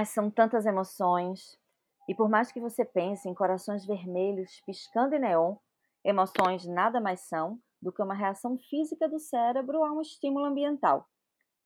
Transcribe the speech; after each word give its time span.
Ah, 0.00 0.04
são 0.04 0.30
tantas 0.30 0.64
emoções. 0.64 1.58
E 2.08 2.14
por 2.14 2.28
mais 2.28 2.52
que 2.52 2.60
você 2.60 2.84
pense 2.84 3.28
em 3.28 3.34
corações 3.34 3.84
vermelhos 3.84 4.62
piscando 4.64 5.16
em 5.16 5.18
neon, 5.18 5.56
emoções 6.04 6.64
nada 6.64 7.00
mais 7.00 7.22
são 7.22 7.58
do 7.82 7.92
que 7.92 8.00
uma 8.00 8.14
reação 8.14 8.56
física 8.70 9.08
do 9.08 9.18
cérebro 9.18 9.82
a 9.82 9.92
um 9.92 10.00
estímulo 10.00 10.44
ambiental. 10.44 11.04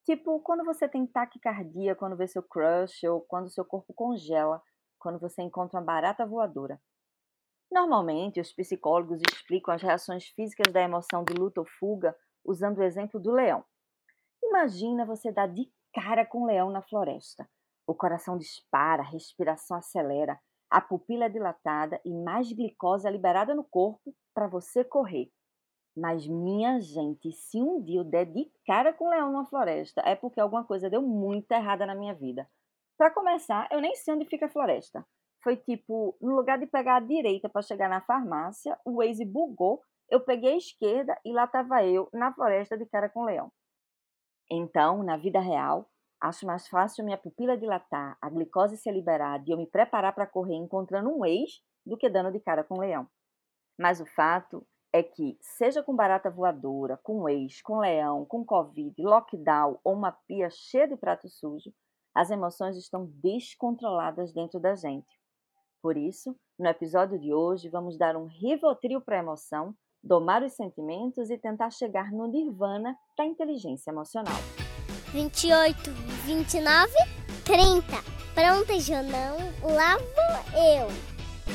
Tipo, 0.07 0.41
quando 0.41 0.65
você 0.65 0.89
tem 0.89 1.07
taquicardia 1.07 1.95
quando 1.95 2.17
vê 2.17 2.27
seu 2.27 2.43
crush, 2.43 3.07
ou 3.07 3.21
quando 3.21 3.53
seu 3.53 3.67
corpo 3.67 3.93
congela 3.93 4.63
quando 4.99 5.19
você 5.19 5.43
encontra 5.43 5.79
uma 5.79 5.85
barata 5.85 6.25
voadora. 6.25 6.81
Normalmente, 7.71 8.41
os 8.41 8.51
psicólogos 8.51 9.21
explicam 9.31 9.75
as 9.75 9.83
reações 9.83 10.25
físicas 10.29 10.73
da 10.73 10.81
emoção 10.81 11.23
de 11.23 11.35
luta 11.35 11.61
ou 11.61 11.67
fuga 11.79 12.17
usando 12.43 12.79
o 12.79 12.83
exemplo 12.83 13.21
do 13.21 13.31
leão. 13.31 13.63
Imagina 14.43 15.05
você 15.05 15.31
dar 15.31 15.49
de 15.49 15.71
cara 15.93 16.25
com 16.25 16.45
um 16.45 16.47
leão 16.47 16.71
na 16.71 16.81
floresta. 16.81 17.47
O 17.87 17.95
coração 17.95 18.39
dispara, 18.39 19.03
a 19.03 19.09
respiração 19.09 19.77
acelera, 19.77 20.39
a 20.71 20.81
pupila 20.81 21.27
é 21.27 21.29
dilatada 21.29 22.01
e 22.05 22.15
mais 22.15 22.51
glicose 22.53 23.07
é 23.07 23.11
liberada 23.11 23.55
no 23.55 23.65
corpo 23.65 24.15
para 24.35 24.47
você 24.47 24.83
correr. 24.83 25.31
Mas, 25.95 26.27
minha 26.27 26.81
gente, 26.81 27.31
se 27.33 27.61
um 27.61 27.83
dia 27.83 28.01
eu 28.01 28.05
der 28.05 28.25
de 28.25 28.51
cara 28.67 28.93
com 28.95 29.07
um 29.07 29.11
leão 29.11 29.31
na 29.31 29.45
floresta, 29.45 30.01
é 30.07 30.17
porque 30.17 30.41
alguma 30.41 30.65
coisa 30.65 30.89
deu 30.89 31.03
muito 31.03 31.53
errada 31.53 31.85
na 31.85 31.95
minha 31.95 32.15
vida. 32.15 32.49
Para 32.97 33.11
começar, 33.11 33.69
eu 33.71 33.81
nem 33.81 33.95
sei 33.95 34.15
onde 34.15 34.25
fica 34.25 34.47
a 34.47 34.49
floresta. 34.51 35.07
Foi 35.43 35.57
tipo, 35.57 36.17
no 36.21 36.35
lugar 36.35 36.59
de 36.59 36.67
pegar 36.67 36.97
a 36.97 37.01
direita 37.01 37.49
para 37.49 37.61
chegar 37.61 37.91
na 37.91 38.01
farmácia, 38.01 38.79
o 38.87 38.99
Waze 38.99 39.25
bugou, 39.25 39.83
eu 40.09 40.21
peguei 40.21 40.55
a 40.55 40.57
esquerda 40.57 41.19
e 41.25 41.33
lá 41.33 41.45
estava 41.45 41.85
eu, 41.85 42.09
na 42.13 42.33
floresta 42.33 42.79
de 42.79 42.87
cara 42.87 43.11
com 43.11 43.21
o 43.21 43.25
leão. 43.27 43.53
Então, 44.51 45.03
na 45.03 45.17
vida 45.17 45.41
real, 45.41 45.91
acho 46.23 46.47
mais 46.47 46.69
fácil 46.69 47.05
minha 47.05 47.19
pupila 47.19 47.59
dilatar, 47.59 48.17
a 48.23 48.31
glicose 48.31 48.77
ser 48.77 48.93
liberada 48.93 49.45
e 49.47 49.51
eu 49.53 49.59
me 49.59 49.67
preparar 49.67 50.15
para 50.15 50.27
correr 50.27 50.55
encontrando 50.55 51.11
um 51.11 51.25
ex 51.25 51.61
do 51.85 51.97
que 51.97 52.09
dando 52.09 52.31
de 52.31 52.39
cara 52.39 52.63
com 52.63 52.77
o 52.77 52.81
leão. 52.81 53.09
Mas 53.77 54.01
o 54.01 54.07
fato 54.07 54.65
é 54.93 55.03
que, 55.03 55.37
seja 55.41 55.83
com 55.83 55.97
barata 55.97 56.31
voadora, 56.31 56.97
com 57.03 57.29
ex, 57.29 57.61
com 57.61 57.79
leão, 57.79 58.25
com 58.25 58.45
covid, 58.45 58.95
lockdown 59.03 59.81
ou 59.83 59.95
uma 59.95 60.13
pia 60.13 60.49
cheia 60.51 60.87
de 60.87 60.97
prato 60.97 61.29
sujo, 61.29 61.73
as 62.15 62.31
emoções 62.31 62.77
estão 62.77 63.07
descontroladas 63.23 64.33
dentro 64.33 64.61
da 64.61 64.77
gente. 64.77 65.21
Por 65.83 65.97
isso, 65.97 66.37
no 66.57 66.69
episódio 66.69 67.19
de 67.19 67.35
hoje, 67.35 67.69
vamos 67.69 67.99
dar 67.99 68.17
um 68.17 68.27
rivotril 68.27 69.01
para 69.01 69.17
a 69.17 69.21
emoção, 69.21 69.75
domar 70.05 70.43
os 70.43 70.53
sentimentos 70.53 71.31
e 71.31 71.39
tentar 71.39 71.71
chegar 71.71 72.13
no 72.13 72.29
nirvana 72.29 72.97
da 73.17 73.25
inteligência 73.25 73.91
emocional. 73.91 74.62
28, 75.13 75.91
29, 76.25 76.91
30. 77.45 77.83
Pronta, 78.35 78.81
Jonão? 78.81 79.37
Lá 79.63 79.99
vou 79.99 80.59
eu. 80.59 80.89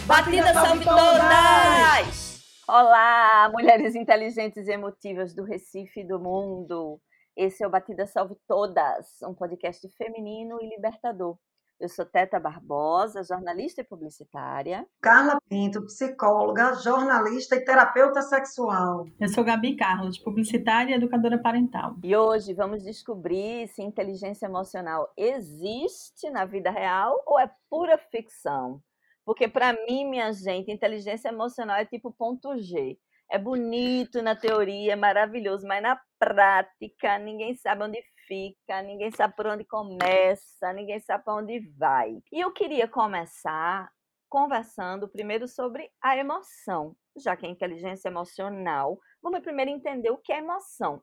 Batida 0.05 0.53
salve 0.53 0.85
todas! 0.85 2.43
Olá, 2.67 3.49
mulheres 3.51 3.95
inteligentes 3.95 4.67
e 4.67 4.71
emotivas 4.71 5.33
do 5.33 5.43
Recife 5.43 6.01
e 6.01 6.07
do 6.07 6.19
mundo. 6.19 7.01
Esse 7.35 7.63
é 7.63 7.67
o 7.67 7.69
Batida 7.71 8.05
Salve 8.05 8.35
Todas, 8.47 9.07
um 9.23 9.33
podcast 9.33 9.89
feminino 9.97 10.59
e 10.61 10.69
libertador. 10.69 11.35
Eu 11.79 11.89
sou 11.89 12.03
Teta 12.03 12.39
Barbosa, 12.39 13.23
jornalista 13.23 13.81
e 13.81 13.83
publicitária. 13.83 14.87
Carla 14.99 15.39
Pinto, 15.47 15.85
psicóloga, 15.85 16.73
jornalista 16.73 17.55
e 17.55 17.63
terapeuta 17.63 18.23
sexual. 18.23 19.05
Eu 19.19 19.27
sou 19.29 19.43
Gabi 19.43 19.75
Carlos, 19.75 20.17
publicitária 20.17 20.93
e 20.93 20.97
educadora 20.97 21.39
parental. 21.39 21.95
E 22.03 22.15
hoje 22.15 22.51
vamos 22.55 22.83
descobrir 22.83 23.67
se 23.67 23.83
inteligência 23.83 24.47
emocional 24.47 25.07
existe 25.15 26.31
na 26.31 26.45
vida 26.45 26.71
real 26.71 27.15
ou 27.27 27.39
é 27.39 27.47
pura 27.69 27.95
ficção. 27.95 28.81
Porque 29.23 29.47
para 29.47 29.73
mim, 29.73 30.09
minha 30.09 30.33
gente, 30.33 30.71
inteligência 30.71 31.29
emocional 31.29 31.77
é 31.77 31.85
tipo 31.85 32.11
ponto 32.11 32.57
G. 32.57 32.97
É 33.29 33.37
bonito 33.37 34.19
na 34.23 34.35
teoria, 34.35 34.93
é 34.93 34.95
maravilhoso, 34.95 35.67
mas 35.67 35.83
na 35.83 35.99
prática 36.17 37.19
ninguém 37.19 37.53
sabe 37.53 37.83
onde 37.83 38.01
fica, 38.27 38.81
ninguém 38.81 39.11
sabe 39.11 39.35
por 39.35 39.47
onde 39.47 39.63
começa, 39.63 40.73
ninguém 40.73 40.99
sabe 40.99 41.23
para 41.23 41.35
onde 41.35 41.59
vai. 41.77 42.21
E 42.31 42.39
eu 42.39 42.51
queria 42.51 42.87
começar 42.87 43.89
conversando 44.29 45.07
primeiro 45.07 45.47
sobre 45.47 45.89
a 46.01 46.17
emoção, 46.17 46.95
já 47.15 47.35
que 47.35 47.45
é 47.45 47.49
inteligência 47.49 48.09
emocional. 48.09 48.99
Vamos 49.21 49.39
primeiro 49.39 49.71
entender 49.71 50.11
o 50.11 50.17
que 50.17 50.33
é 50.33 50.39
emoção. 50.39 51.01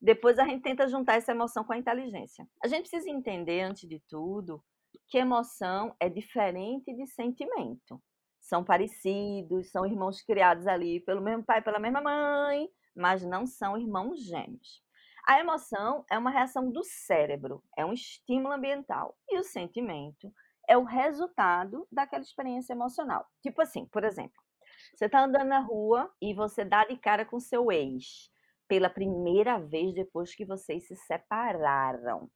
Depois 0.00 0.38
a 0.38 0.44
gente 0.44 0.62
tenta 0.62 0.86
juntar 0.86 1.14
essa 1.14 1.32
emoção 1.32 1.64
com 1.64 1.72
a 1.72 1.78
inteligência. 1.78 2.46
A 2.62 2.68
gente 2.68 2.88
precisa 2.88 3.10
entender, 3.10 3.62
antes 3.62 3.88
de 3.88 4.00
tudo, 4.08 4.62
que 5.08 5.18
emoção 5.18 5.94
é 5.98 6.08
diferente 6.08 6.94
de 6.94 7.06
sentimento. 7.06 8.00
São 8.40 8.62
parecidos, 8.62 9.70
são 9.70 9.86
irmãos 9.86 10.22
criados 10.22 10.66
ali 10.66 11.00
pelo 11.00 11.22
mesmo 11.22 11.44
pai, 11.44 11.62
pela 11.62 11.78
mesma 11.78 12.00
mãe, 12.00 12.68
mas 12.94 13.24
não 13.24 13.46
são 13.46 13.76
irmãos 13.76 14.20
gêmeos. 14.20 14.85
A 15.26 15.40
emoção 15.40 16.04
é 16.08 16.16
uma 16.16 16.30
reação 16.30 16.70
do 16.70 16.84
cérebro, 16.84 17.60
é 17.76 17.84
um 17.84 17.92
estímulo 17.92 18.54
ambiental. 18.54 19.18
E 19.28 19.36
o 19.36 19.42
sentimento 19.42 20.32
é 20.68 20.78
o 20.78 20.84
resultado 20.84 21.86
daquela 21.90 22.22
experiência 22.22 22.72
emocional. 22.72 23.26
Tipo 23.42 23.60
assim, 23.60 23.86
por 23.86 24.04
exemplo, 24.04 24.40
você 24.94 25.06
está 25.06 25.24
andando 25.24 25.48
na 25.48 25.58
rua 25.58 26.08
e 26.22 26.32
você 26.32 26.64
dá 26.64 26.84
de 26.84 26.96
cara 26.96 27.24
com 27.24 27.40
seu 27.40 27.72
ex 27.72 28.30
pela 28.68 28.88
primeira 28.88 29.58
vez 29.58 29.94
depois 29.94 30.32
que 30.32 30.44
vocês 30.44 30.86
se 30.86 30.94
separaram. 30.94 32.30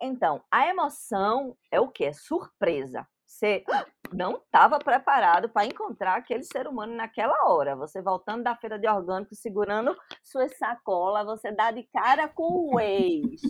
Então, 0.00 0.44
a 0.50 0.68
emoção 0.68 1.56
é 1.70 1.80
o 1.80 1.88
que? 1.88 2.04
É 2.04 2.12
surpresa. 2.12 3.08
Você 3.24 3.64
não 4.12 4.36
estava 4.36 4.78
preparado 4.78 5.48
para 5.48 5.66
encontrar 5.66 6.16
aquele 6.16 6.42
ser 6.42 6.66
humano 6.66 6.94
naquela 6.94 7.48
hora. 7.48 7.76
Você 7.76 8.02
voltando 8.02 8.42
da 8.42 8.56
feira 8.56 8.78
de 8.78 8.88
orgânico, 8.88 9.34
segurando 9.34 9.96
sua 10.22 10.48
sacola, 10.48 11.24
você 11.24 11.52
dá 11.52 11.70
de 11.70 11.82
cara 11.84 12.28
com 12.28 12.74
o 12.74 12.80
ex. 12.80 13.40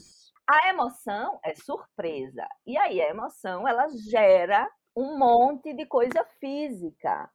A 0.49 0.69
emoção 0.69 1.39
é 1.45 1.55
surpresa. 1.55 2.47
E 2.67 2.77
aí 2.79 3.01
a 3.01 3.11
emoção, 3.11 3.67
ela 3.67 3.89
gera 4.11 4.69
um 4.97 5.19
monte 5.19 5.75
de 5.75 5.85
coisa 5.87 6.25
física, 6.41 7.31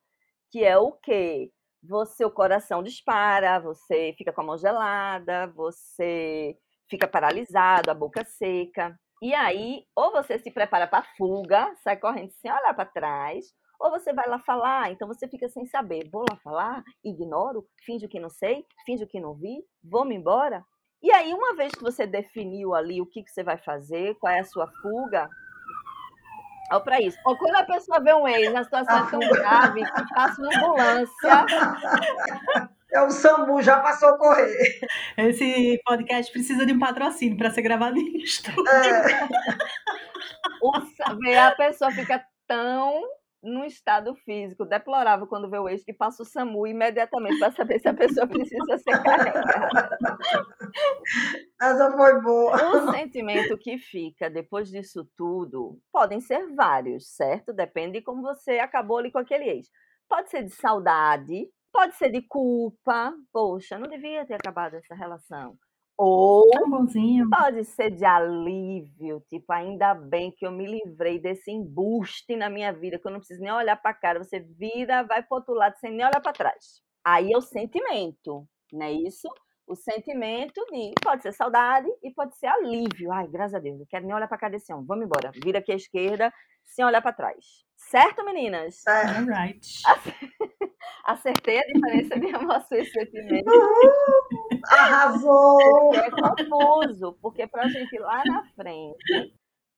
que 0.49 0.63
é 0.63 0.77
o 0.77 0.93
quê? 0.93 1.51
Você, 1.83 2.23
o 2.25 2.31
coração 2.31 2.81
dispara, 2.83 3.59
você 3.59 4.13
fica 4.17 4.31
com 4.31 4.41
a 4.41 4.43
mão 4.43 4.57
gelada, 4.57 5.47
você 5.47 6.57
fica 6.89 7.07
paralisado, 7.07 7.89
a 7.91 7.93
boca 7.93 8.23
seca. 8.23 8.97
E 9.21 9.33
aí, 9.35 9.85
ou 9.95 10.11
você 10.11 10.39
se 10.39 10.49
prepara 10.49 10.87
para 10.87 11.05
fuga, 11.15 11.71
sai 11.83 11.95
correndo 11.97 12.31
sem 12.31 12.51
olhar 12.51 12.73
para 12.73 12.85
trás, 12.85 13.53
ou 13.79 13.91
você 13.91 14.11
vai 14.11 14.27
lá 14.27 14.39
falar, 14.39 14.91
então 14.91 15.07
você 15.07 15.27
fica 15.27 15.47
sem 15.47 15.65
saber. 15.65 16.09
Vou 16.11 16.25
lá 16.29 16.35
falar, 16.37 16.83
ignoro, 17.03 17.67
finjo 17.85 18.07
que 18.07 18.19
não 18.19 18.29
sei, 18.29 18.65
finjo 18.85 19.05
que 19.05 19.19
não 19.19 19.35
vi, 19.35 19.63
vou-me 19.83 20.15
embora. 20.15 20.65
E 21.03 21.11
aí, 21.11 21.33
uma 21.33 21.55
vez 21.55 21.71
que 21.71 21.83
você 21.83 22.05
definiu 22.07 22.73
ali 22.73 23.01
o 23.01 23.05
que, 23.05 23.23
que 23.23 23.29
você 23.31 23.43
vai 23.43 23.57
fazer, 23.57 24.15
qual 24.15 24.33
é 24.33 24.39
a 24.39 24.45
sua 24.45 24.67
fuga, 24.81 25.29
Olha 26.71 26.79
para 26.79 27.01
isso. 27.01 27.17
Ou 27.25 27.37
quando 27.37 27.55
a 27.55 27.63
pessoa 27.65 27.99
vê 27.99 28.13
um 28.13 28.25
ex 28.25 28.53
na 28.53 28.63
situação 28.63 29.05
tão 29.09 29.19
grave 29.19 29.83
que 29.83 30.13
passa 30.13 30.41
uma 30.41 30.57
ambulância. 30.57 31.45
É 32.93 33.01
o 33.01 33.09
SAMU, 33.09 33.61
já 33.61 33.79
passou 33.79 34.09
a 34.09 34.17
correr. 34.17 34.79
Esse 35.17 35.81
podcast 35.85 36.31
precisa 36.31 36.65
de 36.65 36.73
um 36.73 36.79
patrocínio 36.79 37.37
para 37.37 37.49
ser 37.49 37.61
gravado 37.61 37.97
em 37.97 38.17
estúdio. 38.17 38.67
É. 38.67 39.29
a 41.39 41.51
pessoa 41.55 41.91
fica 41.91 42.23
tão 42.45 43.01
num 43.43 43.65
estado 43.65 44.13
físico 44.13 44.65
deplorável 44.65 45.25
quando 45.25 45.49
vê 45.49 45.57
o 45.57 45.67
ex 45.67 45.83
que 45.83 45.93
passa 45.93 46.21
o 46.21 46.25
SAMU 46.25 46.67
imediatamente 46.67 47.39
para 47.39 47.51
saber 47.51 47.79
se 47.79 47.87
a 47.87 47.93
pessoa 47.93 48.27
precisa 48.27 48.77
ser 48.77 49.01
carregada. 49.01 49.97
Essa 51.59 51.91
foi 51.91 52.21
boa. 52.21 52.55
O 52.55 52.91
sentimento 52.91 53.57
que 53.57 53.77
fica 53.77 54.29
depois 54.29 54.69
disso 54.69 55.09
tudo 55.17 55.79
podem 55.91 56.21
ser 56.21 56.53
vários, 56.53 57.07
certo? 57.15 57.51
Depende 57.51 57.99
de 57.99 58.01
como 58.03 58.21
você 58.21 58.59
acabou 58.59 58.97
ali 58.97 59.11
com 59.11 59.17
aquele 59.17 59.45
ex. 59.45 59.67
Pode 60.07 60.29
ser 60.29 60.43
de 60.43 60.51
saudade, 60.51 61.49
Pode 61.71 61.95
ser 61.95 62.11
de 62.11 62.21
culpa, 62.21 63.13
poxa, 63.31 63.77
não 63.79 63.87
devia 63.87 64.25
ter 64.25 64.35
acabado 64.35 64.75
essa 64.75 64.93
relação. 64.93 65.57
Ou 65.97 66.49
pode 67.29 67.63
ser 67.63 67.91
de 67.91 68.03
alívio, 68.03 69.23
tipo, 69.29 69.53
ainda 69.53 69.93
bem 69.93 70.31
que 70.31 70.45
eu 70.45 70.51
me 70.51 70.65
livrei 70.65 71.19
desse 71.19 71.51
embuste 71.51 72.35
na 72.35 72.49
minha 72.49 72.73
vida, 72.73 72.97
que 72.97 73.07
eu 73.07 73.11
não 73.11 73.19
preciso 73.19 73.41
nem 73.41 73.51
olhar 73.51 73.75
para 73.75 73.93
cara, 73.93 74.23
você 74.23 74.39
vira, 74.39 75.03
vai 75.03 75.21
para 75.21 75.37
outro 75.37 75.53
lado 75.53 75.77
sem 75.77 75.91
nem 75.91 76.05
olhar 76.05 76.19
para 76.19 76.33
trás. 76.33 76.81
Aí 77.05 77.31
é 77.31 77.37
o 77.37 77.41
sentimento, 77.41 78.47
não 78.73 78.85
é 78.85 78.91
isso? 78.91 79.27
O 79.67 79.75
sentimento 79.75 80.65
de 80.71 80.91
pode 81.03 81.21
ser 81.21 81.33
saudade 81.33 81.87
e 82.01 82.11
pode 82.11 82.35
ser 82.35 82.47
alívio. 82.47 83.11
Ai, 83.11 83.27
graças 83.27 83.53
a 83.53 83.59
Deus, 83.59 83.77
não 83.77 83.85
quero 83.87 84.05
nem 84.05 84.15
olhar 84.15 84.27
para 84.27 84.37
cá 84.37 84.49
desse 84.49 84.73
homem. 84.73 84.85
Vamos 84.87 85.05
embora. 85.05 85.31
Vira 85.43 85.59
aqui 85.59 85.71
à 85.71 85.75
esquerda 85.75 86.33
sem 86.65 86.83
olhar 86.83 87.01
para 87.01 87.13
trás. 87.13 87.63
Certo, 87.77 88.25
meninas? 88.25 88.81
All 88.87 89.25
right. 89.25 89.65
Acertei 91.05 91.59
a 91.59 91.63
diferença 91.63 92.19
de 92.19 92.27
emoção 92.27 92.77
e 92.77 92.85
sentimento. 92.85 93.51
Arrasou! 94.67 95.59
É 96.01 96.09
confuso, 96.09 97.17
porque 97.21 97.45
para 97.47 97.63
a 97.63 97.67
gente 97.67 97.97
lá 97.99 98.23
na 98.25 98.45
frente 98.55 98.97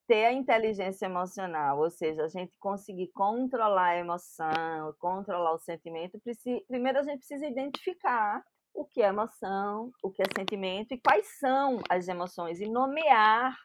ter 0.08 0.26
a 0.26 0.34
inteligência 0.34 1.06
emocional, 1.06 1.80
ou 1.80 1.90
seja, 1.90 2.24
a 2.24 2.28
gente 2.28 2.58
conseguir 2.60 3.08
controlar 3.14 3.92
a 3.92 3.98
emoção, 3.98 4.94
controlar 5.00 5.54
o 5.54 5.60
sentimento, 5.60 6.20
primeiro 6.68 7.00
a 7.00 7.04
gente 7.04 7.20
precisa 7.20 7.46
identificar 7.46 8.44
o 8.74 8.86
que 8.86 9.02
é 9.02 9.08
emoção, 9.08 9.92
o 10.04 10.12
que 10.12 10.22
é 10.22 10.26
sentimento 10.38 10.94
e 10.94 11.00
quais 11.00 11.40
são 11.40 11.80
as 11.90 12.08
emoções 12.08 12.60
e 12.60 12.68
nomear 12.68 13.56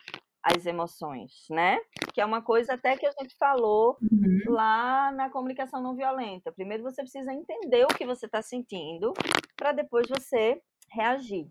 as 0.56 0.67
emoções, 0.67 1.47
né? 1.50 1.79
Que 2.12 2.21
é 2.21 2.25
uma 2.25 2.43
coisa 2.43 2.75
até 2.75 2.97
que 2.97 3.06
a 3.06 3.12
gente 3.21 3.37
falou 3.37 3.97
uhum. 4.03 4.53
lá 4.53 5.12
na 5.12 5.31
comunicação 5.31 5.83
não 5.83 5.95
violenta. 5.95 6.53
Primeiro 6.53 6.83
você 6.83 7.03
precisa 7.03 7.33
entender 7.33 7.85
o 7.85 7.95
que 7.95 8.06
você 8.06 8.27
está 8.27 8.43
sentindo 8.43 9.12
para 9.56 9.73
depois 9.73 10.09
você 10.09 10.61
reagir. 10.91 11.50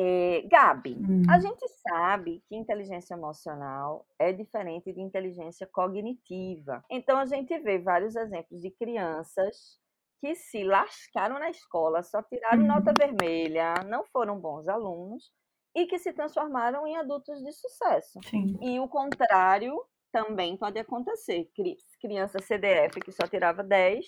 É, 0.00 0.42
Gabi, 0.42 0.96
hum. 0.96 1.22
a 1.28 1.40
gente 1.40 1.66
sabe 1.88 2.40
que 2.48 2.54
inteligência 2.54 3.14
emocional 3.14 4.06
é 4.16 4.32
diferente 4.32 4.92
de 4.92 5.00
inteligência 5.00 5.66
cognitiva. 5.66 6.84
Então, 6.88 7.18
a 7.18 7.26
gente 7.26 7.58
vê 7.58 7.80
vários 7.80 8.14
exemplos 8.14 8.60
de 8.60 8.70
crianças 8.70 9.76
que 10.20 10.36
se 10.36 10.62
lascaram 10.62 11.40
na 11.40 11.50
escola, 11.50 12.04
só 12.04 12.22
tiraram 12.22 12.62
hum. 12.62 12.66
nota 12.68 12.92
vermelha, 12.96 13.74
não 13.88 14.04
foram 14.04 14.38
bons 14.38 14.68
alunos 14.68 15.32
e 15.78 15.86
que 15.86 15.98
se 15.98 16.12
transformaram 16.12 16.86
em 16.86 16.96
adultos 16.96 17.40
de 17.42 17.52
sucesso. 17.52 18.18
Sim. 18.24 18.58
E 18.60 18.80
o 18.80 18.88
contrário 18.88 19.80
também 20.10 20.56
pode 20.56 20.78
acontecer. 20.78 21.48
Criança 22.00 22.40
CDF 22.42 23.00
que 23.00 23.12
só 23.12 23.26
tirava 23.28 23.62
10 23.62 24.04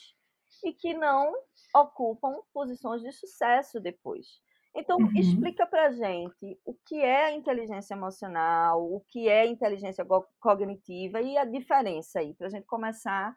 e 0.64 0.72
que 0.72 0.94
não 0.94 1.32
ocupam 1.74 2.40
posições 2.52 3.02
de 3.02 3.12
sucesso 3.12 3.78
depois. 3.78 4.26
Então, 4.74 4.98
uhum. 4.98 5.10
explica 5.16 5.66
para 5.66 5.92
gente 5.92 6.58
o 6.64 6.74
que 6.86 7.00
é 7.00 7.26
a 7.26 7.32
inteligência 7.32 7.94
emocional, 7.94 8.82
o 8.82 9.00
que 9.08 9.28
é 9.28 9.46
inteligência 9.46 10.04
cognitiva 10.40 11.20
e 11.20 11.36
a 11.36 11.44
diferença 11.44 12.20
aí, 12.20 12.34
para 12.34 12.46
a 12.48 12.50
gente 12.50 12.66
começar 12.66 13.36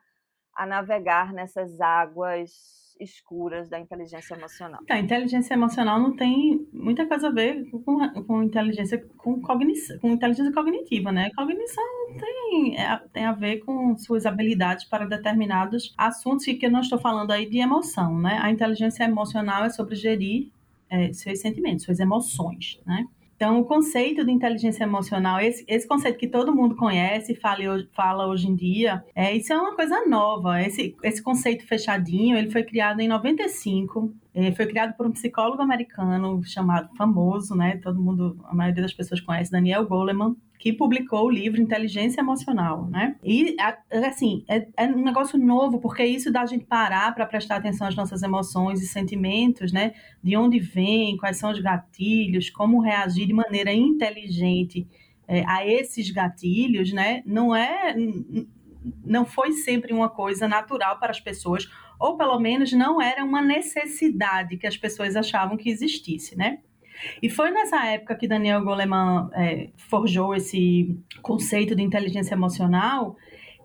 a 0.55 0.65
navegar 0.65 1.33
nessas 1.33 1.79
águas 1.81 2.51
escuras 2.99 3.69
da 3.69 3.79
inteligência 3.79 4.35
emocional. 4.35 4.79
Então, 4.83 4.97
a 4.97 4.99
inteligência 4.99 5.53
emocional 5.53 5.99
não 5.99 6.15
tem 6.15 6.67
muita 6.71 7.05
coisa 7.05 7.27
a 7.27 7.31
ver 7.31 7.69
com, 7.69 8.23
com 8.23 8.43
inteligência 8.43 9.03
com 9.17 9.41
cognição, 9.41 9.99
com 9.99 10.09
inteligência 10.09 10.53
cognitiva, 10.53 11.11
né? 11.11 11.29
Cognição 11.35 11.83
tem, 12.19 12.77
é, 12.77 12.97
tem 13.11 13.25
a 13.25 13.31
ver 13.31 13.59
com 13.59 13.97
suas 13.97 14.25
habilidades 14.25 14.85
para 14.85 15.05
determinados 15.05 15.93
assuntos 15.97 16.47
e 16.47 16.55
que 16.55 16.65
eu 16.65 16.71
não 16.71 16.81
estou 16.81 16.99
falando 16.99 17.31
aí 17.31 17.49
de 17.49 17.59
emoção, 17.59 18.19
né? 18.19 18.39
A 18.41 18.51
inteligência 18.51 19.03
emocional 19.03 19.63
é 19.65 19.69
sobre 19.69 19.95
gerir 19.95 20.51
é, 20.89 21.11
seus 21.13 21.39
sentimentos, 21.39 21.85
suas 21.85 21.99
emoções, 21.99 22.79
né? 22.85 23.05
Então, 23.35 23.59
o 23.59 23.65
conceito 23.65 24.23
de 24.23 24.31
inteligência 24.31 24.83
emocional, 24.83 25.39
esse, 25.39 25.65
esse 25.67 25.87
conceito 25.87 26.17
que 26.17 26.27
todo 26.27 26.55
mundo 26.55 26.75
conhece 26.75 27.35
fala, 27.35 27.63
fala 27.93 28.27
hoje 28.27 28.47
em 28.47 28.55
dia, 28.55 29.03
é, 29.15 29.35
isso 29.35 29.51
é 29.51 29.57
uma 29.57 29.75
coisa 29.75 30.05
nova. 30.05 30.61
Esse, 30.61 30.95
esse 31.03 31.21
conceito 31.21 31.65
fechadinho, 31.65 32.37
ele 32.37 32.51
foi 32.51 32.63
criado 32.63 32.99
em 33.01 33.07
95, 33.07 34.13
é, 34.33 34.51
foi 34.51 34.65
criado 34.65 34.95
por 34.95 35.05
um 35.05 35.11
psicólogo 35.11 35.61
americano 35.61 36.43
chamado 36.43 36.89
famoso, 36.95 37.55
né? 37.55 37.77
Todo 37.77 38.01
mundo, 38.01 38.39
a 38.45 38.55
maioria 38.55 38.81
das 38.81 38.93
pessoas 38.93 39.21
conhece, 39.21 39.51
Daniel 39.51 39.85
Goleman, 39.85 40.35
que 40.63 40.71
publicou 40.71 41.25
o 41.25 41.29
livro 41.29 41.59
Inteligência 41.59 42.21
Emocional, 42.21 42.87
né? 42.89 43.17
E, 43.21 43.57
assim, 44.07 44.45
é, 44.47 44.65
é 44.77 44.85
um 44.85 45.03
negócio 45.03 45.37
novo, 45.37 45.77
porque 45.77 46.05
isso 46.05 46.31
dá 46.31 46.41
a 46.41 46.45
gente 46.45 46.63
parar 46.63 47.13
para 47.13 47.25
prestar 47.25 47.57
atenção 47.57 47.85
às 47.85 47.97
nossas 47.97 48.23
emoções 48.23 48.81
e 48.81 48.87
sentimentos, 48.87 49.73
né? 49.73 49.93
De 50.23 50.37
onde 50.37 50.61
vem, 50.61 51.17
quais 51.17 51.35
são 51.35 51.51
os 51.51 51.59
gatilhos, 51.59 52.49
como 52.49 52.79
reagir 52.79 53.27
de 53.27 53.33
maneira 53.33 53.73
inteligente 53.73 54.87
é, 55.27 55.43
a 55.45 55.67
esses 55.67 56.09
gatilhos, 56.09 56.93
né? 56.93 57.21
Não 57.25 57.53
é 57.53 57.93
não 59.03 59.25
foi 59.25 59.51
sempre 59.51 59.91
uma 59.91 60.07
coisa 60.07 60.47
natural 60.47 60.97
para 60.97 61.11
as 61.11 61.19
pessoas, 61.19 61.69
ou 61.99 62.15
pelo 62.15 62.39
menos 62.39 62.71
não 62.71 63.01
era 63.01 63.25
uma 63.25 63.41
necessidade 63.41 64.55
que 64.55 64.67
as 64.67 64.77
pessoas 64.77 65.17
achavam 65.17 65.57
que 65.57 65.69
existisse, 65.69 66.37
né? 66.37 66.59
E 67.21 67.29
foi 67.29 67.51
nessa 67.51 67.85
época 67.85 68.15
que 68.15 68.27
Daniel 68.27 68.63
Goleman 68.63 69.29
é, 69.33 69.69
forjou 69.77 70.35
esse 70.35 70.97
conceito 71.21 71.75
de 71.75 71.81
inteligência 71.81 72.33
emocional 72.33 73.15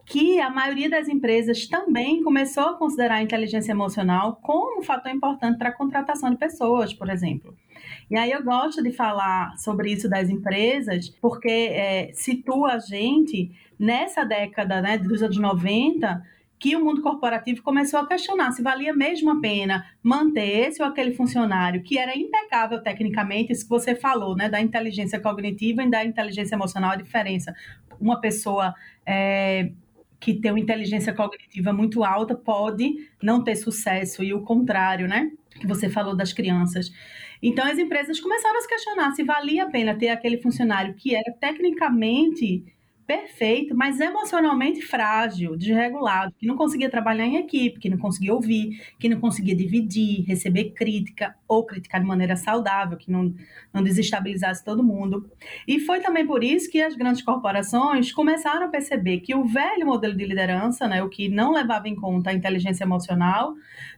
que 0.08 0.40
a 0.40 0.48
maioria 0.48 0.88
das 0.88 1.06
empresas 1.06 1.66
também 1.66 2.22
começou 2.22 2.64
a 2.64 2.74
considerar 2.78 3.16
a 3.16 3.22
inteligência 3.22 3.72
emocional 3.72 4.38
como 4.42 4.80
um 4.80 4.82
fator 4.82 5.12
importante 5.12 5.58
para 5.58 5.68
a 5.68 5.72
contratação 5.72 6.30
de 6.30 6.36
pessoas, 6.36 6.94
por 6.94 7.10
exemplo. 7.10 7.54
E 8.10 8.16
aí 8.16 8.30
eu 8.30 8.42
gosto 8.42 8.82
de 8.82 8.90
falar 8.90 9.54
sobre 9.58 9.92
isso 9.92 10.08
das 10.08 10.30
empresas, 10.30 11.10
porque 11.20 11.48
é, 11.48 12.10
situa 12.14 12.74
a 12.74 12.78
gente 12.78 13.50
nessa 13.78 14.24
década 14.24 14.80
né, 14.80 14.96
dos 14.96 15.22
anos 15.22 15.36
90 15.36 16.22
que 16.58 16.74
o 16.74 16.84
mundo 16.84 17.02
corporativo 17.02 17.62
começou 17.62 18.00
a 18.00 18.06
questionar 18.06 18.52
se 18.52 18.62
valia 18.62 18.92
mesmo 18.92 19.30
a 19.30 19.40
pena 19.40 19.86
manter 20.02 20.68
esse 20.68 20.82
ou 20.82 20.88
aquele 20.88 21.12
funcionário 21.12 21.82
que 21.82 21.96
era 21.96 22.16
impecável 22.16 22.82
tecnicamente, 22.82 23.52
isso 23.52 23.64
que 23.64 23.70
você 23.70 23.94
falou, 23.94 24.36
né, 24.36 24.48
da 24.48 24.60
inteligência 24.60 25.20
cognitiva 25.20 25.82
e 25.82 25.90
da 25.90 26.04
inteligência 26.04 26.54
emocional, 26.56 26.90
a 26.90 26.96
diferença. 26.96 27.54
Uma 28.00 28.20
pessoa 28.20 28.74
é, 29.06 29.70
que 30.18 30.34
tem 30.34 30.50
uma 30.50 30.60
inteligência 30.60 31.12
cognitiva 31.12 31.72
muito 31.72 32.02
alta 32.02 32.34
pode 32.34 33.08
não 33.22 33.42
ter 33.44 33.56
sucesso, 33.56 34.24
e 34.24 34.34
o 34.34 34.42
contrário, 34.42 35.06
né, 35.06 35.30
que 35.60 35.66
você 35.66 35.88
falou 35.88 36.16
das 36.16 36.32
crianças. 36.32 36.90
Então, 37.40 37.64
as 37.64 37.78
empresas 37.78 38.18
começaram 38.20 38.58
a 38.58 38.60
se 38.60 38.68
questionar 38.68 39.12
se 39.12 39.22
valia 39.22 39.64
a 39.64 39.70
pena 39.70 39.96
ter 39.96 40.08
aquele 40.08 40.38
funcionário 40.38 40.94
que 40.94 41.14
era 41.14 41.32
tecnicamente 41.38 42.64
perfeito, 43.08 43.74
mas 43.74 43.98
emocionalmente 44.00 44.82
frágil, 44.82 45.56
desregulado, 45.56 46.34
que 46.38 46.46
não 46.46 46.58
conseguia 46.58 46.90
trabalhar 46.90 47.24
em 47.24 47.36
equipe, 47.36 47.80
que 47.80 47.88
não 47.88 47.96
conseguia 47.96 48.34
ouvir, 48.34 48.82
que 48.98 49.08
não 49.08 49.18
conseguia 49.18 49.56
dividir, 49.56 50.26
receber 50.26 50.72
crítica 50.72 51.34
ou 51.48 51.64
criticar 51.64 52.02
de 52.02 52.06
maneira 52.06 52.36
saudável, 52.36 52.98
que 52.98 53.10
não, 53.10 53.34
não 53.72 53.82
desestabilizasse 53.82 54.62
todo 54.62 54.84
mundo. 54.84 55.26
E 55.66 55.80
foi 55.80 56.00
também 56.00 56.26
por 56.26 56.44
isso 56.44 56.70
que 56.70 56.82
as 56.82 56.94
grandes 56.94 57.22
corporações 57.22 58.12
começaram 58.12 58.66
a 58.66 58.68
perceber 58.68 59.20
que 59.20 59.34
o 59.34 59.42
velho 59.42 59.86
modelo 59.86 60.14
de 60.14 60.26
liderança, 60.26 60.86
né, 60.86 61.02
o 61.02 61.08
que 61.08 61.30
não 61.30 61.52
levava 61.52 61.88
em 61.88 61.94
conta 61.94 62.28
a 62.28 62.34
inteligência 62.34 62.84
emocional, 62.84 63.54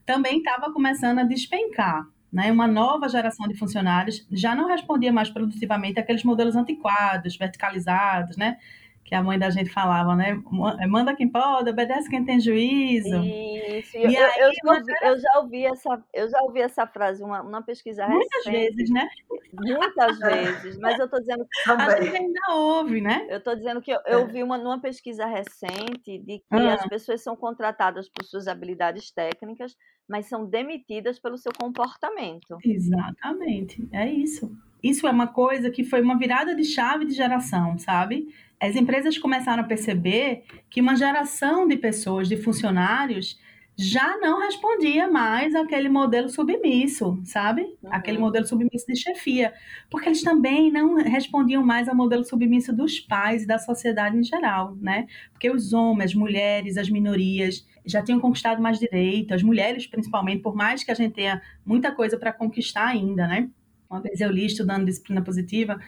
também 0.06 0.38
estava 0.38 0.72
começando 0.72 1.18
a 1.18 1.24
despencar. 1.24 2.06
Né, 2.32 2.52
uma 2.52 2.68
nova 2.68 3.08
geração 3.08 3.48
de 3.48 3.58
funcionários 3.58 4.24
já 4.30 4.54
não 4.54 4.68
respondia 4.68 5.12
mais 5.12 5.28
produtivamente 5.28 5.98
àqueles 5.98 6.22
modelos 6.22 6.54
antiquados, 6.54 7.36
verticalizados, 7.36 8.36
né, 8.36 8.56
que 9.04 9.14
a 9.14 9.22
mãe 9.22 9.38
da 9.38 9.50
gente 9.50 9.70
falava, 9.70 10.14
né? 10.14 10.40
Manda 10.88 11.16
quem 11.16 11.28
pode, 11.28 11.68
obedece 11.68 12.08
quem 12.08 12.24
tem 12.24 12.38
juízo. 12.38 13.16
Isso. 13.22 13.96
E 13.96 14.14
eu, 14.14 14.24
aí, 14.24 14.40
eu, 14.40 14.52
já, 14.84 15.08
eu, 15.08 15.18
já 15.18 15.38
ouvi 15.38 15.64
essa, 15.64 16.04
eu 16.14 16.30
já 16.30 16.38
ouvi 16.42 16.60
essa 16.60 16.86
frase, 16.86 17.22
uma, 17.22 17.42
uma 17.42 17.62
pesquisa 17.62 18.06
Muitas 18.06 18.44
recente. 18.44 18.52
vezes, 18.52 18.90
né? 18.90 19.08
Muitas 19.52 20.18
vezes, 20.18 20.78
mas 20.78 20.98
eu 20.98 21.06
estou 21.06 21.18
dizendo 21.18 21.44
que 21.44 21.70
a 21.70 22.00
gente 22.00 22.16
ainda 22.16 22.40
ouve, 22.50 23.00
né? 23.00 23.26
Eu 23.28 23.38
estou 23.38 23.56
dizendo 23.56 23.80
que 23.80 23.90
eu, 23.90 23.98
eu 24.06 24.20
é. 24.20 24.26
vi 24.26 24.42
uma 24.44 24.56
numa 24.56 24.80
pesquisa 24.80 25.26
recente 25.26 26.18
de 26.18 26.38
que 26.38 26.44
ah. 26.50 26.74
as 26.74 26.86
pessoas 26.86 27.22
são 27.22 27.34
contratadas 27.34 28.08
por 28.08 28.24
suas 28.24 28.46
habilidades 28.46 29.10
técnicas, 29.10 29.74
mas 30.08 30.26
são 30.26 30.46
demitidas 30.46 31.18
pelo 31.18 31.36
seu 31.36 31.52
comportamento. 31.58 32.58
Exatamente, 32.64 33.88
é 33.92 34.08
isso. 34.08 34.50
Isso 34.82 35.06
é 35.06 35.10
uma 35.10 35.26
coisa 35.26 35.70
que 35.70 35.84
foi 35.84 36.00
uma 36.00 36.18
virada 36.18 36.54
de 36.54 36.64
chave 36.64 37.04
de 37.04 37.14
geração, 37.14 37.78
sabe? 37.78 38.28
as 38.60 38.76
empresas 38.76 39.16
começaram 39.16 39.62
a 39.62 39.66
perceber 39.66 40.42
que 40.68 40.82
uma 40.82 40.94
geração 40.94 41.66
de 41.66 41.76
pessoas, 41.76 42.28
de 42.28 42.36
funcionários, 42.36 43.40
já 43.74 44.18
não 44.18 44.40
respondia 44.40 45.10
mais 45.10 45.54
àquele 45.54 45.88
modelo 45.88 46.28
submisso, 46.28 47.18
sabe? 47.24 47.62
Uhum. 47.62 47.88
Aquele 47.90 48.18
modelo 48.18 48.46
submisso 48.46 48.84
de 48.86 48.94
chefia. 48.94 49.54
Porque 49.88 50.06
eles 50.06 50.22
também 50.22 50.70
não 50.70 50.96
respondiam 50.96 51.64
mais 51.64 51.88
ao 51.88 51.96
modelo 51.96 52.22
submisso 52.22 52.76
dos 52.76 53.00
pais 53.00 53.44
e 53.44 53.46
da 53.46 53.58
sociedade 53.58 54.18
em 54.18 54.22
geral, 54.22 54.76
né? 54.78 55.06
Porque 55.32 55.50
os 55.50 55.72
homens, 55.72 56.10
as 56.10 56.14
mulheres, 56.14 56.76
as 56.76 56.90
minorias 56.90 57.66
já 57.86 58.02
tinham 58.02 58.20
conquistado 58.20 58.60
mais 58.60 58.78
direitos, 58.78 59.32
as 59.32 59.42
mulheres 59.42 59.86
principalmente, 59.86 60.42
por 60.42 60.54
mais 60.54 60.84
que 60.84 60.90
a 60.90 60.94
gente 60.94 61.14
tenha 61.14 61.40
muita 61.64 61.90
coisa 61.90 62.18
para 62.18 62.34
conquistar 62.34 62.86
ainda, 62.86 63.26
né? 63.26 63.48
Uma 63.90 64.00
vez 64.00 64.20
eu 64.20 64.30
li 64.30 64.46
estudando 64.46 64.86
disciplina 64.86 65.20
positiva 65.20 65.80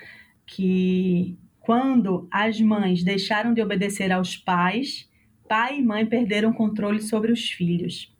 que 0.44 1.38
quando 1.60 2.26
as 2.30 2.60
mães 2.60 3.04
deixaram 3.04 3.54
de 3.54 3.62
obedecer 3.62 4.10
aos 4.10 4.36
pais, 4.36 5.08
pai 5.48 5.78
e 5.78 5.82
mãe 5.82 6.04
perderam 6.04 6.52
controle 6.52 7.00
sobre 7.00 7.30
os 7.30 7.48
filhos. 7.48 8.12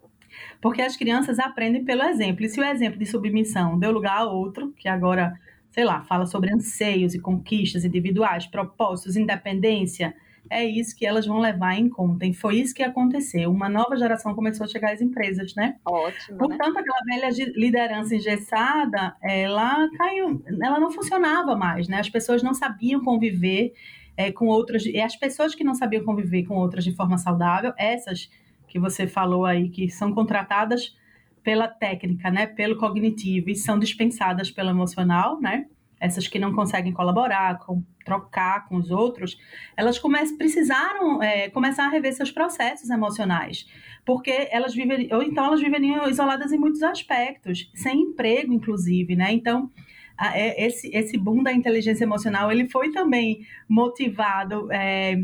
Porque 0.61 0.81
as 0.81 0.97
crianças 0.97 1.41
aprendem 1.41 1.85
pelo 1.85 2.03
exemplo. 2.05 2.45
E 2.45 2.49
se 2.49 2.61
o 2.61 2.65
exemplo 2.65 2.99
de 2.99 3.07
submissão 3.07 3.77
deu 3.77 3.91
lugar 3.91 4.19
a 4.19 4.25
outro, 4.25 4.73
que 4.79 4.89
agora, 4.89 5.35
sei 5.73 5.85
lá, 5.85 6.03
fala 6.05 6.27
sobre 6.27 6.55
anseios 6.55 7.15
e 7.15 7.19
conquistas 7.19 7.85
individuais, 7.85 8.47
propósitos, 8.47 9.17
independência, 9.17 10.15
é 10.52 10.64
isso 10.64 10.94
que 10.94 11.06
elas 11.06 11.26
vão 11.26 11.38
levar 11.38 11.75
em 11.75 11.88
conta. 11.88 12.26
E 12.26 12.35
foi 12.35 12.56
isso 12.56 12.75
que 12.75 12.82
aconteceu. 12.82 13.50
Uma 13.50 13.68
nova 13.68 13.97
geração 13.97 14.35
começou 14.35 14.64
a 14.64 14.68
chegar 14.68 14.92
às 14.92 15.00
empresas, 15.00 15.54
né? 15.54 15.76
Ótimo. 15.85 16.38
Portanto, 16.38 16.75
né? 16.75 16.80
aquela 16.80 17.04
velha 17.04 17.52
liderança 17.56 18.14
engessada, 18.14 19.16
ela 19.23 19.88
caiu, 19.97 20.42
ela 20.62 20.78
não 20.78 20.90
funcionava 20.90 21.56
mais, 21.56 21.88
né? 21.88 21.99
As 21.99 22.11
pessoas 22.11 22.42
não 22.42 22.52
sabiam 22.52 23.02
conviver 23.02 23.73
é, 24.16 24.30
com 24.30 24.47
outras, 24.47 24.85
e 24.85 25.00
as 25.00 25.16
pessoas 25.16 25.54
que 25.54 25.64
não 25.64 25.75
sabiam 25.75 26.04
conviver 26.04 26.44
com 26.44 26.54
outras 26.54 26.85
de 26.85 26.94
forma 26.94 27.16
saudável, 27.16 27.73
essas 27.78 28.30
que 28.68 28.78
você 28.78 29.06
falou 29.06 29.44
aí, 29.44 29.68
que 29.68 29.88
são 29.88 30.12
contratadas 30.12 30.97
pela 31.42 31.66
técnica, 31.66 32.30
né, 32.30 32.47
pelo 32.47 32.76
cognitivo 32.76 33.50
e 33.50 33.54
são 33.54 33.78
dispensadas 33.78 34.50
pelo 34.50 34.71
emocional, 34.71 35.40
né? 35.40 35.66
Essas 36.02 36.26
que 36.26 36.37
não 36.37 36.52
conseguem 36.52 36.92
colaborar, 36.92 37.61
com, 37.61 37.80
trocar 38.04 38.66
com 38.68 38.76
os 38.76 38.90
outros, 38.90 39.38
elas 39.76 40.00
come 40.00 40.18
precisaram 40.37 41.23
é, 41.23 41.49
começar 41.49 41.87
a 41.87 41.88
rever 41.88 42.12
seus 42.12 42.32
processos 42.32 42.90
emocionais, 42.90 43.68
porque 44.04 44.49
elas 44.50 44.75
viveriam, 44.75 45.16
ou 45.16 45.23
então 45.23 45.44
elas 45.44 45.61
viveriam 45.61 46.09
isoladas 46.09 46.50
em 46.50 46.59
muitos 46.59 46.82
aspectos, 46.82 47.71
sem 47.73 48.00
emprego, 48.00 48.52
inclusive, 48.52 49.14
né? 49.14 49.32
Então, 49.32 49.71
a, 50.18 50.37
é, 50.37 50.66
esse, 50.66 50.90
esse 50.92 51.16
boom 51.16 51.40
da 51.40 51.52
inteligência 51.52 52.02
emocional, 52.02 52.50
ele 52.50 52.68
foi 52.68 52.90
também 52.90 53.47
motivado 53.68 54.71
é, 54.73 55.23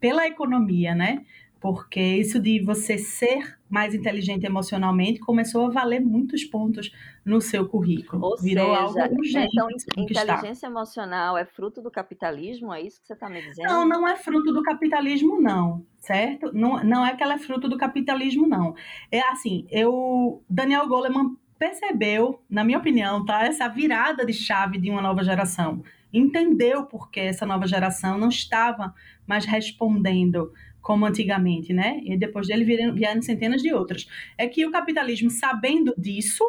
pela 0.00 0.26
economia, 0.26 0.92
né? 0.92 1.24
Porque 1.60 2.00
isso 2.00 2.38
de 2.38 2.60
você 2.60 2.98
ser 2.98 3.56
mais 3.68 3.94
inteligente 3.94 4.44
emocionalmente 4.44 5.18
começou 5.18 5.66
a 5.66 5.70
valer 5.70 6.00
muitos 6.00 6.44
pontos 6.44 6.92
no 7.24 7.40
seu 7.40 7.68
currículo. 7.68 8.24
Ou 8.24 8.36
Virou 8.38 8.74
seja, 8.74 9.02
algo 9.02 9.16
urgente. 9.16 9.48
Então, 9.52 9.68
inteligência 9.96 10.66
emocional 10.66 11.36
é 11.36 11.44
fruto 11.44 11.82
do 11.82 11.90
capitalismo? 11.90 12.72
É 12.72 12.80
isso 12.80 13.00
que 13.00 13.06
você 13.06 13.14
está 13.14 13.28
me 13.28 13.42
dizendo? 13.42 13.68
Não, 13.68 13.88
não 13.88 14.06
é 14.06 14.16
fruto 14.16 14.52
do 14.52 14.62
capitalismo, 14.62 15.40
não, 15.40 15.84
certo? 15.98 16.52
Não, 16.52 16.82
não 16.84 17.04
é 17.04 17.16
que 17.16 17.22
ela 17.22 17.34
é 17.34 17.38
fruto 17.38 17.68
do 17.68 17.76
capitalismo, 17.76 18.46
não. 18.46 18.74
É 19.10 19.20
assim, 19.28 19.66
eu, 19.70 20.42
Daniel 20.48 20.86
Goleman 20.86 21.36
percebeu, 21.58 22.40
na 22.48 22.62
minha 22.62 22.78
opinião, 22.78 23.24
tá, 23.24 23.44
essa 23.44 23.66
virada 23.66 24.24
de 24.24 24.32
chave 24.32 24.78
de 24.78 24.90
uma 24.90 25.02
nova 25.02 25.24
geração. 25.24 25.82
Entendeu 26.12 26.84
por 26.84 27.10
que 27.10 27.20
essa 27.20 27.44
nova 27.44 27.66
geração 27.66 28.16
não 28.16 28.28
estava 28.28 28.94
mais 29.26 29.44
respondendo 29.44 30.52
como 30.86 31.04
antigamente, 31.04 31.72
né? 31.72 32.00
E 32.04 32.16
depois 32.16 32.46
dele 32.46 32.64
vieram, 32.64 32.94
vieram 32.94 33.20
centenas 33.20 33.60
de 33.60 33.74
outras. 33.74 34.08
É 34.38 34.46
que 34.46 34.64
o 34.64 34.70
capitalismo, 34.70 35.28
sabendo 35.28 35.92
disso, 35.98 36.44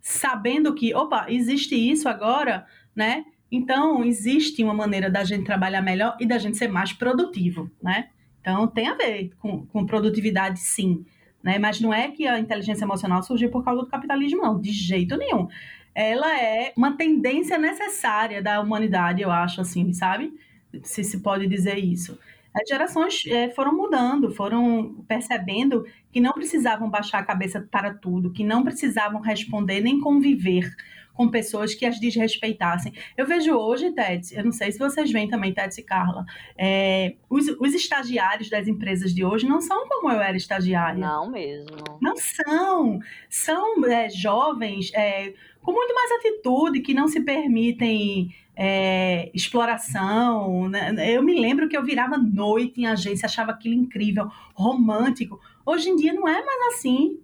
sabendo 0.00 0.72
que, 0.72 0.94
opa, 0.94 1.26
existe 1.28 1.74
isso 1.74 2.08
agora, 2.08 2.64
né? 2.94 3.24
Então, 3.50 4.04
existe 4.04 4.62
uma 4.62 4.72
maneira 4.72 5.10
da 5.10 5.24
gente 5.24 5.44
trabalhar 5.44 5.82
melhor 5.82 6.16
e 6.20 6.24
da 6.24 6.38
gente 6.38 6.56
ser 6.56 6.68
mais 6.68 6.92
produtivo, 6.92 7.68
né? 7.82 8.08
Então, 8.40 8.68
tem 8.68 8.86
a 8.86 8.94
ver 8.94 9.32
com, 9.40 9.66
com 9.66 9.84
produtividade, 9.84 10.60
sim. 10.60 11.04
Né? 11.42 11.58
Mas 11.58 11.80
não 11.80 11.92
é 11.92 12.08
que 12.08 12.24
a 12.24 12.38
inteligência 12.38 12.84
emocional 12.84 13.20
surgiu 13.20 13.50
por 13.50 13.64
causa 13.64 13.82
do 13.82 13.88
capitalismo, 13.88 14.42
não, 14.42 14.60
de 14.60 14.70
jeito 14.70 15.16
nenhum. 15.16 15.48
Ela 15.92 16.40
é 16.40 16.72
uma 16.76 16.96
tendência 16.96 17.58
necessária 17.58 18.40
da 18.40 18.60
humanidade, 18.60 19.22
eu 19.22 19.30
acho, 19.32 19.60
assim, 19.60 19.92
sabe? 19.92 20.32
Se 20.84 21.02
se 21.02 21.18
pode 21.18 21.48
dizer 21.48 21.78
isso 21.78 22.16
as 22.54 22.68
gerações 22.68 23.24
é, 23.26 23.50
foram 23.50 23.74
mudando, 23.74 24.30
foram 24.30 25.04
percebendo 25.08 25.84
que 26.10 26.20
não 26.20 26.32
precisavam 26.32 26.90
baixar 26.90 27.18
a 27.18 27.24
cabeça 27.24 27.60
para 27.70 27.94
tudo, 27.94 28.32
que 28.32 28.44
não 28.44 28.62
precisavam 28.62 29.20
responder 29.20 29.80
nem 29.80 30.00
conviver 30.00 30.70
com 31.14 31.28
pessoas 31.28 31.74
que 31.74 31.84
as 31.84 32.00
desrespeitassem. 32.00 32.92
Eu 33.16 33.26
vejo 33.26 33.52
hoje, 33.52 33.92
Tete, 33.92 34.34
eu 34.34 34.44
não 34.44 34.52
sei 34.52 34.72
se 34.72 34.78
vocês 34.78 35.10
veem 35.10 35.28
também, 35.28 35.52
Tete 35.52 35.80
e 35.80 35.84
Carla, 35.84 36.24
é, 36.56 37.14
os, 37.28 37.48
os, 37.60 37.74
estagiários 37.74 38.48
das 38.48 38.66
empresas 38.66 39.14
de 39.14 39.24
hoje 39.24 39.46
não 39.46 39.60
são 39.60 39.86
como 39.88 40.10
eu 40.10 40.20
era 40.20 40.36
estagiária. 40.36 40.98
Não 40.98 41.30
mesmo. 41.30 41.76
Não 42.00 42.14
são. 42.16 42.98
São 43.28 43.84
é, 43.86 44.08
jovens 44.08 44.90
é, 44.94 45.34
com 45.60 45.72
muito 45.72 45.94
mais 45.94 46.12
atitude, 46.12 46.80
que 46.80 46.94
não 46.94 47.06
se 47.06 47.20
permitem 47.20 48.34
é, 48.56 49.30
exploração. 49.34 50.68
Né? 50.68 50.94
Eu 51.14 51.22
me 51.22 51.38
lembro 51.38 51.68
que 51.68 51.76
eu 51.76 51.84
virava 51.84 52.16
noite 52.18 52.80
em 52.80 52.86
agência, 52.86 53.26
achava 53.26 53.52
aquilo 53.52 53.74
incrível, 53.74 54.30
romântico. 54.54 55.40
Hoje 55.64 55.90
em 55.90 55.96
dia 55.96 56.12
não 56.12 56.26
é 56.28 56.44
mais 56.44 56.74
assim. 56.74 57.18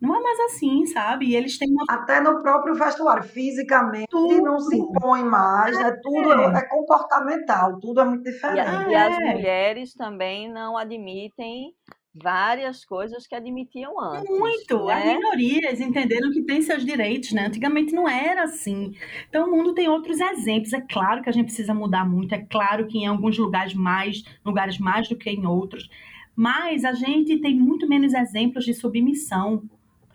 Não 0.00 0.16
é 0.16 0.20
mais 0.22 0.40
assim, 0.40 0.86
sabe? 0.86 1.26
E 1.26 1.36
eles 1.36 1.58
têm 1.58 1.68
uma... 1.70 1.84
Até 1.86 2.22
no 2.22 2.40
próprio 2.40 2.74
vestuário, 2.74 3.22
fisicamente, 3.22 4.06
tudo. 4.08 4.42
não 4.42 4.58
se 4.58 4.74
impõe 4.74 5.22
mais, 5.22 5.76
né? 5.76 5.94
Tudo 6.02 6.32
é. 6.32 6.58
é 6.58 6.62
comportamental, 6.68 7.78
tudo 7.78 8.00
é 8.00 8.04
muito 8.06 8.24
diferente. 8.24 8.88
E, 8.88 8.92
e 8.92 8.94
as 8.94 9.18
é. 9.18 9.34
mulheres 9.34 9.92
também 9.92 10.50
não 10.50 10.78
admitem 10.78 11.74
várias 12.22 12.84
coisas 12.84 13.26
que 13.26 13.34
admitiam 13.34 14.00
antes. 14.00 14.28
Muito. 14.28 14.86
Né? 14.86 14.92
As 14.92 15.04
minorias 15.04 15.80
entenderam 15.80 16.30
que 16.30 16.42
tem 16.42 16.62
seus 16.62 16.84
direitos, 16.84 17.32
né? 17.32 17.46
Antigamente 17.46 17.94
não 17.94 18.08
era 18.08 18.44
assim. 18.44 18.94
Então 19.28 19.46
o 19.46 19.50
mundo 19.50 19.74
tem 19.74 19.88
outros 19.88 20.20
exemplos. 20.20 20.72
É 20.72 20.80
claro 20.80 21.22
que 21.22 21.28
a 21.28 21.32
gente 21.32 21.46
precisa 21.46 21.74
mudar 21.74 22.08
muito. 22.08 22.34
É 22.34 22.38
claro 22.38 22.86
que 22.86 22.98
em 22.98 23.06
alguns 23.06 23.38
lugares 23.38 23.74
mais, 23.74 24.22
lugares 24.44 24.78
mais 24.78 25.08
do 25.08 25.16
que 25.16 25.30
em 25.30 25.46
outros. 25.46 25.88
Mas 26.36 26.84
a 26.84 26.92
gente 26.92 27.38
tem 27.38 27.54
muito 27.54 27.88
menos 27.88 28.14
exemplos 28.14 28.64
de 28.64 28.74
submissão 28.74 29.62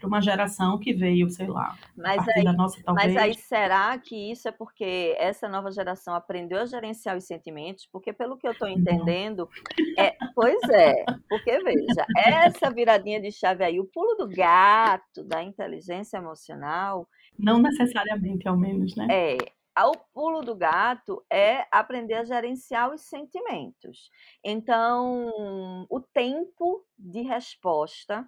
para 0.05 0.07
uma 0.07 0.21
geração 0.21 0.77
que 0.77 0.93
veio, 0.93 1.29
sei 1.29 1.47
lá, 1.47 1.75
mas 1.95 2.23
aí, 2.29 2.43
nossa 2.43 2.81
talvez. 2.83 3.13
Mas 3.13 3.23
aí 3.23 3.33
será 3.33 3.97
que 3.97 4.31
isso 4.31 4.47
é 4.47 4.51
porque 4.51 5.15
essa 5.17 5.49
nova 5.49 5.71
geração 5.71 6.13
aprendeu 6.13 6.59
a 6.59 6.65
gerenciar 6.65 7.17
os 7.17 7.25
sentimentos? 7.25 7.87
Porque 7.91 8.13
pelo 8.13 8.37
que 8.37 8.47
eu 8.47 8.51
estou 8.51 8.67
entendendo, 8.67 9.49
é, 9.97 10.15
pois 10.35 10.61
é, 10.69 11.05
porque 11.27 11.59
veja, 11.59 12.05
essa 12.17 12.69
viradinha 12.69 13.19
de 13.19 13.31
chave 13.31 13.63
aí, 13.63 13.79
o 13.79 13.85
pulo 13.85 14.15
do 14.15 14.29
gato 14.29 15.23
da 15.23 15.41
inteligência 15.41 16.17
emocional, 16.17 17.07
não 17.37 17.59
necessariamente, 17.59 18.47
ao 18.47 18.57
menos, 18.57 18.95
né? 18.95 19.07
É, 19.09 19.37
o 19.83 19.97
pulo 20.13 20.41
do 20.41 20.55
gato 20.55 21.25
é 21.29 21.65
aprender 21.71 22.13
a 22.13 22.23
gerenciar 22.23 22.93
os 22.93 23.01
sentimentos. 23.01 24.09
Então, 24.43 25.85
o 25.89 25.99
tempo 25.99 26.85
de 26.97 27.21
resposta 27.21 28.25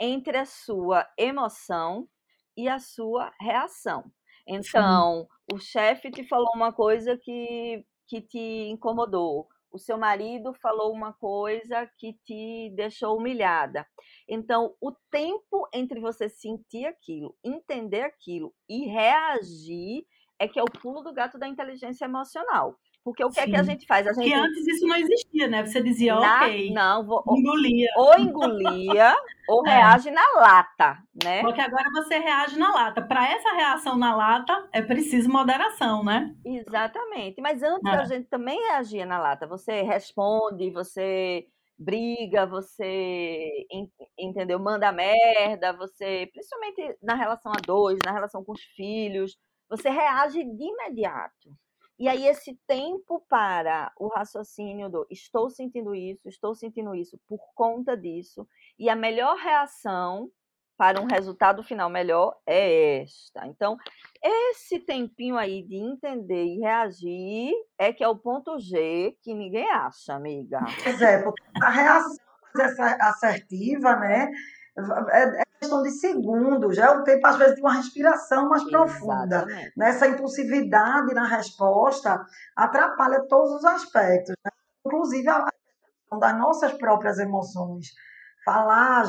entre 0.00 0.36
a 0.36 0.44
sua 0.44 1.08
emoção 1.16 2.08
e 2.56 2.68
a 2.68 2.78
sua 2.78 3.32
reação. 3.40 4.10
Então, 4.46 5.22
Sim. 5.22 5.54
o 5.54 5.58
chefe 5.58 6.10
te 6.10 6.26
falou 6.26 6.50
uma 6.54 6.72
coisa 6.72 7.16
que, 7.16 7.84
que 8.06 8.22
te 8.22 8.68
incomodou, 8.70 9.48
o 9.70 9.78
seu 9.78 9.98
marido 9.98 10.54
falou 10.54 10.92
uma 10.92 11.12
coisa 11.12 11.86
que 11.98 12.14
te 12.24 12.72
deixou 12.74 13.18
humilhada. 13.18 13.86
Então, 14.26 14.74
o 14.80 14.92
tempo 15.10 15.68
entre 15.72 16.00
você 16.00 16.28
sentir 16.28 16.86
aquilo, 16.86 17.36
entender 17.44 18.02
aquilo 18.02 18.54
e 18.68 18.86
reagir 18.86 20.06
é 20.38 20.48
que 20.48 20.58
é 20.58 20.62
o 20.62 20.80
pulo 20.80 21.02
do 21.02 21.12
gato 21.12 21.38
da 21.38 21.48
inteligência 21.48 22.04
emocional. 22.04 22.78
Porque 23.08 23.24
o 23.24 23.28
que 23.28 23.34
Sim. 23.34 23.40
é 23.40 23.46
que 23.46 23.56
a 23.56 23.62
gente 23.62 23.86
faz? 23.86 24.06
A 24.06 24.12
gente... 24.12 24.28
Que 24.28 24.34
antes 24.34 24.66
isso 24.66 24.86
não 24.86 24.96
existia, 24.96 25.48
né? 25.48 25.64
Você 25.64 25.82
dizia, 25.82 26.14
na... 26.14 26.36
ok. 26.44 26.72
Não, 26.72 27.06
vou... 27.06 27.22
engolia. 27.28 27.88
Ou 27.96 28.18
engolia, 28.18 29.16
ou 29.48 29.64
é. 29.66 29.70
reage 29.70 30.10
na 30.10 30.22
lata, 30.36 30.98
né? 31.24 31.40
Porque 31.40 31.60
agora 31.60 31.90
você 31.92 32.18
reage 32.18 32.58
na 32.58 32.72
lata. 32.72 33.02
Para 33.02 33.30
essa 33.30 33.54
reação 33.54 33.96
na 33.96 34.14
lata, 34.14 34.68
é 34.72 34.82
preciso 34.82 35.30
moderação, 35.30 36.04
né? 36.04 36.34
Exatamente. 36.44 37.40
Mas 37.40 37.62
antes 37.62 37.92
é. 37.92 37.96
a 37.96 38.04
gente 38.04 38.28
também 38.28 38.58
reagia 38.68 39.06
na 39.06 39.18
lata. 39.18 39.46
Você 39.46 39.82
responde, 39.82 40.70
você 40.70 41.46
briga, 41.78 42.44
você 42.44 43.66
entendeu, 44.18 44.58
manda 44.58 44.90
merda, 44.90 45.72
você, 45.72 46.28
principalmente 46.32 46.98
na 47.00 47.14
relação 47.14 47.52
a 47.52 47.60
dois, 47.64 47.98
na 48.04 48.12
relação 48.12 48.44
com 48.44 48.52
os 48.52 48.62
filhos, 48.76 49.38
você 49.68 49.88
reage 49.88 50.42
de 50.42 50.64
imediato. 50.64 51.50
E 51.98 52.08
aí, 52.08 52.26
esse 52.26 52.54
tempo 52.66 53.24
para 53.28 53.92
o 53.98 54.08
raciocínio 54.08 54.88
do 54.88 55.06
estou 55.10 55.50
sentindo 55.50 55.94
isso, 55.94 56.28
estou 56.28 56.54
sentindo 56.54 56.94
isso 56.94 57.18
por 57.26 57.40
conta 57.54 57.96
disso, 57.96 58.46
e 58.78 58.88
a 58.88 58.94
melhor 58.94 59.36
reação 59.36 60.30
para 60.76 61.00
um 61.00 61.06
resultado 61.06 61.60
final 61.64 61.90
melhor 61.90 62.36
é 62.46 63.02
esta. 63.02 63.44
Então, 63.48 63.76
esse 64.22 64.78
tempinho 64.78 65.36
aí 65.36 65.60
de 65.64 65.74
entender 65.74 66.44
e 66.44 66.60
reagir 66.60 67.52
é 67.76 67.92
que 67.92 68.04
é 68.04 68.08
o 68.08 68.16
ponto 68.16 68.60
G 68.60 69.16
que 69.20 69.34
ninguém 69.34 69.68
acha, 69.68 70.14
amiga. 70.14 70.60
Pois 70.84 71.02
é, 71.02 71.20
porque 71.20 71.42
a 71.60 71.68
reação 71.68 72.16
assertiva, 73.00 73.96
né? 73.96 74.30
É, 75.10 75.42
é 75.42 75.44
questão 75.58 75.82
de 75.82 75.90
segundos, 75.90 76.76
já 76.76 76.86
é 76.86 76.90
o 76.90 77.02
tempo, 77.02 77.26
às 77.26 77.36
vezes, 77.36 77.56
de 77.56 77.60
uma 77.60 77.74
respiração 77.74 78.48
mais 78.48 78.64
profunda. 78.64 79.44
Nessa 79.76 80.06
impulsividade 80.06 81.12
na 81.14 81.26
resposta 81.26 82.24
atrapalha 82.56 83.26
todos 83.28 83.52
os 83.52 83.64
aspectos, 83.64 84.34
né? 84.44 84.50
inclusive 84.86 85.28
a 85.28 85.44
questão 85.44 86.18
das 86.18 86.38
nossas 86.38 86.72
próprias 86.74 87.18
emoções. 87.18 87.88
Falar, 88.44 89.04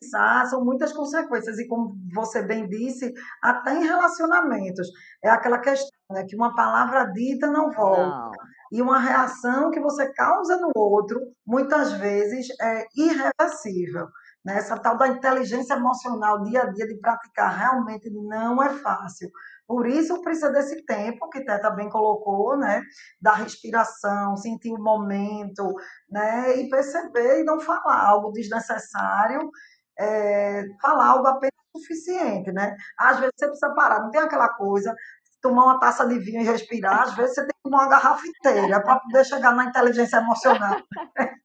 pensar, 0.00 0.46
são 0.46 0.64
muitas 0.64 0.92
consequências, 0.92 1.58
e 1.58 1.66
como 1.66 1.94
você 2.14 2.42
bem 2.42 2.68
disse, 2.68 3.12
até 3.42 3.74
em 3.74 3.84
relacionamentos. 3.84 4.88
É 5.22 5.28
aquela 5.28 5.58
questão 5.58 5.90
né, 6.10 6.24
que 6.24 6.36
uma 6.36 6.54
palavra 6.54 7.04
dita 7.06 7.46
não 7.46 7.70
volta. 7.70 8.06
Não. 8.06 8.30
E 8.72 8.80
uma 8.80 8.98
reação 9.00 9.70
que 9.70 9.80
você 9.80 10.12
causa 10.12 10.56
no 10.56 10.70
outro, 10.74 11.20
muitas 11.44 11.92
vezes, 11.94 12.48
é 12.60 12.86
irreversível. 12.96 14.06
Né? 14.44 14.56
Essa 14.56 14.78
tal 14.78 14.96
da 14.96 15.08
inteligência 15.08 15.74
emocional 15.74 16.42
dia 16.42 16.62
a 16.62 16.70
dia 16.70 16.86
de 16.86 16.98
praticar 16.98 17.56
realmente 17.58 18.10
não 18.10 18.62
é 18.62 18.70
fácil, 18.70 19.30
Por 19.66 19.86
isso 19.86 20.20
precisa 20.22 20.50
desse 20.50 20.84
tempo 20.84 21.28
que 21.28 21.44
Teta 21.44 21.70
bem 21.70 21.88
colocou, 21.88 22.56
né? 22.56 22.82
Da 23.20 23.32
respiração, 23.34 24.36
sentir 24.36 24.72
o 24.72 24.82
momento, 24.82 25.74
né? 26.10 26.56
E 26.58 26.68
perceber 26.70 27.40
e 27.40 27.44
não 27.44 27.60
falar 27.60 28.02
algo 28.08 28.32
desnecessário, 28.32 29.50
é, 29.98 30.64
falar 30.80 31.08
algo 31.08 31.26
apenas 31.28 31.52
suficiente, 31.76 32.50
né? 32.52 32.74
Às 32.98 33.18
vezes 33.20 33.34
você 33.38 33.46
precisa 33.46 33.74
parar, 33.74 34.00
não 34.00 34.10
tem 34.10 34.20
aquela 34.20 34.48
coisa, 34.48 34.94
tomar 35.42 35.64
uma 35.64 35.80
taça 35.80 36.06
de 36.06 36.18
vinho 36.18 36.40
e 36.42 36.44
respirar, 36.44 37.02
às 37.02 37.14
vezes 37.14 37.34
você 37.34 37.42
tem 37.42 37.50
que 37.50 37.62
tomar 37.62 37.84
uma 37.84 37.88
garrafa 37.88 38.26
inteira 38.26 38.82
para 38.82 39.00
poder 39.00 39.24
chegar 39.24 39.54
na 39.54 39.64
inteligência 39.64 40.16
emocional. 40.18 40.76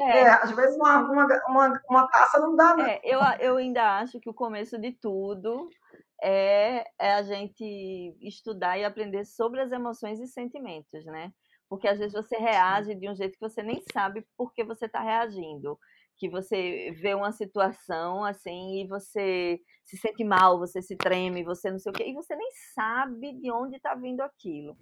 É. 0.00 0.20
é, 0.20 0.30
às 0.30 0.50
vezes 0.52 0.76
uma, 0.76 0.98
uma, 0.98 1.26
uma, 1.48 1.82
uma 1.88 2.08
taça 2.08 2.38
não 2.40 2.56
dá, 2.56 2.76
né? 2.76 2.94
É, 2.96 3.00
eu, 3.04 3.20
eu 3.40 3.56
ainda 3.56 3.98
acho 3.98 4.18
que 4.20 4.30
o 4.30 4.34
começo 4.34 4.78
de 4.78 4.92
tudo 4.92 5.68
é, 6.22 6.84
é 6.98 7.14
a 7.14 7.22
gente 7.22 8.16
estudar 8.20 8.78
e 8.78 8.84
aprender 8.84 9.24
sobre 9.24 9.60
as 9.60 9.72
emoções 9.72 10.18
e 10.20 10.26
sentimentos, 10.26 11.04
né? 11.04 11.32
Porque 11.68 11.86
às 11.86 11.98
vezes 11.98 12.14
você 12.14 12.36
reage 12.36 12.94
de 12.94 13.08
um 13.08 13.14
jeito 13.14 13.34
que 13.34 13.48
você 13.48 13.62
nem 13.62 13.82
sabe 13.92 14.26
por 14.36 14.52
que 14.52 14.64
você 14.64 14.86
está 14.86 15.00
reagindo 15.00 15.78
que 16.20 16.28
você 16.28 16.94
vê 17.00 17.14
uma 17.14 17.32
situação 17.32 18.22
assim 18.22 18.82
e 18.82 18.86
você 18.86 19.58
se 19.82 19.96
sente 19.96 20.22
mal, 20.22 20.58
você 20.58 20.82
se 20.82 20.94
treme, 20.94 21.42
você 21.42 21.70
não 21.70 21.78
sei 21.78 21.90
o 21.90 21.94
quê, 21.94 22.04
e 22.06 22.12
você 22.12 22.36
nem 22.36 22.50
sabe 22.74 23.32
de 23.32 23.50
onde 23.50 23.76
está 23.76 23.94
vindo 23.94 24.20
aquilo. 24.20 24.76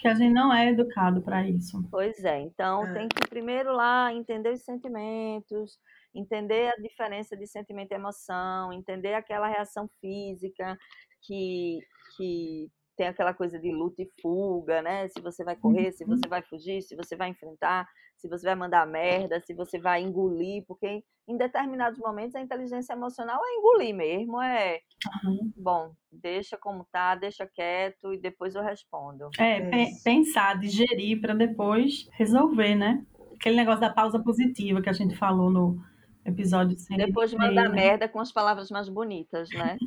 Porque 0.00 0.08
a 0.08 0.14
gente 0.14 0.32
não 0.32 0.50
é 0.50 0.70
educado 0.70 1.20
para 1.20 1.46
isso. 1.46 1.86
Pois 1.90 2.24
é, 2.24 2.40
então 2.40 2.86
é. 2.86 2.94
tem 2.94 3.06
que 3.06 3.28
primeiro 3.28 3.70
lá 3.74 4.10
entender 4.14 4.50
os 4.50 4.62
sentimentos, 4.62 5.78
entender 6.14 6.72
a 6.72 6.80
diferença 6.80 7.36
de 7.36 7.46
sentimento 7.46 7.92
e 7.92 7.96
emoção, 7.96 8.72
entender 8.72 9.12
aquela 9.12 9.46
reação 9.46 9.90
física 10.00 10.74
que, 11.20 11.80
que 12.16 12.70
tem 13.00 13.08
aquela 13.08 13.32
coisa 13.32 13.58
de 13.58 13.72
luta 13.72 14.02
e 14.02 14.10
fuga, 14.20 14.82
né? 14.82 15.08
Se 15.08 15.22
você 15.22 15.42
vai 15.42 15.56
correr, 15.56 15.90
se 15.92 16.04
você 16.04 16.26
uhum. 16.26 16.30
vai 16.30 16.42
fugir, 16.42 16.82
se 16.82 16.94
você 16.94 17.16
vai 17.16 17.30
enfrentar 17.30 17.86
se 18.20 18.28
você 18.28 18.44
vai 18.46 18.54
mandar 18.54 18.86
merda, 18.86 19.40
se 19.40 19.54
você 19.54 19.78
vai 19.78 20.02
engolir, 20.02 20.62
porque 20.66 21.02
em 21.26 21.36
determinados 21.36 21.98
momentos 21.98 22.34
a 22.34 22.40
inteligência 22.40 22.92
emocional 22.92 23.40
é 23.42 23.56
engolir 23.56 23.94
mesmo, 23.94 24.40
é 24.42 24.80
uhum. 25.24 25.52
bom, 25.56 25.92
deixa 26.12 26.56
como 26.58 26.86
tá, 26.92 27.14
deixa 27.14 27.46
quieto 27.46 28.12
e 28.12 28.20
depois 28.20 28.54
eu 28.54 28.62
respondo. 28.62 29.30
É, 29.38 29.84
é 29.84 29.86
pensar, 30.04 30.58
digerir 30.58 31.20
para 31.20 31.34
depois 31.34 32.08
resolver, 32.12 32.74
né? 32.74 33.04
Aquele 33.34 33.56
negócio 33.56 33.80
da 33.80 33.90
pausa 33.90 34.18
positiva 34.18 34.82
que 34.82 34.90
a 34.90 34.92
gente 34.92 35.16
falou 35.16 35.50
no 35.50 35.82
episódio 36.26 36.76
Depois 37.06 37.32
mandar 37.32 37.70
né? 37.70 37.74
merda 37.74 38.06
com 38.06 38.20
as 38.20 38.30
palavras 38.30 38.70
mais 38.70 38.88
bonitas, 38.88 39.48
né? 39.50 39.78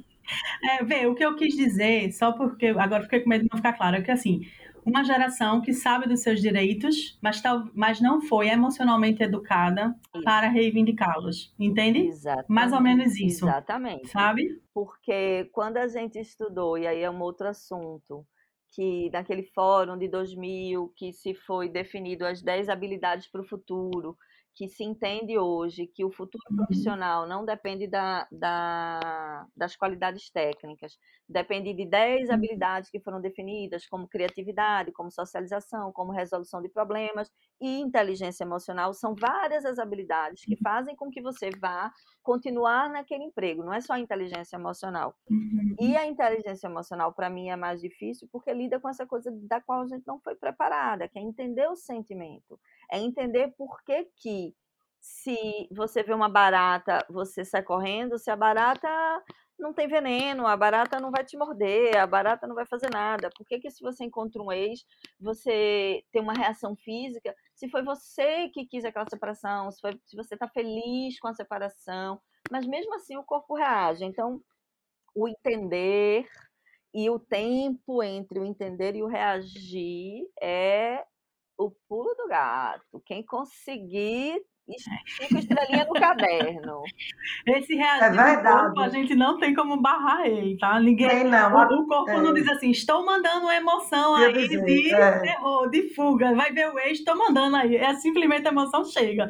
É, 0.63 0.84
vê, 0.84 1.08
o 1.08 1.15
que 1.15 1.25
eu 1.25 1.36
quis 1.36 1.56
dizer, 1.56 2.12
só 2.12 2.32
porque 2.32 2.68
agora 2.68 3.03
fiquei 3.03 3.22
com 3.22 3.30
medo 3.30 3.44
de 3.44 3.50
não 3.51 3.58
ficar 3.58 3.74
claro, 3.74 3.98
é 3.98 4.01
que 4.01 4.12
assim, 4.12 4.42
uma 4.86 5.03
geração 5.03 5.62
que 5.62 5.74
sabe 5.74 6.08
dos 6.08 6.22
seus 6.22 6.42
direitos, 6.42 7.18
mas, 7.22 7.42
tal, 7.42 7.70
mas 7.74 8.01
não 8.01 8.22
foi 8.22 8.50
emocionalmente 8.50 9.24
educada 9.24 9.96
isso. 10.13 10.24
para 10.24 10.50
reivindicá-los. 10.50 11.53
Entende? 11.58 12.08
Exatamente. 12.08 12.50
Mais 12.50 12.74
ou 12.74 12.82
menos 12.82 13.20
isso. 13.20 13.46
Exatamente. 13.46 14.10
Sabe? 14.10 14.62
Porque 14.74 15.50
quando 15.51 15.77
a 15.77 15.88
gente 15.88 16.20
estudou, 16.20 16.77
e 16.77 16.86
aí 16.86 17.01
é 17.01 17.10
um 17.10 17.22
outro 17.22 17.48
assunto, 17.48 18.25
que 18.72 19.10
naquele 19.12 19.44
fórum 19.44 19.98
de 19.98 20.08
2000 20.08 20.92
que 20.96 21.13
se 21.13 21.34
foi 21.34 21.70
definido 21.70 22.25
as 22.25 22.42
10 22.42 22.70
habilidades 22.70 23.27
para 23.27 23.42
o 23.42 23.48
futuro, 23.48 24.18
que 24.55 24.67
se 24.67 24.83
entende 24.83 25.38
hoje 25.38 25.88
que 25.88 26.05
o 26.05 26.12
futuro 26.12 26.43
uhum. 26.50 26.57
profissional 26.57 27.27
não 27.27 27.43
depende 27.43 27.88
da, 27.88 28.27
da, 28.31 29.48
das 29.55 29.75
qualidades 29.75 30.29
técnicas, 30.29 30.98
depende 31.27 31.74
de 31.74 31.86
10 31.86 32.27
uhum. 32.27 32.36
habilidades 32.36 32.89
que 32.89 33.00
foram 33.00 33.19
definidas, 33.19 33.88
como 33.88 34.07
criatividade, 34.07 34.91
como 34.91 35.12
socialização, 35.12 35.91
como 35.91 36.12
resolução 36.12 36.62
de 36.62 36.69
problemas 36.69 37.31
e 37.60 37.79
inteligência 37.79 38.43
emocional. 38.43 38.93
São 38.93 39.15
várias 39.15 39.65
as 39.65 39.79
habilidades 39.79 40.45
que 40.45 40.53
uhum. 40.53 40.60
fazem 40.63 40.95
com 40.95 41.10
que 41.10 41.22
você 41.22 41.50
vá 41.60 41.91
continuar 42.22 42.89
naquele 42.89 43.24
emprego, 43.25 43.63
não 43.63 43.74
é 43.74 43.81
só 43.81 43.94
a 43.94 44.00
inteligência 44.00 44.55
emocional. 44.55 45.13
E 45.79 45.98
a 45.98 46.05
inteligência 46.05 46.68
emocional, 46.68 47.11
para 47.11 47.29
mim, 47.29 47.50
é 47.50 47.55
mais 47.55 47.81
difícil 47.81 48.29
porque 48.31 48.53
lida 48.53 48.79
com 48.79 48.87
essa 48.87 49.05
coisa 49.05 49.29
da 49.31 49.59
qual 49.59 49.81
a 49.81 49.87
gente 49.87 50.07
não 50.07 50.20
foi 50.20 50.35
preparada, 50.35 51.07
que 51.07 51.20
é 51.20 51.22
entender 51.22 51.68
o 51.68 51.75
sentimento 51.75 52.59
é 52.91 53.00
entender 53.00 53.53
por 53.57 53.83
que 53.83 54.05
que 54.15 54.55
se 55.00 55.67
você 55.72 56.01
vê 56.01 56.13
uma 56.13 56.29
barata, 56.29 57.05
você 57.09 57.43
sai 57.43 57.61
correndo, 57.61 58.17
se 58.17 58.31
a 58.31 58.37
barata 58.37 58.89
não 59.59 59.74
tem 59.74 59.87
veneno, 59.87 60.48
a 60.48 60.55
barata 60.55 61.00
não 61.00 61.11
vai 61.11 61.24
te 61.25 61.37
morder, 61.37 61.98
a 61.98 62.07
barata 62.07 62.48
não 62.48 62.55
vai 62.55 62.65
fazer 62.65 62.89
nada. 62.89 63.29
Por 63.35 63.46
que, 63.46 63.59
que 63.59 63.69
se 63.69 63.81
você 63.81 64.03
encontra 64.03 64.41
um 64.41 64.51
ex, 64.51 64.85
você 65.19 66.03
tem 66.11 66.22
uma 66.22 66.33
reação 66.33 66.75
física? 66.75 67.35
Se 67.53 67.69
foi 67.69 67.83
você 67.83 68.50
que 68.50 68.65
quis 68.65 68.85
aquela 68.85 69.09
separação, 69.09 69.72
se, 69.72 69.81
foi, 69.81 70.00
se 70.05 70.15
você 70.15 70.35
está 70.35 70.48
feliz 70.48 71.19
com 71.19 71.27
a 71.27 71.33
separação, 71.33 72.22
mas 72.50 72.65
mesmo 72.65 72.96
assim 72.96 73.17
o 73.17 73.24
corpo 73.24 73.55
reage. 73.55 74.05
Então, 74.05 74.41
o 75.15 75.27
entender 75.27 76.27
e 76.93 77.09
o 77.09 77.19
tempo 77.19 78.03
entre 78.03 78.39
o 78.39 78.46
entender 78.46 78.96
e 78.96 79.03
o 79.03 79.07
reagir 79.07 80.27
é 80.41 81.05
o 81.57 81.72
pulo 81.87 82.13
do 82.16 82.27
gato. 82.27 83.01
Quem 83.05 83.24
conseguir 83.24 84.42
Cinco 85.18 85.39
estrelinhas 85.39 85.87
no 85.87 85.94
caderno. 85.94 86.83
Esse 87.46 87.75
reagir 87.75 88.18
é 88.18 88.42
corpo, 88.42 88.79
a 88.79 88.87
gente 88.87 89.13
não 89.13 89.37
tem 89.37 89.53
como 89.53 89.81
barrar 89.81 90.25
ele, 90.25 90.57
tá? 90.57 90.79
Ninguém, 90.79 91.09
tem, 91.09 91.24
não. 91.25 91.53
O, 91.53 91.81
o 91.81 91.87
corpo 91.87 92.11
é. 92.11 92.22
não 92.22 92.33
diz 92.33 92.48
assim, 92.48 92.72
estou 92.72 93.05
mandando 93.05 93.42
uma 93.42 93.55
emoção 93.55 94.16
aí 94.16 94.31
dizer, 94.33 94.63
de 94.63 94.94
é. 94.94 95.20
terror, 95.20 95.70
de 95.70 95.94
fuga. 95.94 96.33
Vai 96.33 96.53
ver 96.53 96.74
o 96.74 96.79
ex, 96.79 97.00
estou 97.00 97.18
mandando 97.18 97.57
aí. 97.57 97.75
É 97.75 97.94
simplesmente 97.96 98.48
a 98.48 98.51
emoção 98.51 98.85
chega. 98.85 99.29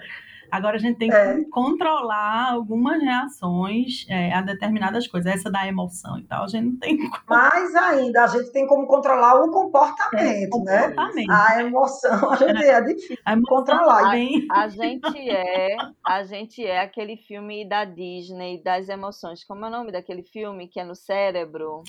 Agora 0.53 0.75
a 0.75 0.79
gente 0.79 0.99
tem 0.99 1.09
que 1.09 1.15
é. 1.15 1.43
controlar 1.45 2.51
algumas 2.51 3.01
reações 3.01 4.05
é, 4.07 4.31
a 4.31 4.39
determinadas 4.39 5.07
coisas. 5.07 5.33
Essa 5.33 5.49
da 5.49 5.67
emoção 5.67 6.19
e 6.19 6.23
tal, 6.25 6.43
a 6.43 6.47
gente 6.47 6.65
não 6.65 6.77
tem 6.77 6.95
como. 6.95 7.11
Mais 7.27 7.73
ainda, 7.73 8.23
a 8.23 8.27
gente 8.27 8.51
tem 8.51 8.67
como 8.67 8.85
controlar 8.85 9.41
o 9.41 9.49
comportamento, 9.49 10.21
é, 10.21 10.63
né? 10.63 10.81
Comportamento. 10.89 11.31
A 11.31 11.59
emoção, 11.59 12.29
a 12.29 12.35
gente 12.35 12.63
é 12.65 12.81
difícil 12.81 13.17
controlar. 13.47 14.13
A, 14.51 14.61
a, 14.61 14.67
gente 14.67 15.27
é, 15.27 15.75
a 16.05 16.23
gente 16.23 16.63
é 16.63 16.81
aquele 16.81 17.17
filme 17.17 17.67
da 17.67 17.83
Disney 17.83 18.61
das 18.61 18.89
emoções. 18.89 19.43
Como 19.43 19.65
é 19.65 19.69
o 19.69 19.71
nome 19.71 19.91
daquele 19.91 20.21
filme 20.21 20.67
que 20.67 20.79
é 20.79 20.83
no 20.83 20.93
cérebro? 20.95 21.81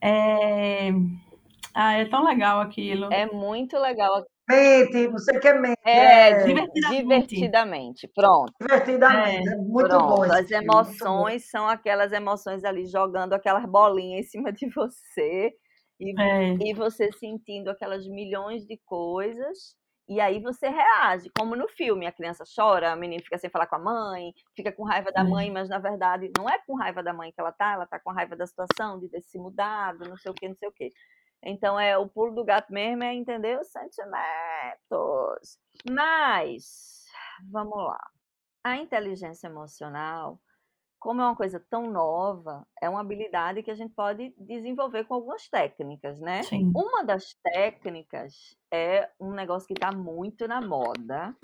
É... 0.00 0.90
Ah, 1.74 1.94
é 1.94 2.04
tão 2.04 2.22
legal 2.22 2.60
aquilo. 2.60 3.12
É 3.12 3.26
muito 3.26 3.76
legal. 3.78 4.24
Mente, 4.52 5.08
você 5.08 5.40
quer 5.40 5.58
mente. 5.60 5.80
É, 5.84 6.30
é. 6.30 6.44
Divertidamente. 6.44 6.96
divertidamente. 6.96 8.08
Pronto. 8.14 8.52
Divertidamente, 8.60 9.48
é, 9.48 9.52
é 9.52 9.56
muito 9.56 9.88
Pronto. 9.88 10.16
bom. 10.16 10.22
As 10.24 10.50
emoções 10.50 11.48
são 11.48 11.68
aquelas 11.68 12.12
emoções 12.12 12.62
ali 12.64 12.86
jogando 12.86 13.32
aquelas 13.32 13.64
bolinhas 13.64 14.26
em 14.26 14.28
cima 14.28 14.52
de 14.52 14.68
você 14.74 15.52
e, 15.98 16.20
é. 16.20 16.56
e 16.60 16.74
você 16.74 17.10
sentindo 17.12 17.70
aquelas 17.70 18.06
milhões 18.06 18.66
de 18.66 18.78
coisas. 18.84 19.76
E 20.08 20.20
aí 20.20 20.42
você 20.42 20.68
reage, 20.68 21.30
como 21.38 21.56
no 21.56 21.68
filme, 21.68 22.06
a 22.06 22.12
criança 22.12 22.44
chora, 22.54 22.92
a 22.92 22.96
menina 22.96 23.22
fica 23.22 23.38
sem 23.38 23.48
falar 23.48 23.66
com 23.66 23.76
a 23.76 23.78
mãe, 23.78 24.32
fica 24.54 24.72
com 24.72 24.82
raiva 24.82 25.12
da 25.12 25.22
mãe, 25.24 25.50
mas 25.50 25.68
na 25.68 25.78
verdade 25.78 26.30
não 26.36 26.48
é 26.50 26.58
com 26.66 26.74
raiva 26.74 27.02
da 27.02 27.14
mãe 27.14 27.32
que 27.32 27.40
ela 27.40 27.52
tá, 27.52 27.72
ela 27.74 27.86
tá 27.86 28.00
com 28.00 28.12
raiva 28.12 28.36
da 28.36 28.44
situação, 28.44 28.98
de 28.98 29.08
ter 29.08 29.22
se 29.22 29.38
mudado, 29.38 30.06
não 30.08 30.16
sei 30.18 30.30
o 30.32 30.34
que, 30.34 30.48
não 30.48 30.56
sei 30.56 30.68
o 30.68 30.72
que. 30.72 30.90
Então, 31.44 31.78
é 31.78 31.98
o 31.98 32.08
pulo 32.08 32.34
do 32.34 32.44
gato 32.44 32.72
mesmo 32.72 33.02
é 33.02 33.14
entender 33.14 33.58
os 33.58 33.68
sentimentos. 33.68 35.58
Mas, 35.90 37.06
vamos 37.50 37.76
lá. 37.76 38.00
A 38.64 38.76
inteligência 38.76 39.48
emocional, 39.48 40.40
como 41.00 41.20
é 41.20 41.24
uma 41.24 41.34
coisa 41.34 41.58
tão 41.68 41.90
nova, 41.90 42.64
é 42.80 42.88
uma 42.88 43.00
habilidade 43.00 43.60
que 43.64 43.72
a 43.72 43.74
gente 43.74 43.92
pode 43.92 44.32
desenvolver 44.38 45.02
com 45.04 45.14
algumas 45.14 45.48
técnicas, 45.48 46.20
né? 46.20 46.44
Sim. 46.44 46.70
Uma 46.76 47.02
das 47.02 47.34
técnicas 47.42 48.56
é 48.72 49.10
um 49.18 49.32
negócio 49.32 49.66
que 49.66 49.74
está 49.74 49.90
muito 49.90 50.46
na 50.46 50.60
moda, 50.60 51.34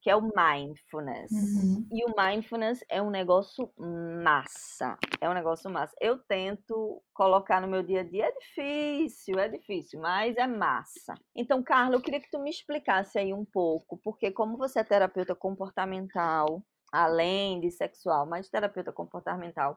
que 0.00 0.08
é 0.08 0.16
o 0.16 0.22
mindfulness. 0.22 1.30
Uhum. 1.30 1.86
E 1.92 2.04
o 2.04 2.14
mindfulness 2.16 2.82
é 2.88 3.02
um 3.02 3.10
negócio 3.10 3.70
massa. 3.76 4.96
É 5.20 5.28
um 5.28 5.34
negócio 5.34 5.70
massa. 5.70 5.94
Eu 6.00 6.18
tento 6.18 7.02
colocar 7.12 7.60
no 7.60 7.68
meu 7.68 7.82
dia 7.82 8.00
a 8.00 8.04
dia, 8.04 8.26
é 8.26 8.32
difícil, 8.32 9.38
é 9.38 9.48
difícil, 9.48 10.00
mas 10.00 10.36
é 10.36 10.46
massa. 10.46 11.14
Então, 11.36 11.62
Carla, 11.62 11.96
eu 11.96 12.00
queria 12.00 12.20
que 12.20 12.30
tu 12.30 12.38
me 12.38 12.50
explicasse 12.50 13.18
aí 13.18 13.34
um 13.34 13.44
pouco, 13.44 13.98
porque 13.98 14.30
como 14.30 14.56
você 14.56 14.80
é 14.80 14.84
terapeuta 14.84 15.34
comportamental, 15.34 16.62
além 16.90 17.60
de 17.60 17.70
sexual, 17.70 18.26
mas 18.26 18.48
terapeuta 18.48 18.92
comportamental, 18.92 19.76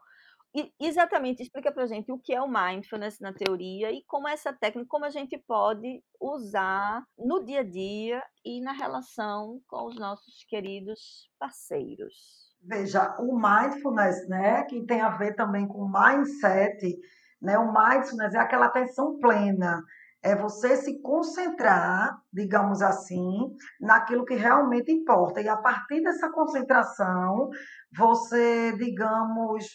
exatamente, 0.79 1.41
explica 1.41 1.71
pra 1.71 1.85
gente 1.87 2.11
o 2.11 2.19
que 2.19 2.33
é 2.33 2.41
o 2.41 2.47
mindfulness 2.47 3.19
na 3.19 3.33
teoria 3.33 3.91
e 3.91 4.03
como 4.05 4.27
essa 4.27 4.53
técnica, 4.53 4.87
como 4.89 5.05
a 5.05 5.09
gente 5.09 5.37
pode 5.47 6.03
usar 6.21 7.03
no 7.17 7.43
dia 7.43 7.61
a 7.61 7.63
dia 7.63 8.23
e 8.45 8.61
na 8.61 8.71
relação 8.71 9.59
com 9.67 9.87
os 9.87 9.95
nossos 9.95 10.43
queridos 10.47 11.29
parceiros. 11.39 12.53
Veja, 12.61 13.15
o 13.19 13.35
mindfulness, 13.35 14.27
né, 14.29 14.63
que 14.63 14.85
tem 14.85 15.01
a 15.01 15.09
ver 15.09 15.35
também 15.35 15.67
com 15.67 15.89
mindset, 15.89 16.97
Né? 17.41 17.57
O 17.57 17.73
mindfulness 17.73 18.33
é 18.35 18.39
aquela 18.39 18.67
atenção 18.67 19.19
plena, 19.19 19.83
é 20.23 20.35
você 20.35 20.77
se 20.77 21.01
concentrar, 21.01 22.17
digamos 22.31 22.81
assim, 22.81 23.53
naquilo 23.81 24.23
que 24.25 24.35
realmente 24.35 24.91
importa. 24.91 25.41
E 25.41 25.49
a 25.49 25.57
partir 25.57 26.01
dessa 26.01 26.31
concentração, 26.31 27.49
você, 27.95 28.71
digamos, 28.77 29.65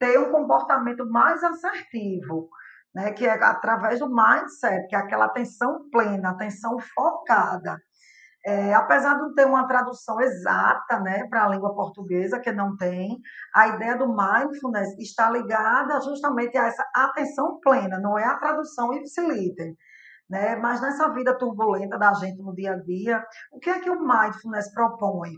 ter 0.00 0.18
um 0.18 0.32
comportamento 0.32 1.08
mais 1.08 1.44
assertivo, 1.44 2.48
né? 2.94 3.12
que 3.12 3.26
é 3.26 3.32
através 3.44 4.00
do 4.00 4.08
mindset, 4.08 4.88
que 4.88 4.96
é 4.96 4.98
aquela 4.98 5.26
atenção 5.26 5.88
plena, 5.92 6.30
atenção 6.30 6.78
focada. 6.94 7.78
É, 8.44 8.72
apesar 8.72 9.16
de 9.16 9.20
não 9.20 9.34
ter 9.34 9.46
uma 9.46 9.68
tradução 9.68 10.18
exata 10.18 10.98
né, 11.00 11.26
para 11.28 11.44
a 11.44 11.48
língua 11.48 11.74
portuguesa, 11.74 12.40
que 12.40 12.50
não 12.50 12.74
tem, 12.74 13.18
a 13.54 13.68
ideia 13.68 13.98
do 13.98 14.08
mindfulness 14.08 14.98
está 14.98 15.30
ligada 15.30 16.00
justamente 16.00 16.56
a 16.56 16.66
essa 16.66 16.82
atenção 16.94 17.60
plena, 17.60 18.00
não 18.00 18.18
é 18.18 18.24
a 18.24 18.38
tradução 18.38 18.94
ipsiliter. 18.94 19.74
Né? 20.30 20.56
Mas 20.56 20.80
nessa 20.80 21.12
vida 21.12 21.36
turbulenta 21.36 21.98
da 21.98 22.14
gente 22.14 22.40
no 22.40 22.54
dia 22.54 22.72
a 22.72 22.76
dia, 22.78 23.22
o 23.52 23.58
que 23.58 23.68
é 23.68 23.78
que 23.78 23.90
o 23.90 24.00
mindfulness 24.00 24.72
propõe? 24.72 25.32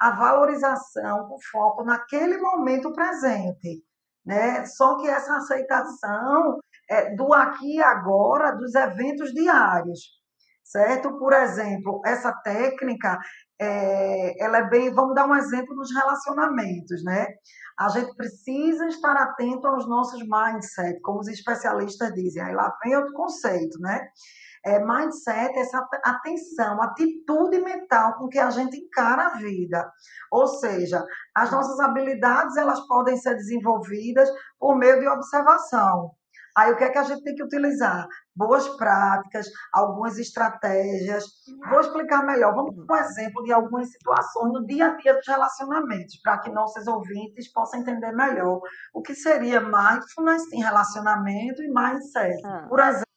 A 0.00 0.10
valorização, 0.10 1.28
o 1.30 1.38
foco 1.52 1.84
naquele 1.84 2.38
momento 2.38 2.92
presente. 2.92 3.84
Né? 4.24 4.64
Só 4.66 4.98
que 4.98 5.08
essa 5.08 5.36
aceitação 5.36 6.58
é, 6.90 7.14
do 7.14 7.32
aqui 7.32 7.76
e 7.76 7.82
agora 7.82 8.52
dos 8.52 8.74
eventos 8.74 9.32
diários 9.32 10.18
certo? 10.68 11.18
Por 11.18 11.32
exemplo, 11.32 12.00
essa 12.04 12.32
técnica, 12.32 13.18
é, 13.58 14.42
ela 14.42 14.58
é 14.58 14.68
bem, 14.68 14.92
vamos 14.92 15.14
dar 15.14 15.26
um 15.26 15.34
exemplo 15.34 15.74
nos 15.74 15.92
relacionamentos, 15.94 17.02
né? 17.04 17.26
A 17.78 17.88
gente 17.88 18.14
precisa 18.14 18.86
estar 18.86 19.16
atento 19.16 19.66
aos 19.66 19.88
nossos 19.88 20.20
mindset, 20.22 21.00
como 21.00 21.20
os 21.20 21.28
especialistas 21.28 22.12
dizem. 22.12 22.42
Aí 22.42 22.54
lá 22.54 22.76
vem 22.84 22.96
outro 22.96 23.14
conceito, 23.14 23.78
né? 23.80 24.00
É, 24.64 24.78
mindset 24.78 25.56
é 25.56 25.60
essa 25.60 25.86
atenção, 26.04 26.82
atitude 26.82 27.60
mental 27.60 28.14
com 28.18 28.28
que 28.28 28.38
a 28.38 28.50
gente 28.50 28.76
encara 28.76 29.26
a 29.26 29.36
vida. 29.36 29.90
Ou 30.30 30.46
seja, 30.46 31.04
as 31.34 31.50
nossas 31.50 31.78
habilidades 31.80 32.56
elas 32.56 32.80
podem 32.86 33.16
ser 33.16 33.34
desenvolvidas 33.34 34.28
por 34.58 34.76
meio 34.76 35.00
de 35.00 35.08
observação. 35.08 36.12
Aí 36.58 36.72
o 36.72 36.76
que 36.76 36.82
é 36.82 36.90
que 36.90 36.98
a 36.98 37.04
gente 37.04 37.22
tem 37.22 37.36
que 37.36 37.42
utilizar? 37.44 38.04
Boas 38.34 38.68
práticas, 38.70 39.46
algumas 39.72 40.18
estratégias. 40.18 41.24
Vou 41.70 41.78
explicar 41.78 42.26
melhor. 42.26 42.52
Vamos 42.52 42.74
dar 42.84 42.94
um 42.94 42.96
exemplo 42.96 43.44
de 43.44 43.52
algumas 43.52 43.88
situações 43.92 44.52
no 44.52 44.66
dia 44.66 44.86
a 44.86 44.96
dia 44.96 45.14
dos 45.14 45.26
relacionamentos, 45.28 46.20
para 46.20 46.38
que 46.40 46.50
nossos 46.50 46.84
ouvintes 46.88 47.52
possam 47.52 47.78
entender 47.80 48.10
melhor 48.10 48.60
o 48.92 49.00
que 49.00 49.14
seria 49.14 49.60
mindfulness 49.60 50.52
em 50.52 50.60
relacionamento 50.60 51.62
e 51.62 51.68
mindset. 51.68 52.44
Ah. 52.44 52.66
Por 52.68 52.80
exemplo, 52.80 53.07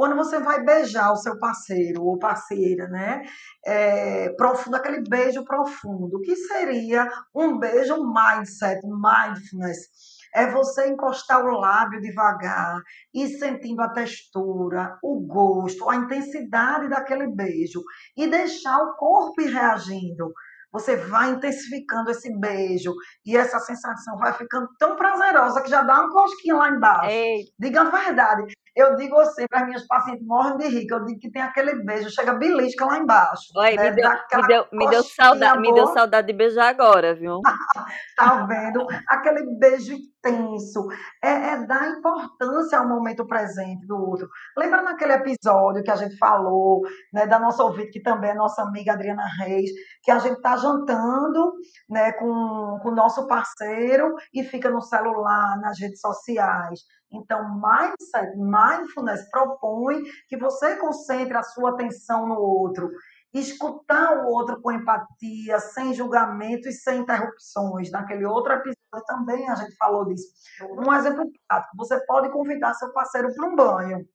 quando 0.00 0.16
você 0.16 0.40
vai 0.40 0.64
beijar 0.64 1.12
o 1.12 1.16
seu 1.16 1.38
parceiro 1.38 2.02
ou 2.02 2.18
parceira, 2.18 2.88
né? 2.88 3.20
É, 3.66 4.30
profundo, 4.30 4.74
aquele 4.74 5.02
beijo 5.06 5.44
profundo. 5.44 6.16
O 6.16 6.20
que 6.22 6.34
seria 6.36 7.06
um 7.34 7.58
beijo 7.58 7.96
mindset, 8.10 8.80
mindfulness? 8.82 9.90
é 10.32 10.46
você 10.46 10.88
encostar 10.88 11.44
o 11.44 11.58
lábio 11.58 12.00
devagar 12.00 12.80
e 13.12 13.26
sentindo 13.36 13.82
a 13.82 13.92
textura, 13.92 14.96
o 15.02 15.20
gosto, 15.26 15.90
a 15.90 15.96
intensidade 15.96 16.88
daquele 16.88 17.26
beijo 17.34 17.82
e 18.16 18.28
deixar 18.28 18.78
o 18.78 18.94
corpo 18.94 19.42
ir 19.42 19.52
reagindo. 19.52 20.32
Você 20.72 20.96
vai 20.96 21.32
intensificando 21.32 22.10
esse 22.10 22.32
beijo 22.38 22.94
e 23.26 23.36
essa 23.36 23.58
sensação 23.58 24.16
vai 24.16 24.32
ficando 24.32 24.68
tão 24.78 24.94
prazerosa 24.94 25.60
que 25.62 25.68
já 25.68 25.82
dá 25.82 26.00
uma 26.00 26.12
cosquinha 26.12 26.54
lá 26.54 26.70
embaixo. 26.70 27.10
Ei. 27.10 27.44
Diga 27.58 27.82
a 27.82 27.90
verdade. 27.90 28.54
Eu 28.80 28.96
digo 28.96 29.18
assim, 29.20 29.46
para 29.46 29.60
as 29.60 29.66
minhas 29.66 29.86
pacientes 29.86 30.26
morrem 30.26 30.56
de 30.56 30.68
rir, 30.68 30.86
eu 30.90 31.04
digo 31.04 31.20
que 31.20 31.30
tem 31.30 31.42
aquele 31.42 31.84
beijo, 31.84 32.10
chega 32.10 32.32
belisca 32.32 32.86
lá 32.86 32.98
embaixo. 32.98 33.52
Oi, 33.56 33.76
né? 33.76 33.90
me, 33.90 33.96
deu, 33.96 34.10
me, 34.10 34.46
deu, 34.46 34.66
me, 34.72 34.88
deu 34.88 35.02
saudade, 35.02 35.60
me 35.60 35.74
deu 35.74 35.86
saudade 35.88 36.26
de 36.26 36.32
beijar 36.32 36.68
agora, 36.68 37.14
viu? 37.14 37.40
tá 38.16 38.46
vendo? 38.46 38.86
Aquele 39.06 39.58
beijo 39.58 39.92
intenso. 39.92 40.86
É, 41.22 41.30
é, 41.30 41.66
dar 41.66 41.90
importância 41.90 42.78
ao 42.78 42.88
momento 42.88 43.26
presente 43.26 43.86
do 43.86 43.96
outro. 43.96 44.28
Lembra 44.56 44.82
naquele 44.82 45.12
episódio 45.12 45.82
que 45.82 45.90
a 45.90 45.96
gente 45.96 46.16
falou, 46.16 46.82
né, 47.12 47.26
da 47.26 47.38
nossa 47.38 47.62
ouvinte, 47.64 47.90
que 47.90 48.02
também 48.02 48.30
é 48.30 48.34
nossa 48.34 48.62
amiga 48.62 48.92
Adriana 48.92 49.24
Reis, 49.38 49.70
que 50.02 50.10
a 50.10 50.18
gente 50.18 50.36
está 50.36 50.56
jantando 50.56 51.52
né, 51.88 52.12
com 52.12 52.26
o 52.26 52.94
nosso 52.94 53.26
parceiro 53.26 54.14
e 54.32 54.42
fica 54.42 54.70
no 54.70 54.80
celular, 54.80 55.58
nas 55.60 55.78
redes 55.78 56.00
sociais. 56.00 56.80
Então, 57.12 57.60
mindset, 57.60 58.36
mindfulness 58.36 59.28
propõe 59.30 60.02
que 60.28 60.36
você 60.36 60.76
concentre 60.76 61.36
a 61.36 61.42
sua 61.42 61.70
atenção 61.70 62.26
no 62.26 62.38
outro, 62.38 62.88
escutar 63.34 64.18
o 64.18 64.28
outro 64.28 64.60
com 64.60 64.72
empatia, 64.72 65.58
sem 65.58 65.92
julgamento 65.92 66.68
e 66.68 66.72
sem 66.72 67.00
interrupções. 67.00 67.90
Naquele 67.90 68.24
outro 68.24 68.52
episódio 68.52 69.06
também 69.06 69.48
a 69.48 69.54
gente 69.56 69.76
falou 69.76 70.04
disso. 70.06 70.28
Um 70.62 70.92
exemplo 70.94 71.24
prático: 71.48 71.76
você 71.76 71.98
pode 72.06 72.30
convidar 72.30 72.74
seu 72.74 72.92
parceiro 72.92 73.34
para 73.34 73.48
um 73.48 73.56
banho. 73.56 74.06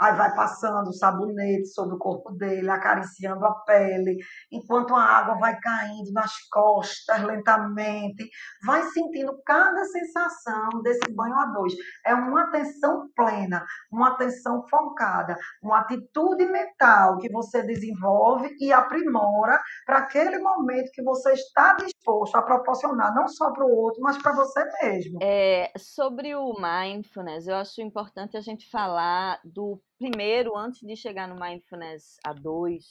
Aí 0.00 0.14
vai 0.14 0.34
passando 0.34 0.88
o 0.88 0.92
sabonete 0.92 1.66
sobre 1.68 1.94
o 1.94 1.98
corpo 1.98 2.32
dele, 2.32 2.70
acariciando 2.70 3.44
a 3.44 3.54
pele, 3.64 4.18
enquanto 4.52 4.94
a 4.94 5.02
água 5.02 5.36
vai 5.38 5.58
caindo 5.58 6.12
nas 6.12 6.32
costas 6.50 7.22
lentamente, 7.22 8.28
vai 8.64 8.82
sentindo 8.84 9.32
cada 9.44 9.84
sensação 9.84 10.82
desse 10.82 11.12
banho 11.14 11.34
a 11.34 11.46
dois. 11.46 11.74
É 12.04 12.14
uma 12.14 12.44
atenção 12.44 13.08
plena, 13.14 13.64
uma 13.90 14.10
atenção 14.10 14.64
focada, 14.68 15.36
uma 15.62 15.80
atitude 15.80 16.46
mental 16.46 17.18
que 17.18 17.30
você 17.30 17.62
desenvolve 17.62 18.54
e 18.60 18.72
aprimora 18.72 19.60
para 19.84 19.98
aquele 19.98 20.38
momento 20.38 20.90
que 20.92 21.02
você 21.02 21.32
está 21.32 21.74
disposto 21.74 22.36
a 22.36 22.42
proporcionar, 22.42 23.14
não 23.14 23.28
só 23.28 23.52
para 23.52 23.64
o 23.64 23.70
outro, 23.70 24.02
mas 24.02 24.20
para 24.20 24.32
você 24.32 24.64
mesmo. 24.82 25.18
É, 25.22 25.72
sobre 25.76 26.34
o 26.34 26.54
mindfulness, 26.60 27.46
eu 27.46 27.56
acho 27.56 27.80
importante 27.80 28.36
a 28.36 28.40
gente 28.40 28.68
falar 28.70 29.40
do 29.44 29.80
primeiro, 29.98 30.56
antes 30.56 30.80
de 30.80 30.96
chegar 30.96 31.28
no 31.28 31.38
Mindfulness 31.40 32.16
A2, 32.26 32.82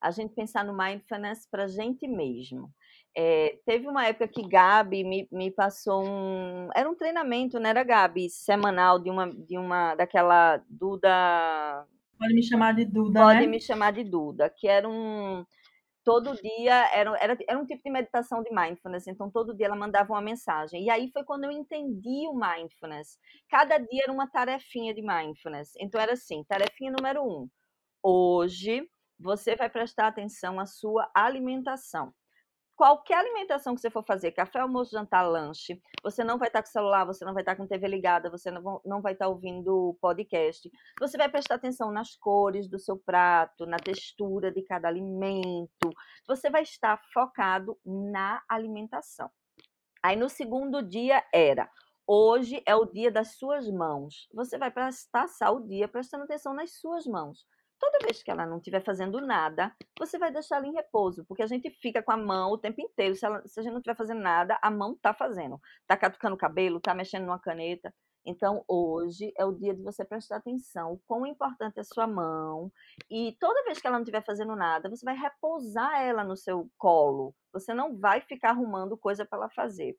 a 0.00 0.10
gente 0.10 0.34
pensar 0.34 0.64
no 0.64 0.76
Mindfulness 0.76 1.48
para 1.50 1.64
a 1.64 1.68
gente 1.68 2.06
mesmo. 2.06 2.70
É, 3.16 3.58
teve 3.64 3.86
uma 3.86 4.06
época 4.06 4.28
que 4.28 4.46
Gabi 4.46 5.04
me, 5.04 5.28
me 5.30 5.50
passou 5.50 6.04
um. 6.04 6.68
Era 6.74 6.90
um 6.90 6.96
treinamento, 6.96 7.60
não 7.60 7.70
era, 7.70 7.84
Gabi? 7.84 8.28
Semanal 8.28 8.98
de 8.98 9.08
uma, 9.08 9.32
de 9.32 9.56
uma 9.56 9.94
daquela 9.94 10.60
Duda. 10.68 11.86
Pode 12.18 12.34
me 12.34 12.42
chamar 12.42 12.74
de 12.74 12.84
Duda. 12.84 13.20
Pode 13.20 13.40
né? 13.40 13.46
me 13.46 13.60
chamar 13.60 13.92
de 13.92 14.04
Duda, 14.04 14.50
que 14.50 14.66
era 14.66 14.88
um 14.88 15.44
todo 16.04 16.34
dia 16.40 16.74
era, 16.94 17.16
era, 17.18 17.36
era 17.48 17.58
um 17.58 17.66
tipo 17.66 17.82
de 17.82 17.90
meditação 17.90 18.42
de 18.42 18.54
mindfulness, 18.54 19.06
então 19.06 19.30
todo 19.30 19.54
dia 19.54 19.66
ela 19.66 19.76
mandava 19.76 20.12
uma 20.12 20.20
mensagem. 20.20 20.84
E 20.84 20.90
aí 20.90 21.10
foi 21.10 21.24
quando 21.24 21.44
eu 21.44 21.50
entendi 21.50 22.28
o 22.28 22.34
mindfulness. 22.34 23.18
Cada 23.48 23.78
dia 23.78 24.04
era 24.04 24.12
uma 24.12 24.28
tarefinha 24.30 24.94
de 24.94 25.02
mindfulness. 25.02 25.72
Então 25.80 26.00
era 26.00 26.12
assim: 26.12 26.44
tarefinha 26.44 26.92
número 26.92 27.22
um. 27.24 27.48
Hoje 28.02 28.88
você 29.18 29.56
vai 29.56 29.70
prestar 29.70 30.08
atenção 30.08 30.60
à 30.60 30.66
sua 30.66 31.10
alimentação 31.14 32.12
qualquer 32.76 33.18
alimentação 33.18 33.74
que 33.74 33.80
você 33.80 33.90
for 33.90 34.04
fazer, 34.04 34.32
café, 34.32 34.60
almoço, 34.60 34.90
jantar, 34.90 35.22
lanche, 35.22 35.80
você 36.02 36.24
não 36.24 36.38
vai 36.38 36.48
estar 36.48 36.62
com 36.62 36.68
o 36.68 36.72
celular, 36.72 37.04
você 37.04 37.24
não 37.24 37.32
vai 37.32 37.42
estar 37.42 37.56
com 37.56 37.66
TV 37.66 37.86
ligada, 37.88 38.30
você 38.30 38.50
não, 38.50 39.00
vai 39.00 39.12
estar 39.12 39.28
ouvindo 39.28 39.96
podcast. 40.00 40.70
Você 41.00 41.16
vai 41.16 41.28
prestar 41.28 41.56
atenção 41.56 41.90
nas 41.90 42.16
cores 42.16 42.68
do 42.68 42.78
seu 42.78 42.96
prato, 42.96 43.66
na 43.66 43.76
textura 43.76 44.50
de 44.50 44.62
cada 44.62 44.88
alimento. 44.88 45.90
Você 46.26 46.50
vai 46.50 46.62
estar 46.62 47.00
focado 47.12 47.78
na 47.84 48.42
alimentação. 48.48 49.30
Aí 50.02 50.16
no 50.16 50.28
segundo 50.28 50.82
dia 50.82 51.24
era 51.32 51.70
Hoje 52.06 52.62
é 52.66 52.76
o 52.76 52.84
dia 52.84 53.10
das 53.10 53.38
suas 53.38 53.66
mãos. 53.70 54.28
Você 54.34 54.58
vai 54.58 54.70
passar 55.10 55.52
o 55.52 55.66
dia 55.66 55.88
prestando 55.88 56.24
atenção 56.24 56.52
nas 56.52 56.78
suas 56.78 57.06
mãos. 57.06 57.46
Toda 57.84 57.98
vez 57.98 58.22
que 58.22 58.30
ela 58.30 58.46
não 58.46 58.56
estiver 58.56 58.82
fazendo 58.82 59.20
nada, 59.20 59.70
você 59.98 60.18
vai 60.18 60.32
deixar 60.32 60.56
ela 60.56 60.66
em 60.66 60.72
repouso, 60.72 61.22
porque 61.26 61.42
a 61.42 61.46
gente 61.46 61.68
fica 61.82 62.02
com 62.02 62.12
a 62.12 62.16
mão 62.16 62.52
o 62.52 62.56
tempo 62.56 62.80
inteiro. 62.80 63.14
Se, 63.14 63.26
ela, 63.26 63.46
se 63.46 63.60
a 63.60 63.62
gente 63.62 63.72
não 63.72 63.78
estiver 63.80 63.94
fazendo 63.94 64.22
nada, 64.22 64.58
a 64.62 64.70
mão 64.70 64.94
está 64.94 65.12
fazendo. 65.12 65.60
Está 65.82 65.94
catucando 65.94 66.34
o 66.34 66.38
cabelo, 66.38 66.78
está 66.78 66.94
mexendo 66.94 67.26
numa 67.26 67.38
caneta. 67.38 67.92
Então, 68.24 68.64
hoje 68.66 69.34
é 69.36 69.44
o 69.44 69.52
dia 69.52 69.74
de 69.74 69.82
você 69.82 70.02
prestar 70.02 70.36
atenção 70.36 70.94
o 70.94 71.00
quão 71.06 71.26
importante 71.26 71.76
é 71.76 71.82
a 71.82 71.84
sua 71.84 72.06
mão. 72.06 72.72
E 73.10 73.36
toda 73.38 73.64
vez 73.64 73.78
que 73.78 73.86
ela 73.86 73.98
não 73.98 74.02
estiver 74.02 74.24
fazendo 74.24 74.56
nada, 74.56 74.88
você 74.88 75.04
vai 75.04 75.14
repousar 75.14 76.00
ela 76.00 76.24
no 76.24 76.38
seu 76.38 76.66
colo. 76.78 77.34
Você 77.52 77.74
não 77.74 77.98
vai 77.98 78.22
ficar 78.22 78.50
arrumando 78.52 78.96
coisa 78.96 79.26
para 79.26 79.40
ela 79.40 79.50
fazer. 79.50 79.94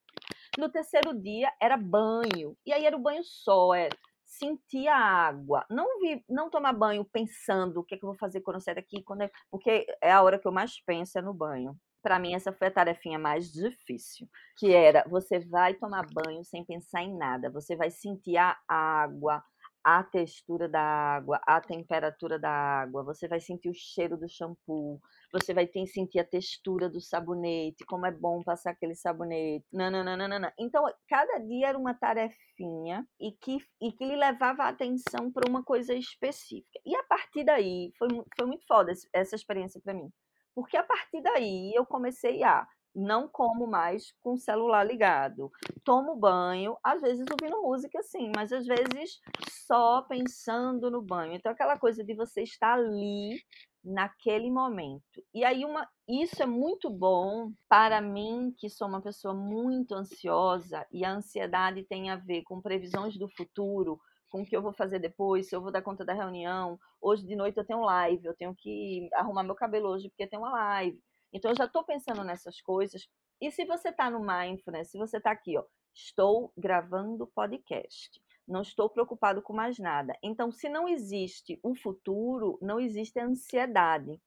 No 0.58 0.70
terceiro 0.70 1.14
dia 1.14 1.54
era 1.62 1.78
banho. 1.78 2.58
E 2.66 2.74
aí 2.74 2.84
era 2.84 2.98
o 2.98 3.02
banho 3.02 3.24
só, 3.24 3.76
é 3.76 3.90
sentir 4.26 4.88
a 4.88 4.98
água, 4.98 5.66
não 5.70 6.00
vi, 6.02 6.24
não 6.30 6.50
tomar 6.50 6.74
banho 6.74 7.06
pensando 7.06 7.80
o 7.80 7.84
que, 7.84 7.96
é 7.96 7.98
que 7.98 8.04
eu 8.04 8.10
vou 8.10 8.18
fazer 8.18 8.42
quando 8.42 8.56
eu 8.56 8.62
sair 8.62 8.76
daqui, 8.76 9.02
quando 9.04 9.22
é, 9.24 9.32
porque 9.52 9.86
é 10.02 10.12
a 10.12 10.22
hora 10.22 10.40
que 10.40 10.48
eu 10.48 10.52
mais 10.52 10.80
penso 10.86 11.18
é 11.18 11.22
no 11.22 11.34
banho. 11.34 11.78
para 12.02 12.20
mim 12.20 12.36
essa 12.36 12.54
foi 12.54 12.68
a 12.68 12.72
tarefinha 12.72 13.18
mais 13.18 13.52
difícil, 13.52 14.28
que 14.58 14.74
era 14.74 15.04
você 15.10 15.40
vai 15.40 15.74
tomar 15.74 16.06
banho 16.14 16.44
sem 16.44 16.64
pensar 16.66 17.02
em 17.04 17.16
nada, 17.18 17.50
você 17.50 17.76
vai 17.76 17.90
sentir 17.92 18.38
a 18.38 18.56
água, 18.68 19.44
a 19.86 20.04
textura 20.04 20.68
da 20.68 20.82
água, 20.82 21.40
a 21.46 21.62
temperatura 21.62 22.40
da 22.40 22.50
água, 22.50 23.04
você 23.04 23.28
vai 23.28 23.40
sentir 23.40 23.70
o 23.70 23.74
cheiro 23.76 24.18
do 24.18 24.28
shampoo, 24.28 25.00
você 25.32 25.54
vai 25.54 25.68
ter, 25.68 25.86
sentir 25.86 26.18
a 26.18 26.26
textura 26.26 26.90
do 26.90 27.00
sabonete, 27.00 27.86
como 27.86 28.08
é 28.08 28.12
bom 28.12 28.42
passar 28.42 28.72
aquele 28.72 28.96
sabonete. 28.96 29.64
Nananana. 29.72 30.52
Então, 30.58 30.92
cada 31.08 31.38
dia 31.38 31.68
era 31.68 31.78
uma 31.78 31.94
tarefinha 31.94 33.06
e 33.22 33.32
que, 33.34 33.60
e 33.80 33.92
que 33.92 34.06
lhe 34.06 34.16
levava 34.16 34.64
a 34.64 34.70
atenção 34.70 35.32
para 35.32 35.48
uma 35.48 35.64
coisa 35.64 35.94
específica. 35.94 36.80
E 36.84 36.96
a 36.96 37.04
partir 37.04 37.44
daí, 37.44 37.92
foi, 38.00 38.08
foi 38.36 38.48
muito 38.48 38.66
foda 38.66 38.92
essa 39.14 39.36
experiência 39.36 39.80
para 39.84 39.94
mim. 39.94 40.12
Porque 40.56 40.78
a 40.78 40.84
partir 40.84 41.22
daí 41.22 41.72
eu 41.76 41.86
comecei 41.86 42.42
a 42.44 42.68
não 42.96 43.28
como 43.28 43.68
mais 43.68 44.14
com 44.22 44.34
o 44.34 44.38
celular 44.38 44.84
ligado. 44.84 45.52
Tomo 45.84 46.16
banho, 46.16 46.78
às 46.84 47.02
vezes 47.02 47.26
ouvindo 47.30 47.62
música 47.62 48.02
sim, 48.02 48.32
mas 48.36 48.54
às 48.54 48.66
vezes 48.66 49.20
só 49.68 50.02
pensando 50.04 50.90
no 50.90 51.02
banho. 51.02 51.34
Então 51.34 51.52
aquela 51.52 51.78
coisa 51.78 52.04
de 52.04 52.16
você 52.16 52.44
estar 52.44 52.74
ali 52.74 53.40
naquele 53.84 54.50
momento. 54.50 55.24
E 55.34 55.44
aí 55.44 55.64
uma 55.66 55.88
isso 56.08 56.42
é 56.42 56.46
muito 56.46 56.90
bom 56.90 57.52
para 57.68 58.02
mim, 58.02 58.54
que 58.58 58.70
sou 58.70 58.88
uma 58.88 59.02
pessoa 59.02 59.34
muito 59.34 59.94
ansiosa 59.94 60.86
e 60.92 61.04
a 61.04 61.12
ansiedade 61.12 61.84
tem 61.84 62.10
a 62.10 62.16
ver 62.16 62.44
com 62.44 62.62
previsões 62.62 63.18
do 63.18 63.28
futuro, 63.30 64.00
com 64.30 64.42
o 64.42 64.46
que 64.46 64.56
eu 64.56 64.62
vou 64.62 64.74
fazer 64.74 65.00
depois, 65.00 65.48
se 65.48 65.56
eu 65.56 65.62
vou 65.62 65.72
dar 65.72 65.82
conta 65.82 66.06
da 66.06 66.14
reunião. 66.14 66.80
Hoje 67.02 67.26
de 67.26 67.36
noite 67.36 67.58
eu 67.58 67.66
tenho 67.66 67.82
live, 67.82 68.26
eu 68.26 68.36
tenho 68.36 68.56
que 68.56 69.08
arrumar 69.14 69.44
meu 69.44 69.56
cabelo 69.56 69.90
hoje 69.90 70.10
porque 70.10 70.28
tem 70.28 70.40
uma 70.40 70.52
live. 70.52 71.00
Então, 71.36 71.52
eu 71.52 71.58
já 71.58 71.66
estou 71.66 71.84
pensando 71.84 72.24
nessas 72.24 72.62
coisas. 72.62 73.10
E 73.42 73.52
se 73.52 73.66
você 73.66 73.90
está 73.90 74.10
no 74.10 74.22
mindfulness, 74.22 74.90
se 74.90 74.98
você 74.98 75.18
está 75.18 75.32
aqui, 75.32 75.58
ó, 75.58 75.66
estou 75.94 76.54
gravando 76.58 77.28
podcast, 77.28 78.22
não 78.48 78.62
estou 78.62 78.90
preocupado 78.90 79.42
com 79.42 79.52
mais 79.52 79.78
nada. 79.78 80.18
Então, 80.24 80.50
se 80.50 80.70
não 80.70 80.88
existe 80.88 81.60
o 81.62 81.76
futuro, 81.76 82.58
não 82.62 82.80
existe 82.80 83.20
ansiedade. 83.20 84.18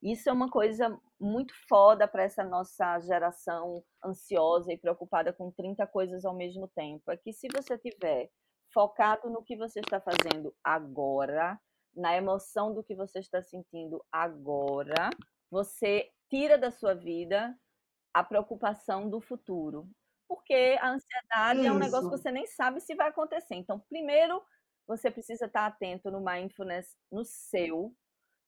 Isso 0.00 0.28
é 0.28 0.32
uma 0.32 0.48
coisa 0.48 0.96
muito 1.18 1.52
foda 1.68 2.06
para 2.06 2.22
essa 2.22 2.44
nossa 2.44 3.00
geração 3.00 3.82
ansiosa 4.04 4.72
e 4.72 4.78
preocupada 4.78 5.32
com 5.32 5.50
30 5.50 5.84
coisas 5.88 6.24
ao 6.24 6.36
mesmo 6.36 6.68
tempo. 6.68 7.10
É 7.10 7.16
que 7.16 7.32
se 7.32 7.48
você 7.52 7.76
tiver 7.76 8.30
focado 8.72 9.28
no 9.28 9.42
que 9.42 9.56
você 9.56 9.80
está 9.80 10.00
fazendo 10.00 10.54
agora, 10.62 11.58
na 11.96 12.16
emoção 12.16 12.72
do 12.72 12.84
que 12.84 12.94
você 12.94 13.18
está 13.18 13.42
sentindo 13.42 14.04
agora, 14.12 15.10
você 15.50 16.10
tira 16.34 16.58
da 16.58 16.72
sua 16.72 16.94
vida 16.94 17.56
a 18.12 18.24
preocupação 18.24 19.08
do 19.08 19.20
futuro. 19.20 19.88
Porque 20.26 20.76
a 20.80 20.90
ansiedade 20.90 21.60
Isso. 21.60 21.68
é 21.68 21.72
um 21.72 21.78
negócio 21.78 22.10
que 22.10 22.18
você 22.18 22.32
nem 22.32 22.46
sabe 22.46 22.80
se 22.80 22.94
vai 22.94 23.08
acontecer. 23.08 23.54
Então, 23.54 23.78
primeiro, 23.88 24.42
você 24.86 25.10
precisa 25.10 25.46
estar 25.46 25.66
atento 25.66 26.10
no 26.10 26.20
mindfulness, 26.20 26.88
no 27.10 27.24
seu, 27.24 27.94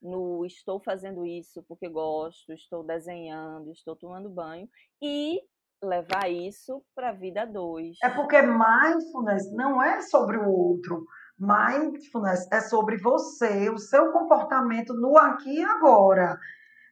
no 0.03 0.45
estou 0.45 0.81
fazendo 0.81 1.25
isso 1.25 1.63
porque 1.69 1.89
gosto, 1.89 2.53
estou 2.53 2.83
desenhando, 2.83 3.71
estou 3.71 3.95
tomando 3.95 4.29
banho 4.29 4.69
e 5.01 5.41
levar 5.83 6.29
isso 6.29 6.83
para 6.95 7.11
a 7.11 7.13
vida 7.13 7.47
dois. 7.47 7.99
É 8.03 8.11
porque 8.11 8.43
mindfulness 8.43 9.53
não 9.53 9.81
é 9.81 10.03
sobre 10.03 10.39
o 10.39 10.49
outro. 10.49 11.07
Mindfulness 11.39 12.51
é 12.51 12.61
sobre 12.63 12.97
você, 12.97 13.71
o 13.71 13.79
seu 13.79 14.11
comportamento 14.11 14.93
no 14.95 15.17
aqui 15.17 15.61
e 15.61 15.65
agora 15.65 16.37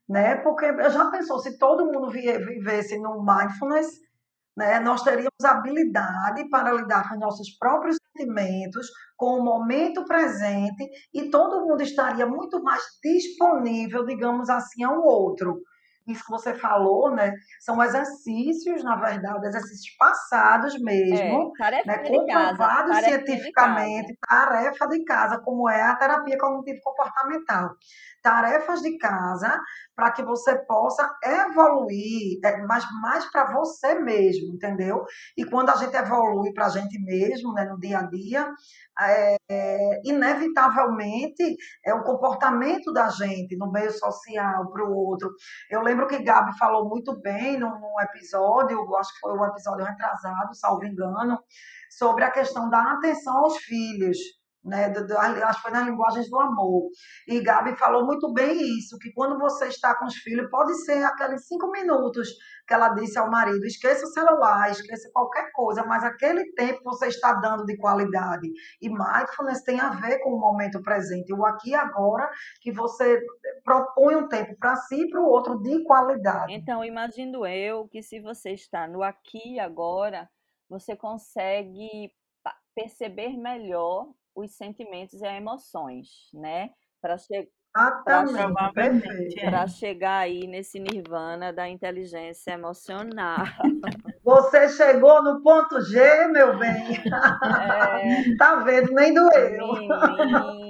né? 0.09 0.37
Porque 0.37 0.67
já 0.91 1.11
pensou 1.11 1.39
se 1.39 1.59
todo 1.59 1.87
mundo 1.87 2.11
vivesse 2.11 2.99
no 2.99 3.25
mindfulness, 3.25 3.89
né? 4.57 4.79
Nós 4.81 5.03
teríamos 5.03 5.45
habilidade 5.45 6.49
para 6.49 6.73
lidar 6.73 7.09
com 7.09 7.19
nossos 7.19 7.51
próprios 7.59 7.97
sentimentos, 8.17 8.89
com 9.17 9.39
o 9.39 9.45
momento 9.45 10.05
presente 10.05 10.89
e 11.13 11.31
todo 11.31 11.67
mundo 11.67 11.83
estaria 11.83 12.27
muito 12.27 12.63
mais 12.63 12.83
disponível, 13.03 14.05
digamos 14.05 14.49
assim, 14.49 14.85
ao 14.85 15.03
outro 15.03 15.61
isso 16.07 16.25
que 16.25 16.31
você 16.31 16.55
falou, 16.55 17.11
né? 17.11 17.33
São 17.61 17.83
exercícios, 17.83 18.85
na 18.85 18.97
verdade, 18.97 19.47
exercícios 19.47 19.97
passados 19.97 20.79
mesmo, 20.81 21.53
é, 21.61 21.87
né? 21.87 21.99
comprovados 21.99 22.99
cientificamente, 22.99 24.13
de 24.13 24.19
tarefa 24.19 24.87
de 24.89 25.05
casa, 25.05 25.41
como 25.41 25.69
é 25.69 25.83
a 25.83 25.97
terapia 25.97 26.39
cognitivo 26.39 26.81
comportamental. 26.83 27.71
Tarefas 28.23 28.81
de 28.81 28.97
casa 28.97 29.61
para 29.95 30.11
que 30.11 30.23
você 30.23 30.57
possa 30.67 31.09
evoluir, 31.23 32.39
é, 32.45 32.57
mas 32.63 32.85
mais 33.01 33.31
para 33.31 33.53
você 33.53 33.95
mesmo, 33.95 34.55
entendeu? 34.55 35.05
E 35.37 35.45
quando 35.45 35.71
a 35.71 35.77
gente 35.77 35.95
evolui 35.95 36.53
para 36.53 36.67
a 36.67 36.71
gente 36.71 36.99
mesmo, 37.03 37.53
né, 37.53 37.65
no 37.65 37.79
dia 37.79 37.99
a 37.99 38.03
dia, 38.03 38.51
é, 39.01 40.01
inevitavelmente 40.05 41.57
é 41.85 41.95
o 41.95 42.03
comportamento 42.03 42.93
da 42.93 43.09
gente 43.09 43.57
no 43.57 43.71
meio 43.71 43.93
social 43.93 44.71
para 44.71 44.85
o 44.85 44.95
outro. 44.95 45.31
Eu 45.71 45.83
lembro 45.83 46.07
que 46.07 46.23
Gabi 46.23 46.57
falou 46.59 46.89
muito 46.89 47.21
bem 47.21 47.59
num, 47.59 47.71
num 47.81 48.01
episódio, 48.01 48.97
acho 48.97 49.13
que 49.15 49.21
foi 49.21 49.39
um 49.39 49.45
episódio 49.45 49.85
retrasado, 49.85 50.55
salvo 50.55 50.85
engano, 50.85 51.39
sobre 51.91 52.25
a 52.25 52.31
questão 52.31 52.69
da 52.71 52.93
atenção 52.93 53.37
aos 53.39 53.57
filhos 53.59 54.19
né? 54.65 54.87
Acho 54.87 55.57
que 55.59 55.63
foi 55.63 55.71
nas 55.71 55.87
linguagens 55.87 56.29
do 56.31 56.41
amor. 56.41 56.89
E 57.29 57.41
Gabi 57.41 57.77
falou 57.77 58.07
muito 58.07 58.33
bem 58.33 58.59
isso, 58.79 58.99
que 58.99 59.13
quando 59.13 59.39
você 59.39 59.67
está 59.67 59.95
com 59.95 60.07
os 60.07 60.15
filhos, 60.17 60.49
pode 60.51 60.75
ser 60.85 61.05
aqueles 61.05 61.47
cinco 61.47 61.71
minutos 61.71 62.29
que 62.67 62.73
ela 62.73 62.89
disse 62.91 63.19
ao 63.19 63.31
marido, 63.31 63.65
esqueça 63.67 64.07
o 64.07 64.09
celular, 64.09 64.71
esqueça 64.71 65.11
qualquer 65.13 65.51
coisa, 65.53 65.85
mas 65.85 66.03
aquele 66.03 66.51
tempo 66.55 66.81
você 66.83 67.09
está 67.09 67.35
dando 67.35 67.67
de 67.67 67.77
qualidade. 67.77 68.49
E 68.81 68.89
mindfulness 68.89 69.63
tem 69.63 69.79
a 69.81 69.91
ver 69.91 70.19
com 70.21 70.31
o 70.31 70.41
momento 70.41 70.81
presente, 70.83 71.33
o 71.35 71.45
aqui 71.45 71.71
e 71.71 71.75
agora, 71.75 72.31
que 72.63 72.73
você 72.73 73.21
propõe 73.63 74.17
um 74.17 74.29
tempo 74.29 74.57
para 74.59 74.77
si 74.77 75.03
e 75.03 75.11
para 75.11 75.21
o 75.21 75.27
outro 75.27 75.61
de 75.61 75.85
qualidade. 75.85 76.55
Então, 76.55 76.83
imagino 76.83 77.47
eu 77.47 77.87
que 77.89 78.03
se 78.03 78.19
você 78.21 78.53
está 78.53 78.89
no 78.89 79.03
aqui 79.03 79.55
e 79.55 79.61
agora, 79.61 80.29
você 80.69 80.97
consegue 80.97 82.11
perceber 82.75 83.37
melhor 83.37 84.09
os 84.35 84.57
sentimentos 84.57 85.21
e 85.21 85.27
as 85.27 85.37
emoções, 85.37 86.09
né? 86.33 86.71
Para 87.01 87.17
che 87.19 87.49
chegar 89.67 90.19
aí 90.19 90.47
nesse 90.47 90.79
nirvana 90.79 91.53
da 91.53 91.69
inteligência 91.69 92.53
emocional. 92.53 93.45
Você 94.25 94.69
chegou 94.69 95.23
no 95.23 95.43
ponto 95.43 95.81
G, 95.83 96.29
meu 96.29 96.57
bem. 96.57 96.71
É... 96.71 98.37
tá 98.39 98.57
vendo? 98.57 98.93
Nem 98.93 99.13
doeu. 99.13 99.73
Menina. 99.75 100.64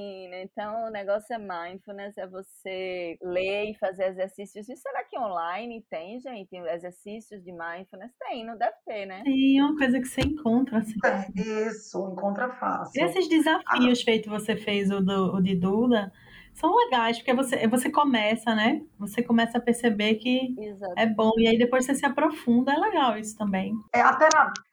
Então, 0.44 0.88
o 0.88 0.90
negócio 0.90 1.34
é 1.34 1.38
mindfulness, 1.38 2.18
é 2.18 2.26
você 2.26 3.16
ler 3.22 3.70
e 3.70 3.78
fazer 3.78 4.08
exercícios. 4.08 4.68
E 4.68 4.76
será 4.76 5.02
que 5.04 5.18
online 5.18 5.82
tem, 5.88 6.20
gente? 6.20 6.54
Exercícios 6.54 7.42
de 7.42 7.50
mindfulness? 7.50 8.12
Tem, 8.18 8.44
não 8.44 8.56
deve 8.56 8.76
ter, 8.86 9.06
né? 9.06 9.22
Tem, 9.24 9.58
é 9.58 9.64
uma 9.64 9.76
coisa 9.76 9.98
que 9.98 10.06
você 10.06 10.20
encontra. 10.20 10.78
Assim. 10.78 10.94
Isso, 11.34 12.12
encontra 12.12 12.50
fácil. 12.50 13.00
E 13.00 13.04
esses 13.04 13.26
desafios 13.26 14.00
ah. 14.00 14.04
feitos 14.04 14.30
você 14.30 14.54
fez, 14.54 14.90
o, 14.90 15.00
do, 15.00 15.34
o 15.34 15.40
de 15.40 15.56
Duda, 15.56 16.12
são 16.52 16.74
legais, 16.76 17.16
porque 17.18 17.32
você, 17.34 17.66
você 17.66 17.90
começa, 17.90 18.54
né? 18.54 18.82
Você 18.98 19.22
começa 19.22 19.58
a 19.58 19.60
perceber 19.60 20.16
que 20.16 20.54
Exato. 20.58 20.94
é 20.96 21.06
bom, 21.06 21.32
e 21.38 21.48
aí 21.48 21.58
depois 21.58 21.86
você 21.86 21.94
se 21.94 22.04
aprofunda, 22.04 22.72
é 22.72 22.76
legal 22.76 23.16
isso 23.16 23.36
também. 23.36 23.72
É 23.94 24.00
a 24.00 24.14
terapia 24.14 24.64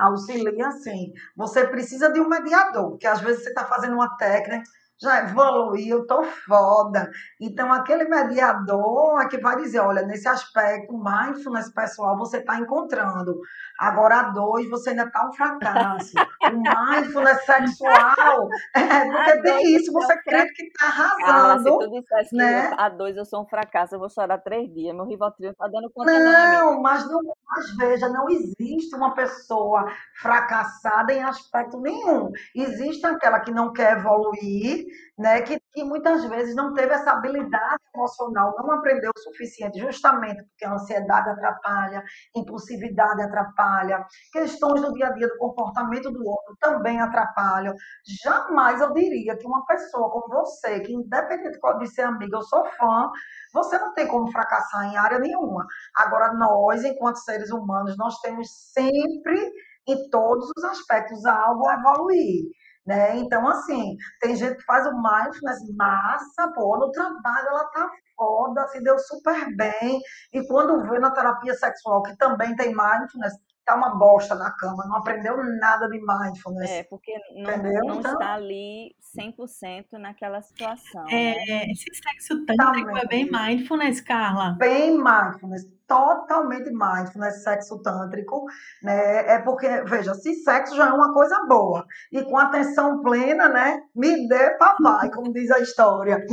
auxilia 0.00 0.68
assim. 0.68 1.12
Você 1.36 1.66
precisa 1.66 2.12
de 2.12 2.20
um 2.20 2.28
mediador, 2.28 2.90
porque 2.90 3.06
às 3.06 3.20
vezes 3.20 3.42
você 3.42 3.48
está 3.48 3.64
fazendo 3.64 3.94
uma 3.94 4.16
técnica 4.16 4.62
já 5.00 5.24
evoluiu, 5.24 6.06
tô 6.06 6.22
foda. 6.22 7.10
Então, 7.40 7.72
aquele 7.72 8.04
mediador 8.04 9.20
é 9.20 9.28
que 9.28 9.38
vai 9.38 9.56
dizer, 9.56 9.80
olha, 9.80 10.02
nesse 10.02 10.26
aspecto, 10.28 10.96
mindfulness 10.96 11.70
pessoal, 11.70 12.16
você 12.16 12.38
está 12.38 12.58
encontrando. 12.58 13.38
Agora, 13.78 14.20
a 14.20 14.22
dois, 14.30 14.68
você 14.70 14.90
ainda 14.90 15.04
está 15.04 15.28
um 15.28 15.32
fracasso. 15.32 16.12
o 16.42 16.96
mindfulness 16.96 17.44
sexual, 17.44 18.48
é, 18.74 19.04
porque 19.04 19.30
a 19.30 19.42
tem 19.42 19.76
isso, 19.76 19.92
você 19.92 20.16
crê 20.22 20.50
que 20.52 20.64
está 20.64 20.86
arrasando. 20.86 21.24
Ah, 21.26 21.58
se 21.58 21.86
tu 21.86 21.90
dissesse 21.90 22.34
né? 22.34 22.68
que 22.68 22.80
a 22.80 22.88
dois 22.88 23.16
eu 23.16 23.24
sou 23.24 23.42
um 23.42 23.46
fracasso, 23.46 23.94
eu 23.94 23.98
vou 23.98 24.08
chorar 24.08 24.38
três 24.38 24.72
dias, 24.72 24.94
meu 24.94 25.04
Rivotril 25.04 25.50
está 25.50 25.66
dando 25.68 25.90
conta 25.90 26.12
Não, 26.12 26.80
mas, 26.80 27.06
não, 27.10 27.20
mas 27.46 27.76
veja, 27.76 28.08
não 28.08 28.28
existe 28.30 28.94
uma 28.94 29.14
pessoa 29.14 29.86
fracassada 30.20 31.12
em 31.12 31.22
aspecto 31.22 31.78
nenhum. 31.78 32.30
Existe 32.54 33.04
aquela 33.06 33.40
que 33.40 33.50
não 33.50 33.72
quer 33.72 33.98
evoluir, 33.98 34.85
né, 35.18 35.42
que, 35.42 35.58
que 35.72 35.84
muitas 35.84 36.24
vezes 36.24 36.54
não 36.54 36.74
teve 36.74 36.92
essa 36.92 37.12
habilidade 37.12 37.82
emocional, 37.94 38.54
não 38.58 38.72
aprendeu 38.72 39.10
o 39.16 39.20
suficiente, 39.20 39.78
justamente 39.78 40.42
porque 40.44 40.64
a 40.64 40.74
ansiedade 40.74 41.30
atrapalha, 41.30 42.02
impulsividade 42.34 43.22
atrapalha, 43.22 44.04
questões 44.32 44.80
do 44.82 44.92
dia 44.92 45.06
a 45.06 45.12
dia 45.12 45.28
do 45.28 45.38
comportamento 45.38 46.10
do 46.10 46.26
outro 46.26 46.56
também 46.60 47.00
atrapalham. 47.00 47.74
Jamais 48.22 48.80
eu 48.80 48.92
diria 48.92 49.36
que 49.36 49.46
uma 49.46 49.64
pessoa 49.66 50.10
como 50.10 50.28
você, 50.28 50.80
que 50.80 50.92
independente 50.92 51.58
de 51.78 51.86
ser 51.88 52.02
amiga, 52.02 52.36
eu 52.36 52.42
sou 52.42 52.64
fã, 52.78 53.10
você 53.52 53.78
não 53.78 53.94
tem 53.94 54.06
como 54.06 54.30
fracassar 54.30 54.84
em 54.84 54.96
área 54.96 55.18
nenhuma. 55.18 55.66
Agora, 55.96 56.32
nós, 56.34 56.84
enquanto 56.84 57.16
seres 57.16 57.50
humanos, 57.50 57.96
nós 57.96 58.18
temos 58.20 58.48
sempre, 58.72 59.52
em 59.86 60.10
todos 60.10 60.50
os 60.56 60.64
aspectos, 60.64 61.24
algo 61.24 61.68
a 61.68 61.74
evoluir. 61.74 62.44
Né? 62.86 63.16
Então, 63.16 63.48
assim, 63.48 63.96
tem 64.20 64.36
gente 64.36 64.58
que 64.58 64.64
faz 64.64 64.86
o 64.86 64.92
mindfulness 64.92 65.58
massa, 65.76 66.52
pô, 66.54 66.78
no 66.78 66.92
trabalho 66.92 67.48
ela 67.48 67.64
tá 67.64 67.90
foda, 68.16 68.66
se 68.68 68.80
deu 68.82 68.98
super 68.98 69.54
bem. 69.56 70.00
E 70.32 70.46
quando 70.46 70.88
vê 70.88 70.98
na 70.98 71.10
terapia 71.10 71.54
sexual, 71.54 72.02
que 72.02 72.16
também 72.16 72.54
tem 72.54 72.68
mindfulness, 72.68 73.34
tá 73.64 73.74
uma 73.74 73.98
bosta 73.98 74.36
na 74.36 74.52
cama, 74.52 74.86
não 74.86 74.98
aprendeu 74.98 75.36
nada 75.58 75.88
de 75.88 75.98
mindfulness. 75.98 76.70
É, 76.70 76.84
porque 76.84 77.12
não, 77.34 77.56
não 77.56 77.98
então, 77.98 78.12
está 78.12 78.34
ali 78.34 78.94
100% 79.18 79.98
naquela 79.98 80.40
situação. 80.40 81.04
É, 81.08 81.34
né? 81.34 81.64
esse 81.72 81.86
sexo 81.92 82.46
tântrico 82.46 82.96
é 82.96 83.06
bem 83.06 83.28
mindfulness, 83.28 84.00
Carla. 84.00 84.52
Bem 84.58 84.96
mindfulness 84.96 85.66
totalmente 85.86 86.70
mindfulness, 86.70 87.42
sexo 87.42 87.80
tântrico, 87.82 88.44
né? 88.82 89.34
É 89.34 89.38
porque, 89.40 89.68
veja, 89.84 90.14
se 90.14 90.34
sexo 90.42 90.76
já 90.76 90.88
é 90.88 90.92
uma 90.92 91.12
coisa 91.12 91.44
boa 91.46 91.84
e 92.12 92.22
com 92.24 92.36
atenção 92.36 93.02
plena, 93.02 93.48
né? 93.48 93.80
Me 93.94 94.28
dê 94.28 94.50
papai, 94.58 95.10
como 95.14 95.32
diz 95.32 95.50
a 95.50 95.60
história. 95.60 96.24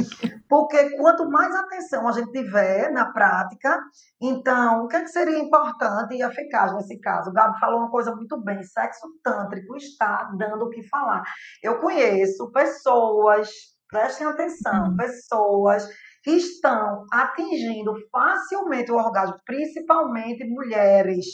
Porque 0.50 0.98
quanto 0.98 1.30
mais 1.30 1.54
atenção 1.56 2.08
a 2.08 2.12
gente 2.12 2.32
tiver 2.32 2.92
na 2.92 3.12
prática, 3.12 3.80
então, 4.22 4.86
o 4.86 4.88
que, 4.88 4.96
é 4.96 5.02
que 5.02 5.10
seria 5.10 5.40
importante 5.40 6.16
e 6.16 6.24
eficaz 6.24 6.74
nesse 6.74 7.00
caso? 7.00 7.30
O 7.30 7.34
Gabi 7.34 7.60
falou 7.60 7.80
uma 7.80 7.92
coisa 7.92 8.16
muito 8.16 8.40
bem: 8.42 8.62
sexo 8.64 9.08
tântrico 9.24 9.76
está 9.76 10.32
dando 10.38 10.66
o 10.66 10.70
que 10.70 10.84
falar. 10.84 11.24
Eu 11.62 11.80
conheço 11.80 12.52
pessoas, 12.52 13.50
prestem 13.90 14.28
atenção, 14.28 14.90
hum. 14.90 14.98
pessoas 14.98 15.88
estão 16.26 17.06
atingindo 17.12 17.94
facilmente 18.12 18.92
o 18.92 18.96
orgasmo, 18.96 19.36
principalmente 19.46 20.46
mulheres, 20.46 21.26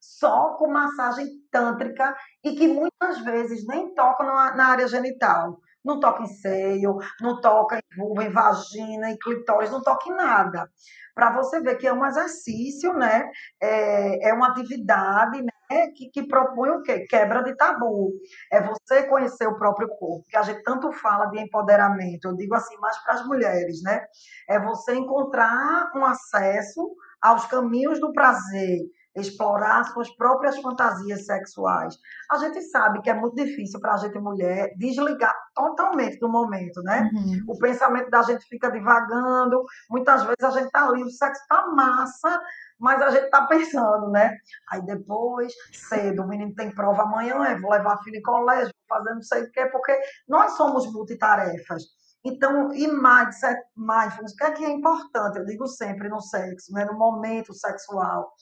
só 0.00 0.54
com 0.56 0.70
massagem 0.70 1.26
tântrica 1.50 2.16
e 2.44 2.54
que 2.54 2.68
muitas 2.68 3.20
vezes 3.24 3.66
nem 3.66 3.94
tocam 3.94 4.26
na 4.26 4.66
área 4.66 4.88
genital. 4.88 5.58
Não 5.84 6.00
toca 6.00 6.22
em 6.22 6.26
seio, 6.26 6.98
não 7.20 7.40
toca 7.40 7.78
em 7.78 7.96
vulva, 7.96 8.24
em 8.24 8.30
vagina, 8.30 9.10
em 9.10 9.16
clitóris, 9.18 9.70
não 9.70 9.80
toca 9.80 10.08
em 10.10 10.14
nada. 10.14 10.68
Para 11.14 11.32
você 11.32 11.60
ver 11.60 11.76
que 11.76 11.86
é 11.86 11.92
um 11.92 12.04
exercício, 12.04 12.92
né? 12.92 13.30
É, 13.60 14.28
é 14.30 14.34
uma 14.34 14.48
atividade, 14.48 15.40
né? 15.42 15.52
É, 15.70 15.88
que, 15.88 16.08
que 16.10 16.26
propõe 16.26 16.70
o 16.70 16.82
quê? 16.82 17.06
Quebra 17.08 17.42
de 17.42 17.54
tabu. 17.54 18.12
É 18.50 18.62
você 18.62 19.02
conhecer 19.04 19.46
o 19.46 19.58
próprio 19.58 19.88
corpo, 19.88 20.24
que 20.28 20.36
a 20.36 20.42
gente 20.42 20.62
tanto 20.62 20.90
fala 20.92 21.26
de 21.26 21.38
empoderamento, 21.38 22.28
eu 22.28 22.36
digo 22.36 22.54
assim, 22.54 22.76
mais 22.78 22.96
para 23.04 23.14
as 23.14 23.26
mulheres, 23.26 23.82
né? 23.82 24.00
É 24.48 24.58
você 24.58 24.94
encontrar 24.94 25.90
um 25.94 26.04
acesso 26.04 26.96
aos 27.20 27.44
caminhos 27.46 28.00
do 28.00 28.12
prazer, 28.12 28.80
explorar 29.14 29.84
suas 29.84 30.08
próprias 30.16 30.58
fantasias 30.58 31.26
sexuais. 31.26 31.96
A 32.30 32.38
gente 32.38 32.62
sabe 32.62 33.02
que 33.02 33.10
é 33.10 33.14
muito 33.14 33.34
difícil 33.34 33.80
para 33.80 33.94
a 33.94 33.96
gente 33.98 34.18
mulher 34.18 34.72
desligar 34.76 35.34
totalmente 35.58 36.20
do 36.20 36.28
momento, 36.28 36.80
né? 36.82 37.10
Uhum. 37.12 37.44
O 37.48 37.58
pensamento 37.58 38.08
da 38.08 38.22
gente 38.22 38.46
fica 38.46 38.70
divagando, 38.70 39.64
muitas 39.90 40.22
vezes 40.22 40.44
a 40.44 40.50
gente 40.50 40.66
está 40.66 40.86
ali, 40.86 41.02
o 41.02 41.10
sexo 41.10 41.42
está 41.42 41.66
massa, 41.66 42.40
mas 42.78 43.02
a 43.02 43.10
gente 43.10 43.24
está 43.24 43.44
pensando, 43.46 44.08
né? 44.10 44.36
Aí 44.70 44.80
depois, 44.82 45.52
cedo, 45.72 46.22
o 46.22 46.28
menino 46.28 46.54
tem 46.54 46.72
prova 46.72 47.02
amanhã, 47.02 47.44
eu 47.50 47.60
vou 47.60 47.72
levar 47.72 47.94
a 47.94 48.02
filha 48.04 48.18
em 48.18 48.22
colégio, 48.22 48.72
fazer 48.88 49.14
não 49.14 49.22
sei 49.22 49.42
o 49.42 49.50
quê, 49.50 49.66
porque 49.66 49.98
nós 50.28 50.52
somos 50.52 50.90
multitarefas. 50.92 51.82
Então, 52.24 52.72
e 52.72 52.86
mindset, 52.86 53.60
mindfulness, 53.76 54.32
o 54.32 54.36
que 54.36 54.44
é 54.44 54.50
que 54.52 54.64
é 54.64 54.70
importante? 54.70 55.38
Eu 55.38 55.44
digo 55.44 55.66
sempre 55.66 56.08
no 56.08 56.20
sexo, 56.20 56.72
né? 56.72 56.84
no 56.84 56.96
momento 56.96 57.52
sexual, 57.52 58.32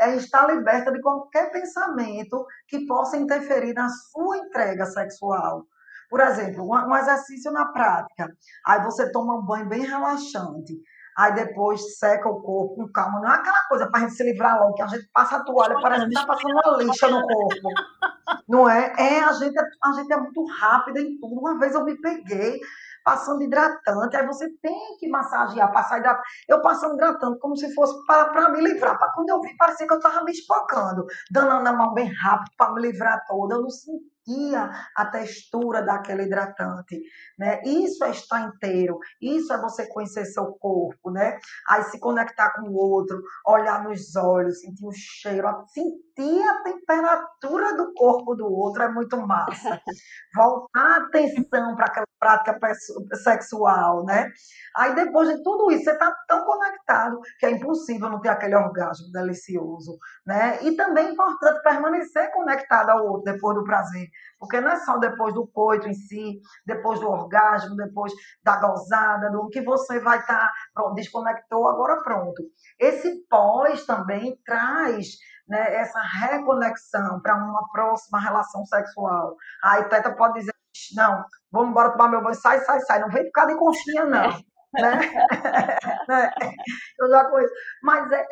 é 0.00 0.16
estar 0.16 0.46
liberta 0.46 0.90
de 0.90 1.00
qualquer 1.00 1.50
pensamento 1.50 2.46
que 2.68 2.86
possa 2.86 3.16
interferir 3.16 3.74
na 3.74 3.88
sua 3.88 4.38
entrega 4.38 4.86
sexual. 4.86 5.66
Por 6.12 6.20
exemplo, 6.20 6.68
um 6.68 6.94
exercício 6.94 7.50
na 7.50 7.72
prática. 7.72 8.28
Aí 8.66 8.84
você 8.84 9.10
toma 9.10 9.38
um 9.38 9.46
banho 9.46 9.66
bem 9.66 9.80
relaxante 9.80 10.74
aí 11.16 11.34
depois 11.34 11.98
seca 11.98 12.28
o 12.28 12.42
corpo 12.42 12.74
com 12.76 12.92
calma. 12.92 13.20
Não 13.20 13.30
é 13.30 13.36
aquela 13.36 13.62
coisa 13.68 13.90
para 13.90 14.00
a 14.00 14.02
gente 14.02 14.14
se 14.14 14.24
livrar 14.24 14.58
logo, 14.58 14.74
que 14.74 14.82
a 14.82 14.86
gente 14.86 15.08
passa 15.12 15.36
a 15.36 15.44
toalha, 15.44 15.80
parece 15.80 16.06
que 16.06 16.14
está 16.14 16.26
passando 16.26 16.52
uma 16.52 16.82
lixa 16.82 17.08
no 17.08 17.22
corpo. 17.22 17.68
Não 18.48 18.68
é? 18.68 18.92
É, 18.98 19.20
a 19.20 19.32
gente, 19.32 19.58
é, 19.58 19.62
a 19.84 19.92
gente 19.92 20.12
é 20.12 20.16
muito 20.16 20.44
rápida 20.44 21.00
em 21.00 21.18
tudo. 21.18 21.38
Uma 21.38 21.58
vez 21.58 21.74
eu 21.74 21.84
me 21.84 22.00
peguei 22.00 22.60
passando 23.04 23.42
hidratante, 23.42 24.16
aí 24.16 24.26
você 24.26 24.48
tem 24.62 24.96
que 24.98 25.08
massagear, 25.08 25.72
passar 25.72 25.98
hidratante. 25.98 26.28
Eu 26.48 26.62
passando 26.62 26.94
hidratante 26.94 27.38
como 27.40 27.56
se 27.56 27.72
fosse 27.74 27.94
para 28.06 28.50
me 28.50 28.60
livrar. 28.60 28.98
Para 28.98 29.12
quando 29.12 29.28
eu 29.28 29.40
vi, 29.40 29.56
parecia 29.56 29.86
que 29.86 29.92
eu 29.92 29.98
estava 29.98 30.24
me 30.24 30.32
espocando, 30.32 31.04
dando 31.30 31.68
a 31.68 31.72
mão 31.72 31.92
bem 31.92 32.12
rápido 32.12 32.52
para 32.56 32.72
me 32.72 32.82
livrar 32.82 33.24
toda. 33.26 33.56
Eu 33.56 33.62
não 33.62 33.70
senti 33.70 34.11
sentia 34.24 34.70
a 34.96 35.06
textura 35.06 35.82
daquele 35.82 36.24
hidratante, 36.24 37.00
né? 37.38 37.60
Isso 37.64 38.04
é 38.04 38.10
estar 38.10 38.40
inteiro, 38.42 38.98
isso 39.20 39.52
é 39.52 39.60
você 39.60 39.86
conhecer 39.88 40.24
seu 40.26 40.52
corpo, 40.54 41.10
né? 41.10 41.38
Aí 41.68 41.82
se 41.84 41.98
conectar 41.98 42.52
com 42.54 42.68
o 42.68 42.76
outro, 42.76 43.20
olhar 43.46 43.82
nos 43.84 44.14
olhos, 44.16 44.60
sentir 44.60 44.86
o 44.86 44.92
cheiro, 44.92 45.48
sentir 45.72 46.42
a 46.48 46.62
temperatura 46.62 47.76
do 47.76 47.92
corpo 47.94 48.34
do 48.34 48.46
outro 48.46 48.82
é 48.82 48.88
muito 48.88 49.16
massa. 49.16 49.80
Voltar 50.34 50.80
a 50.80 50.96
atenção 50.96 51.74
para 51.74 51.86
aquela 51.86 52.06
prática 52.18 52.58
sexual, 53.16 54.04
né? 54.04 54.30
Aí 54.76 54.94
depois 54.94 55.28
de 55.28 55.42
tudo 55.42 55.70
isso, 55.72 55.84
você 55.84 55.92
está 55.92 56.14
tão 56.28 56.44
conectado 56.44 57.18
que 57.38 57.46
é 57.46 57.50
impossível 57.50 58.08
não 58.08 58.20
ter 58.20 58.28
aquele 58.28 58.54
orgasmo 58.54 59.10
delicioso, 59.12 59.98
né? 60.26 60.62
E 60.62 60.76
também 60.76 61.08
é 61.08 61.10
importante 61.10 61.62
permanecer 61.62 62.30
conectado 62.32 62.90
ao 62.90 63.06
outro 63.06 63.32
depois 63.32 63.56
do 63.56 63.64
prazer. 63.64 64.08
Porque 64.38 64.60
não 64.60 64.70
é 64.70 64.76
só 64.76 64.98
depois 64.98 65.34
do 65.34 65.46
coito 65.46 65.88
em 65.88 65.94
si, 65.94 66.40
depois 66.66 67.00
do 67.00 67.08
orgasmo, 67.08 67.76
depois 67.76 68.12
da 68.42 68.60
gozada, 68.60 69.30
do 69.30 69.48
que 69.48 69.60
você 69.62 70.00
vai 70.00 70.18
estar, 70.18 70.38
tá, 70.38 70.52
pronto, 70.74 70.94
desconectou, 70.94 71.68
agora 71.68 72.02
pronto. 72.02 72.42
Esse 72.78 73.26
pós 73.28 73.86
também 73.86 74.36
traz 74.44 75.06
né, 75.48 75.74
essa 75.76 76.00
reconexão 76.00 77.20
para 77.20 77.36
uma 77.36 77.68
próxima 77.70 78.20
relação 78.20 78.64
sexual. 78.66 79.36
Aí 79.62 79.84
Teta 79.84 80.14
pode 80.14 80.40
dizer, 80.40 80.54
não, 80.94 81.24
vamos 81.50 81.70
embora 81.70 81.90
tomar 81.90 82.08
meu 82.08 82.22
banho, 82.22 82.34
sai, 82.34 82.60
sai, 82.60 82.80
sai, 82.80 83.00
não 83.00 83.10
vem 83.10 83.24
ficar 83.24 83.46
de 83.46 83.56
conchinha, 83.56 84.04
não. 84.04 84.30
É. 84.74 84.80
Né? 84.80 85.00
né? 86.08 86.30
Eu 86.98 87.10
já 87.10 87.26
conheço. 87.26 87.52
Mas 87.82 88.10
é, 88.10 88.26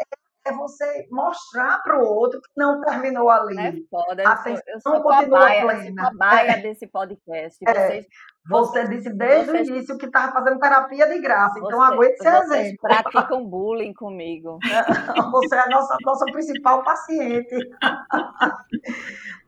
é 0.50 0.56
você 0.56 1.06
mostrar 1.10 1.82
para 1.82 1.98
o 1.98 2.04
outro 2.04 2.40
que 2.40 2.50
não 2.56 2.80
terminou 2.80 3.30
ali. 3.30 3.58
É 3.58 3.72
foda, 3.90 4.22
eu 4.22 4.36
sou, 4.36 4.62
eu 4.66 4.80
sou 4.80 5.02
cobaia, 5.02 5.62
plena. 5.62 6.10
cobaia 6.10 6.50
é. 6.52 6.60
desse 6.60 6.86
podcast. 6.86 7.58
É. 7.66 7.72
Vocês, 7.72 8.06
você 8.48 8.88
disse 8.88 9.10
desde 9.10 9.50
vocês, 9.50 9.68
o 9.68 9.72
início 9.72 9.98
que 9.98 10.06
estava 10.06 10.32
fazendo 10.32 10.58
terapia 10.58 11.06
de 11.08 11.20
graça, 11.20 11.58
então 11.58 11.78
você, 11.78 11.92
aguente 11.92 12.22
ser 12.22 12.42
exemplo. 12.42 12.78
praticam 12.80 13.46
bullying 13.46 13.94
comigo. 13.94 14.58
Você 15.30 15.54
é 15.54 15.60
a 15.60 15.68
nossa, 15.68 15.96
nossa 16.04 16.24
principal 16.26 16.82
paciente. 16.82 17.54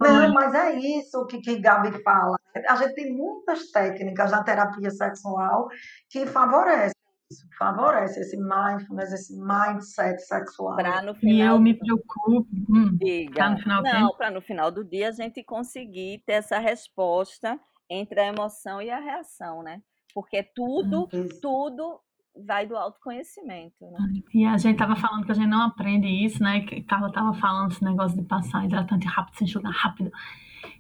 Não, 0.01 0.33
mas 0.33 0.55
é 0.55 0.73
isso 0.75 1.27
que, 1.27 1.41
que 1.41 1.59
Gabi 1.59 2.03
fala. 2.03 2.37
A 2.69 2.77
gente 2.77 2.95
tem 2.95 3.13
muitas 3.13 3.71
técnicas 3.71 4.31
na 4.31 4.45
terapia 4.45 4.91
sexual 4.91 5.69
que 6.09 6.27
favorecem 6.27 7.02
isso 7.33 7.47
favorece 7.59 8.21
esse 8.21 8.37
mindfulness, 8.37 9.13
esse 9.13 9.39
mindset 9.39 10.21
sexual. 10.23 10.77
Para 10.77 11.03
no 11.03 11.15
final. 11.15 11.35
E 11.35 11.41
eu 11.41 11.59
me 11.59 11.75
preocupo. 11.75 12.49
Hum, 12.69 12.97
Diga. 12.97 13.51
no 13.51 13.59
final 13.59 13.83
Não, 13.83 14.17
para 14.17 14.31
no 14.31 14.41
final 14.41 14.71
do 14.71 14.85
dia 14.85 15.09
a 15.09 15.13
gente 15.13 15.43
conseguir 15.43 16.23
ter 16.27 16.35
essa 16.35 16.59
resposta 16.59 17.59
entre 17.89 18.21
a 18.21 18.27
emoção 18.27 18.81
e 18.81 18.91
a 18.91 19.01
reação, 19.01 19.63
né? 19.63 19.83
Porque 20.15 20.43
tudo, 20.43 21.09
hum, 21.13 21.29
tudo 21.41 22.01
vai 22.47 22.67
do 22.67 22.77
autoconhecimento, 22.77 23.91
né? 23.91 23.99
E 24.35 24.45
a 24.45 24.57
gente 24.57 24.79
tava 24.79 24.97
falando 24.97 25.25
que 25.25 25.33
a 25.33 25.35
gente 25.35 25.49
não 25.49 25.63
aprende 25.63 26.07
isso, 26.07 26.43
né? 26.43 26.61
Que 26.61 26.83
Carla 26.83 27.13
tava 27.13 27.35
falando 27.35 27.73
esse 27.73 27.85
negócio 27.85 28.17
de 28.17 28.27
passar 28.27 28.65
hidratante 28.65 29.07
rápido, 29.07 29.37
sem 29.37 29.47
enxugar 29.47 29.73
rápido. 29.73 30.11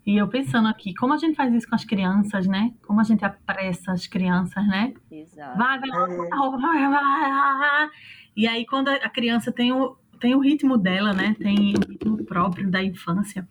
E 0.04 0.16
eu 0.16 0.26
pensando 0.26 0.66
aqui, 0.66 0.92
como 0.94 1.12
a 1.12 1.16
gente 1.16 1.36
faz 1.36 1.54
isso 1.54 1.68
com 1.68 1.76
as 1.76 1.84
crianças, 1.84 2.46
né? 2.46 2.74
Como 2.82 3.00
a 3.00 3.04
gente 3.04 3.24
apressa 3.24 3.92
as 3.92 4.06
crianças, 4.06 4.66
né? 4.66 4.92
Exato. 5.10 5.56
Vai, 5.56 5.78
vai, 5.78 5.90
vai, 5.90 6.90
vai, 6.90 7.90
E 8.36 8.48
aí, 8.48 8.66
quando 8.66 8.88
a 8.88 9.08
criança 9.08 9.52
tem 9.52 9.72
o, 9.72 9.96
tem 10.18 10.34
o 10.34 10.40
ritmo 10.40 10.76
dela, 10.76 11.12
né? 11.12 11.36
Tem 11.38 11.74
o 11.74 11.88
ritmo 11.88 12.24
próprio 12.24 12.68
da 12.68 12.82
infância. 12.82 13.46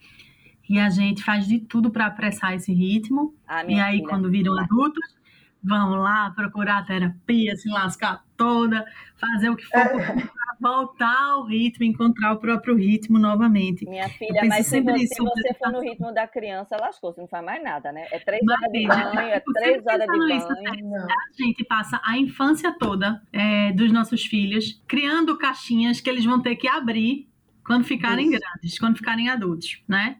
E 0.69 0.77
a 0.77 0.89
gente 0.89 1.23
faz 1.23 1.47
de 1.47 1.59
tudo 1.59 1.89
para 1.89 2.07
apressar 2.07 2.53
esse 2.53 2.73
ritmo. 2.73 3.33
Ah, 3.47 3.63
e 3.63 3.79
aí, 3.79 3.97
filha. 3.97 4.09
quando 4.09 4.29
viram 4.29 4.57
adultos, 4.59 5.15
vão 5.63 5.95
lá 5.95 6.31
procurar 6.31 6.85
terapia, 6.85 7.55
se 7.55 7.69
lascar 7.69 8.23
toda, 8.41 8.85
fazer 9.17 9.49
o 9.49 9.55
que 9.55 9.63
for 9.65 9.71
para 9.71 10.57
voltar 10.59 11.31
ao 11.31 11.45
ritmo, 11.45 11.85
encontrar 11.85 12.33
o 12.33 12.37
próprio 12.37 12.75
ritmo 12.75 13.19
novamente. 13.19 13.87
Minha 13.87 14.09
filha, 14.09 14.41
mas 14.45 14.65
se 14.65 14.81
você, 14.81 15.07
se 15.07 15.21
você 15.21 15.53
for 15.53 15.71
no 15.71 15.79
ritmo 15.79 16.11
da 16.11 16.27
criança, 16.27 16.75
lascou, 16.79 17.13
você 17.13 17.21
não 17.21 17.27
faz 17.27 17.45
mais 17.45 17.63
nada, 17.63 17.91
né? 17.91 18.07
É 18.11 18.17
três 18.17 18.41
horas 18.47 18.71
de 18.71 18.87
banho, 18.87 19.19
é 19.19 19.39
três 19.39 19.85
horas 19.85 20.07
de 20.07 20.17
banho. 20.17 20.37
Isso, 20.37 20.47
a 20.49 21.43
gente 21.43 21.63
passa 21.65 22.01
a 22.03 22.17
infância 22.17 22.75
toda 22.77 23.21
é, 23.31 23.71
dos 23.73 23.91
nossos 23.91 24.25
filhos 24.25 24.81
criando 24.87 25.37
caixinhas 25.37 26.01
que 26.01 26.09
eles 26.09 26.25
vão 26.25 26.41
ter 26.41 26.55
que 26.55 26.67
abrir 26.67 27.29
quando 27.63 27.83
ficarem 27.83 28.29
isso. 28.29 28.39
grandes, 28.39 28.79
quando 28.79 28.97
ficarem 28.97 29.29
adultos, 29.29 29.83
né? 29.87 30.17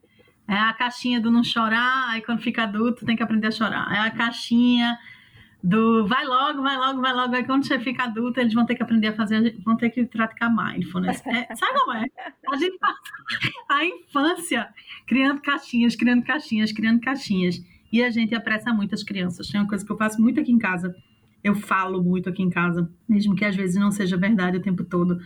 É 0.48 0.56
a 0.56 0.74
caixinha 0.74 1.20
do 1.20 1.32
não 1.32 1.44
chorar, 1.44 2.10
aí 2.10 2.22
quando 2.22 2.42
fica 2.42 2.64
adulto 2.64 3.06
tem 3.06 3.16
que 3.16 3.24
aprender 3.24 3.48
a 3.48 3.52
chorar. 3.52 3.92
É 3.96 4.00
a 4.00 4.12
caixinha 4.12 4.98
do 5.64 6.08
vai 6.08 6.26
logo, 6.26 6.62
vai 6.62 6.78
logo, 6.78 7.02
vai 7.02 7.14
logo. 7.14 7.36
Aí 7.36 7.46
quando 7.46 7.66
você 7.66 7.80
fica 7.80 8.04
adulto, 8.04 8.40
eles 8.40 8.54
vão 8.54 8.66
ter 8.66 8.76
que 8.76 8.84
aprender 8.84 9.08
a 9.08 9.14
fazer, 9.14 9.56
vão 9.64 9.78
ter 9.78 9.90
que 9.90 10.06
praticar 10.06 10.54
mindfulness. 10.54 11.22
É, 11.26 11.56
sabe 11.56 11.80
como 11.80 11.94
é? 11.94 12.06
A 12.50 12.58
gente 12.58 12.78
passa 12.80 13.00
a 13.70 13.86
infância 13.86 14.70
criando 15.08 15.42
caixinhas, 15.42 15.96
criando 15.96 16.24
caixinhas, 16.24 16.72
criando 16.72 17.00
caixinhas. 17.00 17.64
E 17.92 18.02
a 18.02 18.10
gente 18.10 18.34
apressa 18.34 18.74
muito 18.74 18.96
as 18.96 19.04
crianças. 19.04 19.50
Tem 19.50 19.60
uma 19.60 19.68
coisa 19.68 19.86
que 19.86 19.92
eu 19.92 19.98
faço 19.98 20.22
muito 20.22 20.40
aqui 20.40 20.52
em 20.52 20.58
casa. 20.58 20.96
Eu 21.44 21.56
falo 21.56 22.02
muito 22.04 22.30
aqui 22.30 22.42
em 22.42 22.50
casa, 22.50 22.90
mesmo 23.08 23.36
que 23.36 23.44
às 23.44 23.56
vezes 23.56 23.76
não 23.76 23.92
seja 23.92 24.16
verdade 24.16 24.58
o 24.58 24.62
tempo 24.62 24.84
todo. 24.84 25.20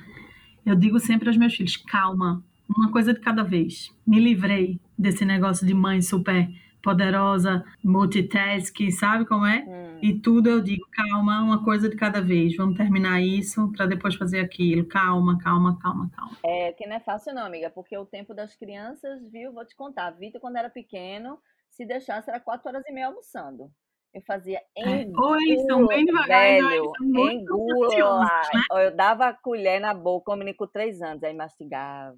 Eu 0.65 0.75
digo 0.75 0.99
sempre 0.99 1.27
aos 1.27 1.37
meus 1.37 1.53
filhos: 1.55 1.77
calma, 1.77 2.43
uma 2.67 2.89
coisa 2.91 3.13
de 3.13 3.19
cada 3.19 3.43
vez. 3.43 3.95
Me 4.05 4.19
livrei 4.19 4.79
desse 4.97 5.23
negócio 5.23 5.65
de 5.65 5.73
mãe 5.73 6.01
super 6.01 6.49
poderosa, 6.85 7.65
multitask, 7.83 8.77
sabe 8.91 9.25
como 9.25 9.43
é? 9.43 9.65
Hum. 9.67 9.99
E 10.03 10.19
tudo 10.19 10.47
eu 10.47 10.61
digo, 10.61 10.85
calma, 10.91 11.41
uma 11.41 11.63
coisa 11.63 11.89
de 11.89 11.95
cada 11.95 12.21
vez. 12.21 12.55
Vamos 12.55 12.77
terminar 12.77 13.19
isso 13.19 13.71
para 13.71 13.87
depois 13.87 14.13
fazer 14.13 14.39
aquilo. 14.39 14.85
Calma, 14.85 15.39
calma, 15.39 15.79
calma, 15.79 16.11
calma. 16.15 16.37
É 16.45 16.71
que 16.73 16.85
não 16.85 16.95
é 16.95 16.99
fácil 16.99 17.33
não, 17.33 17.43
amiga, 17.43 17.71
porque 17.71 17.97
o 17.97 18.05
tempo 18.05 18.35
das 18.35 18.55
crianças, 18.55 19.19
viu? 19.31 19.51
Vou 19.51 19.65
te 19.65 19.75
contar. 19.75 20.11
Vitor, 20.11 20.39
quando 20.39 20.57
era 20.57 20.69
pequeno, 20.69 21.39
se 21.71 21.87
deixasse, 21.87 22.29
era 22.29 22.39
quatro 22.39 22.69
horas 22.69 22.83
e 22.87 22.91
meia 22.91 23.07
almoçando. 23.07 23.71
Eu 24.13 24.21
fazia 24.21 24.61
engula, 24.77 25.37
é. 25.37 25.41
Oi, 25.41 25.57
são 25.67 25.87
bem 25.87 26.05
devagar, 26.05 26.27
velho, 26.27 26.91
engula. 27.01 28.23
Né? 28.23 28.85
Eu 28.85 28.95
dava 28.95 29.27
a 29.27 29.33
colher 29.33 29.81
na 29.81 29.93
boca, 29.93 30.31
o 30.31 30.35
menino 30.35 30.55
com 30.55 30.67
três 30.67 31.01
anos, 31.01 31.23
aí 31.23 31.33
mastigava 31.33 32.15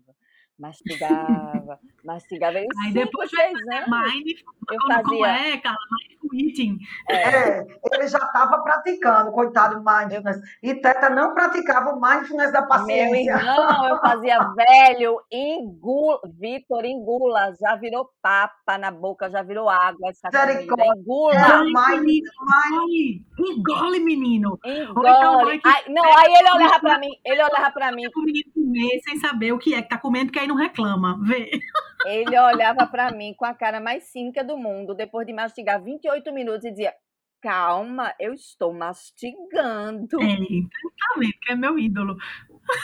mastigava, 0.59 1.79
mastigava. 2.03 2.57
Aí 2.57 2.67
cinco, 2.81 2.93
depois 2.93 3.29
seis 3.29 3.53
anos, 3.71 3.87
mind, 3.87 4.27
eu 4.71 4.79
fazia. 4.87 5.27
É, 5.27 5.57
cara, 5.57 5.77
mindful 5.91 6.29
eating. 6.33 6.79
É, 7.09 7.59
ele 7.93 8.07
já 8.07 8.17
estava 8.17 8.61
praticando, 8.63 9.31
coitado, 9.31 9.83
mindfulness. 9.83 10.41
E 10.63 10.73
Teta 10.75 11.09
não 11.09 11.33
praticava 11.33 11.91
o 11.91 12.01
mindfulness 12.01 12.51
da 12.51 12.63
paciência. 12.63 13.35
Meu 13.35 13.37
irmão, 13.37 13.87
eu 13.87 13.99
fazia 13.99 14.39
velho, 14.55 15.21
engula, 15.31 16.19
Vitor, 16.39 16.85
engula, 16.85 17.53
já 17.59 17.75
virou 17.75 18.09
papa 18.21 18.77
na 18.77 18.91
boca, 18.91 19.29
já 19.29 19.43
virou 19.43 19.69
água 19.69 20.09
essa 20.09 20.29
comida. 20.29 20.83
Engula. 20.97 21.35
Engole, 21.67 23.25
engole, 23.39 23.99
menino. 23.99 24.59
Engole. 24.65 25.55
Então, 25.55 25.71
Ai, 25.71 25.83
não, 25.89 26.03
aí 26.03 26.33
ele 26.33 26.51
olhava 26.51 26.79
para 26.79 26.99
mim, 26.99 27.11
ele 27.23 27.43
olhava 27.43 27.71
para 27.71 27.91
mim. 27.91 28.07
O 28.15 28.21
menino 28.21 28.51
comer 28.53 28.99
sem 29.03 29.17
saber 29.19 29.53
o 29.53 29.57
que 29.57 29.73
é 29.73 29.81
que 29.81 29.89
tá 29.89 29.97
comendo, 29.97 30.27
porque 30.27 30.39
aí 30.47 30.49
não 30.49 30.55
reclama, 30.55 31.19
vê. 31.21 31.51
Ele 32.05 32.39
olhava 32.39 32.87
para 32.87 33.11
mim 33.11 33.33
com 33.35 33.45
a 33.45 33.53
cara 33.53 33.79
mais 33.79 34.05
cínica 34.05 34.43
do 34.43 34.57
mundo, 34.57 34.95
depois 34.95 35.27
de 35.27 35.33
mastigar 35.33 35.83
28 35.83 36.31
minutos 36.33 36.63
e 36.63 36.71
dizia: 36.71 36.93
Calma, 37.41 38.13
eu 38.19 38.33
estou 38.33 38.73
mastigando. 38.73 40.17
É, 40.21 40.35
que 41.41 41.51
é 41.51 41.55
meu 41.55 41.77
ídolo. 41.77 42.17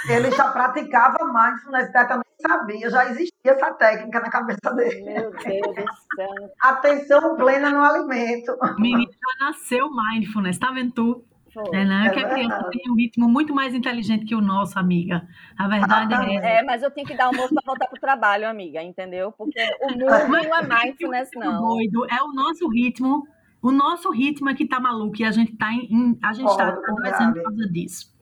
Ele 0.09 0.31
já 0.31 0.49
praticava 0.49 1.17
mindfulness, 1.25 1.91
Teta 1.91 2.15
nem 2.15 2.23
sabia, 2.39 2.89
já 2.89 3.05
existia 3.09 3.51
essa 3.51 3.73
técnica 3.73 4.19
na 4.19 4.29
cabeça 4.29 4.73
dele. 4.73 5.03
Meu 5.03 5.31
Deus 5.31 5.75
do 5.75 6.15
céu. 6.15 6.53
Atenção 6.61 7.35
plena 7.35 7.69
no 7.69 7.81
alimento. 7.81 8.57
Menino 8.77 9.11
já 9.11 9.45
nasceu 9.45 9.89
mindfulness, 9.89 10.57
tá 10.57 10.71
vendo 10.71 10.93
tu? 10.93 11.25
É, 11.71 11.85
não, 11.85 12.05
é, 12.05 12.09
que 12.09 12.19
a 12.19 12.29
criança 12.29 12.69
tem 12.71 12.91
um 12.91 12.95
ritmo 12.95 13.27
muito 13.27 13.53
mais 13.53 13.75
inteligente 13.75 14.25
que 14.25 14.33
o 14.33 14.41
nosso, 14.41 14.77
amiga. 14.79 15.27
A 15.57 15.67
verdade 15.67 16.13
ah, 16.13 16.25
é. 16.25 16.59
É, 16.59 16.63
mas 16.63 16.81
eu 16.81 16.89
tenho 16.89 17.05
que 17.05 17.15
dar 17.15 17.25
almoço 17.25 17.53
para 17.53 17.63
voltar 17.65 17.87
para 17.87 17.97
o 17.97 17.99
trabalho, 17.99 18.47
amiga, 18.47 18.81
entendeu? 18.81 19.31
Porque 19.31 19.61
o 19.81 19.91
mundo 19.91 20.05
não 20.27 20.57
é 20.57 20.85
mindfulness, 20.85 21.29
não. 21.35 21.61
Doido, 21.61 22.07
é 22.09 22.21
o 22.23 22.33
nosso 22.33 22.67
ritmo. 22.67 23.27
O 23.61 23.71
nosso 23.71 24.09
ritmo 24.11 24.49
é 24.49 24.55
que 24.55 24.67
tá 24.67 24.79
maluco 24.79 25.21
e 25.21 25.23
a 25.23 25.31
gente 25.31 25.55
tá 25.55 25.71
em, 25.71 26.17
a 26.21 26.33
gente 26.33 26.49
está 26.49 26.69
adoecendo 26.69 27.33
por 27.33 27.43
causa 27.43 27.69
disso. 27.69 28.13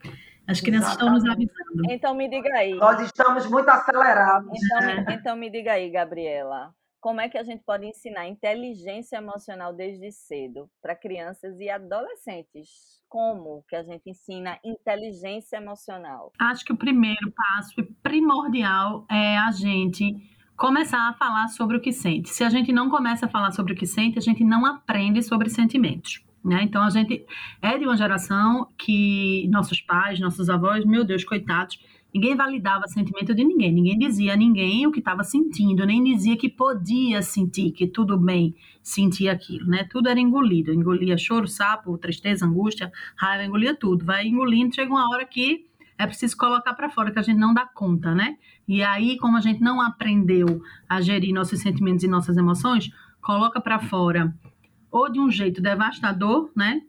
As 0.47 0.59
crianças 0.59 0.91
Exatamente. 0.91 0.91
estão 0.91 1.09
nos 1.13 1.25
avisando. 1.25 1.91
Então 1.91 2.13
me 2.13 2.29
diga 2.29 2.53
aí. 2.53 2.75
Nós 2.75 2.99
estamos 3.01 3.49
muito 3.49 3.69
acelerados. 3.69 4.51
Então, 4.53 4.89
é. 4.89 5.05
então 5.13 5.35
me 5.35 5.49
diga 5.49 5.71
aí, 5.73 5.89
Gabriela 5.89 6.73
como 7.01 7.19
é 7.19 7.27
que 7.27 7.37
a 7.37 7.43
gente 7.43 7.63
pode 7.63 7.85
ensinar 7.85 8.27
inteligência 8.27 9.17
emocional 9.17 9.73
desde 9.73 10.11
cedo 10.11 10.69
para 10.79 10.95
crianças 10.95 11.59
e 11.59 11.67
adolescentes? 11.67 13.01
Como 13.09 13.65
que 13.67 13.75
a 13.75 13.83
gente 13.83 14.09
ensina 14.09 14.59
inteligência 14.63 15.57
emocional? 15.57 16.31
Acho 16.39 16.63
que 16.63 16.71
o 16.71 16.77
primeiro 16.77 17.31
passo 17.31 17.83
primordial 18.03 19.05
é 19.09 19.35
a 19.35 19.51
gente 19.51 20.15
começar 20.55 21.09
a 21.09 21.13
falar 21.13 21.47
sobre 21.47 21.75
o 21.75 21.81
que 21.81 21.91
sente. 21.91 22.29
Se 22.29 22.43
a 22.43 22.49
gente 22.49 22.71
não 22.71 22.87
começa 22.87 23.25
a 23.25 23.29
falar 23.29 23.51
sobre 23.51 23.73
o 23.73 23.75
que 23.75 23.87
sente, 23.87 24.19
a 24.19 24.21
gente 24.21 24.43
não 24.43 24.63
aprende 24.63 25.23
sobre 25.23 25.49
sentimentos. 25.49 26.23
Né? 26.45 26.61
Então 26.63 26.83
a 26.83 26.89
gente 26.89 27.25
é 27.61 27.77
de 27.79 27.85
uma 27.85 27.97
geração 27.97 28.67
que 28.77 29.47
nossos 29.49 29.81
pais, 29.81 30.19
nossos 30.19 30.49
avós, 30.49 30.85
meu 30.85 31.03
Deus, 31.03 31.23
coitados, 31.23 31.79
Ninguém 32.13 32.35
validava 32.35 32.87
sentimento 32.87 33.33
de 33.33 33.43
ninguém, 33.43 33.71
ninguém 33.71 33.97
dizia 33.97 34.33
a 34.33 34.35
ninguém 34.35 34.85
o 34.85 34.91
que 34.91 34.99
estava 34.99 35.23
sentindo, 35.23 35.85
nem 35.85 36.03
dizia 36.03 36.35
que 36.35 36.49
podia 36.49 37.21
sentir, 37.21 37.71
que 37.71 37.87
tudo 37.87 38.17
bem 38.17 38.53
sentir 38.83 39.29
aquilo, 39.29 39.65
né? 39.67 39.85
Tudo 39.89 40.09
era 40.09 40.19
engolido, 40.19 40.73
engolia 40.73 41.17
choro, 41.17 41.47
sapo, 41.47 41.97
tristeza, 41.97 42.45
angústia, 42.45 42.91
raiva, 43.15 43.45
engolia 43.45 43.73
tudo. 43.73 44.03
Vai 44.03 44.27
engolindo, 44.27 44.75
chega 44.75 44.91
uma 44.91 45.09
hora 45.09 45.25
que 45.25 45.65
é 45.97 46.05
preciso 46.05 46.35
colocar 46.35 46.73
para 46.73 46.89
fora, 46.89 47.11
que 47.11 47.19
a 47.19 47.21
gente 47.21 47.37
não 47.37 47.53
dá 47.53 47.65
conta, 47.65 48.13
né? 48.13 48.37
E 48.67 48.81
aí, 48.83 49.17
como 49.17 49.37
a 49.37 49.41
gente 49.41 49.61
não 49.61 49.79
aprendeu 49.79 50.61
a 50.89 50.99
gerir 50.99 51.33
nossos 51.33 51.61
sentimentos 51.61 52.03
e 52.03 52.07
nossas 52.07 52.35
emoções, 52.35 52.89
coloca 53.21 53.61
para 53.61 53.79
fora 53.79 54.35
ou 54.91 55.09
de 55.09 55.19
um 55.19 55.31
jeito 55.31 55.61
devastador, 55.61 56.51
né? 56.55 56.81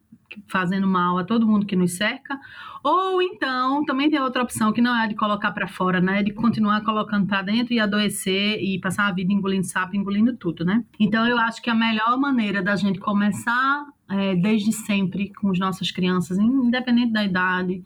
Fazendo 0.48 0.86
mal 0.86 1.18
a 1.18 1.24
todo 1.24 1.46
mundo 1.46 1.66
que 1.66 1.76
nos 1.76 1.92
cerca, 1.92 2.38
ou 2.82 3.22
então 3.22 3.84
também 3.84 4.10
tem 4.10 4.20
outra 4.20 4.42
opção 4.42 4.72
que 4.72 4.80
não 4.80 4.94
é 4.94 5.06
de 5.06 5.14
colocar 5.14 5.52
para 5.52 5.68
fora, 5.68 6.00
né? 6.00 6.20
É 6.20 6.22
de 6.22 6.32
continuar 6.32 6.82
colocando 6.82 7.26
para 7.26 7.42
dentro 7.42 7.72
e 7.72 7.80
adoecer 7.80 8.62
e 8.62 8.78
passar 8.80 9.06
a 9.06 9.12
vida 9.12 9.32
engolindo 9.32 9.66
sapo, 9.66 9.96
engolindo 9.96 10.36
tudo, 10.36 10.64
né? 10.64 10.84
Então 10.98 11.26
eu 11.26 11.38
acho 11.38 11.62
que 11.62 11.70
a 11.70 11.74
melhor 11.74 12.18
maneira 12.18 12.62
da 12.62 12.74
gente 12.76 12.98
começar 12.98 13.86
é, 14.10 14.34
desde 14.34 14.72
sempre 14.72 15.32
com 15.32 15.50
as 15.50 15.58
nossas 15.58 15.90
crianças, 15.90 16.38
independente 16.38 17.12
da 17.12 17.24
idade, 17.24 17.82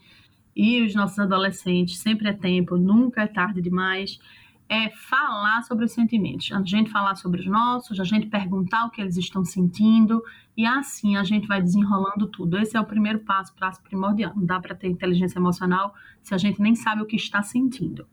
e 0.57 0.83
os 0.83 0.95
nossos 0.95 1.19
adolescentes, 1.19 1.99
sempre 1.99 2.29
é 2.29 2.33
tempo, 2.33 2.79
nunca 2.79 3.23
é 3.23 3.27
tarde 3.27 3.61
demais 3.61 4.19
é 4.69 4.91
falar 4.91 5.63
sobre 5.63 5.85
os 5.85 5.93
sentimentos. 5.93 6.51
A 6.53 6.63
gente 6.65 6.91
falar 6.91 7.15
sobre 7.15 7.41
os 7.41 7.47
nossos, 7.47 8.01
a 8.01 8.05
gente 8.05 8.27
perguntar 8.27 8.87
o 8.87 8.91
que 8.91 9.01
eles 9.01 9.17
estão 9.17 9.45
sentindo 9.45 10.23
e 10.57 10.67
assim 10.67 11.17
a 11.17 11.23
gente 11.23 11.47
vai 11.47 11.63
desenrolando 11.63 12.27
tudo. 12.27 12.59
Esse 12.59 12.77
é 12.77 12.81
o 12.81 12.85
primeiro 12.85 13.21
passo, 13.21 13.55
passo 13.55 13.83
primordial. 13.83 14.33
Não 14.35 14.45
dá 14.45 14.59
para 14.59 14.75
ter 14.75 14.89
inteligência 14.89 15.39
emocional 15.39 15.95
se 16.23 16.35
a 16.35 16.39
gente 16.39 16.61
nem 16.61 16.75
sabe 16.75 17.03
o 17.03 17.07
que 17.07 17.17
está 17.17 17.43
sentindo. 17.43 18.07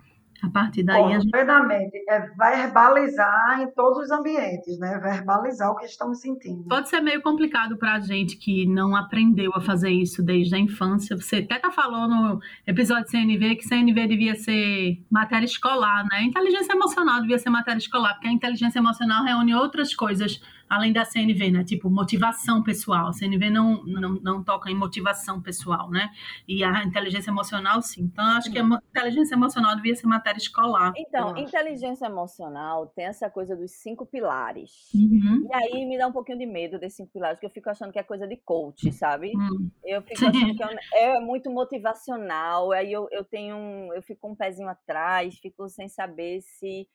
A 0.43 0.49
partir 0.49 0.83
daí. 0.83 1.01
Bom, 1.01 1.07
a 1.07 1.19
gente... 1.19 1.33
É 1.35 2.19
verbalizar 2.37 3.61
em 3.61 3.71
todos 3.71 3.99
os 3.99 4.11
ambientes, 4.11 4.77
né? 4.77 4.99
Verbalizar 5.01 5.71
o 5.71 5.75
que 5.77 5.85
estamos 5.85 6.19
sentindo. 6.19 6.65
Pode 6.67 6.89
ser 6.89 6.99
meio 6.99 7.21
complicado 7.21 7.77
para 7.77 7.93
a 7.93 7.99
gente 8.01 8.35
que 8.35 8.67
não 8.67 8.93
aprendeu 8.93 9.53
a 9.55 9.61
fazer 9.61 9.89
isso 9.89 10.21
desde 10.21 10.53
a 10.53 10.59
infância. 10.59 11.15
Você 11.15 11.37
até 11.37 11.59
tá 11.59 11.71
falou 11.71 12.09
no 12.09 12.39
episódio 12.67 13.05
de 13.05 13.11
CNV 13.11 13.55
que 13.55 13.67
CNV 13.67 14.07
devia 14.07 14.35
ser 14.35 15.01
matéria 15.09 15.45
escolar, 15.45 16.03
né? 16.11 16.23
Inteligência 16.23 16.73
emocional 16.73 17.21
devia 17.21 17.39
ser 17.39 17.49
matéria 17.49 17.79
escolar, 17.79 18.13
porque 18.15 18.27
a 18.27 18.31
inteligência 18.31 18.79
emocional 18.79 19.23
reúne 19.23 19.55
outras 19.55 19.95
coisas 19.95 20.41
além 20.70 20.91
da 20.91 21.05
CNV, 21.05 21.51
né? 21.51 21.64
Tipo, 21.64 21.89
motivação 21.89 22.64
pessoal. 22.64 23.07
A 23.07 23.14
CNV 23.14 23.49
não, 23.49 23.84
não, 23.84 24.14
não 24.16 24.43
toca 24.43 24.70
em 24.70 24.76
motivação 24.76 25.41
pessoal, 25.41 25.89
né? 25.89 26.09
E 26.47 26.64
a 26.64 26.84
inteligência 26.84 27.30
emocional, 27.30 27.82
sim. 27.82 28.03
Então, 28.03 28.26
acho 28.26 28.51
que 28.51 28.59
a 28.59 28.64
inteligência 28.64 29.36
emocional 29.36 29.76
devia 29.76 29.95
ser 29.95 30.07
matéria 30.07 30.38
escolar. 30.38 30.93
Então, 30.97 31.38
inteligência 31.38 32.05
emocional 32.05 32.88
tem 32.88 33.05
essa 33.05 33.30
coisa 33.30 33.55
dos 33.55 33.72
cinco 33.72 34.05
pilares. 34.05 34.91
Uhum. 34.93 35.47
E 35.49 35.53
aí 35.53 35.86
me 35.86 35.97
dá 35.97 36.07
um 36.07 36.11
pouquinho 36.11 36.38
de 36.38 36.45
medo 36.45 36.80
desses 36.80 36.97
cinco 36.97 37.11
pilares, 37.11 37.36
porque 37.36 37.45
eu 37.45 37.51
fico 37.51 37.70
achando 37.70 37.91
que 37.91 37.99
é 37.99 38.03
coisa 38.03 38.28
de 38.28 38.38
coach, 38.38 38.91
sabe? 38.91 39.32
Uhum. 39.36 39.70
Eu 39.84 40.01
fico 40.01 40.26
achando 40.26 40.55
que 40.55 40.64
é, 40.64 40.78
é 41.18 41.20
muito 41.20 41.49
motivacional, 41.49 42.72
aí 42.72 42.91
eu, 42.91 43.07
eu 43.11 43.24
tenho 43.24 43.55
um, 43.55 43.93
eu 43.93 44.01
fico 44.01 44.28
um 44.28 44.36
pezinho 44.36 44.70
atrás, 44.70 45.38
fico 45.39 45.68
sem 45.70 45.88
saber 45.88 46.41
se 46.41 46.88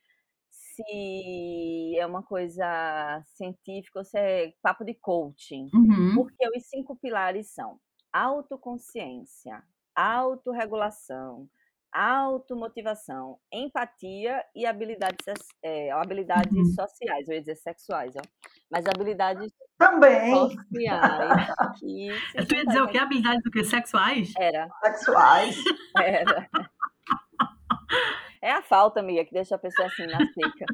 se 0.78 1.98
é 1.98 2.06
uma 2.06 2.22
coisa 2.22 3.22
científica 3.34 3.98
ou 3.98 4.04
se 4.04 4.16
é 4.18 4.52
papo 4.62 4.84
de 4.84 4.94
coaching. 4.94 5.68
Uhum. 5.74 6.14
Porque 6.14 6.48
os 6.56 6.68
cinco 6.68 6.96
pilares 6.96 7.52
são 7.52 7.78
autoconsciência, 8.12 9.62
autorregulação, 9.94 11.48
automotivação, 11.92 13.38
empatia 13.52 14.44
e 14.54 14.64
habilidades, 14.66 15.26
é, 15.62 15.90
habilidades 15.90 16.52
uhum. 16.52 16.64
sociais, 16.74 17.28
eu 17.28 17.34
ia 17.34 17.40
dizer 17.40 17.56
sexuais, 17.56 18.14
ó, 18.16 18.22
mas 18.70 18.86
habilidades 18.86 19.52
também 19.76 20.34
sociais. 20.34 21.48
Que 21.80 22.46
tu 22.46 22.54
ia 22.54 22.64
dizer 22.66 22.82
o 22.82 22.88
que? 22.88 22.98
Habilidades 22.98 23.42
do 23.42 23.50
que? 23.50 23.64
Sexuais? 23.64 24.32
Era. 24.38 24.68
Sexuais. 24.84 25.56
Era. 25.96 26.48
É 28.48 28.52
a 28.52 28.62
falta, 28.62 29.00
amiga, 29.00 29.26
que 29.26 29.34
deixa 29.34 29.56
a 29.56 29.58
pessoa 29.58 29.86
assim 29.88 30.06
na 30.06 30.16
seca. 30.16 30.64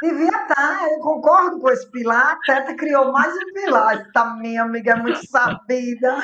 Devia 0.00 0.28
estar, 0.28 0.54
tá, 0.54 0.88
eu 0.88 1.00
concordo 1.00 1.58
com 1.58 1.68
esse 1.68 1.90
pilar. 1.90 2.36
A 2.36 2.38
Teta 2.46 2.76
criou 2.76 3.10
mais 3.10 3.34
um 3.34 3.52
pilar. 3.52 4.06
Essa 4.06 4.36
minha 4.36 4.62
amiga 4.62 4.92
é 4.92 4.94
muito 4.94 5.26
sabida. 5.26 6.14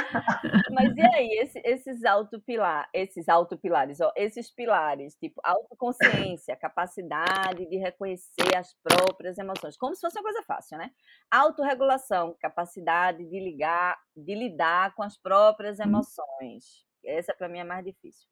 Mas 0.70 0.96
e 0.96 1.00
aí, 1.00 1.30
esse, 1.40 1.60
esses 1.64 2.04
autopilar, 2.04 2.88
esses 2.94 3.28
autopilares, 3.28 4.00
ó, 4.00 4.12
esses 4.14 4.54
pilares, 4.54 5.16
tipo 5.16 5.40
autoconsciência, 5.42 6.54
capacidade 6.54 7.68
de 7.68 7.76
reconhecer 7.76 8.56
as 8.56 8.72
próprias 8.74 9.36
emoções, 9.36 9.76
como 9.76 9.96
se 9.96 10.02
fosse 10.02 10.16
uma 10.16 10.22
coisa 10.22 10.44
fácil, 10.44 10.78
né? 10.78 10.92
Autorregulação, 11.28 12.36
capacidade 12.40 13.24
de 13.28 13.40
ligar, 13.40 13.98
de 14.16 14.36
lidar 14.36 14.94
com 14.94 15.02
as 15.02 15.18
próprias 15.18 15.80
uhum. 15.80 15.86
emoções. 15.86 16.86
Essa 17.04 17.34
para 17.34 17.48
mim 17.48 17.58
é 17.58 17.64
mais 17.64 17.84
difícil. 17.84 18.28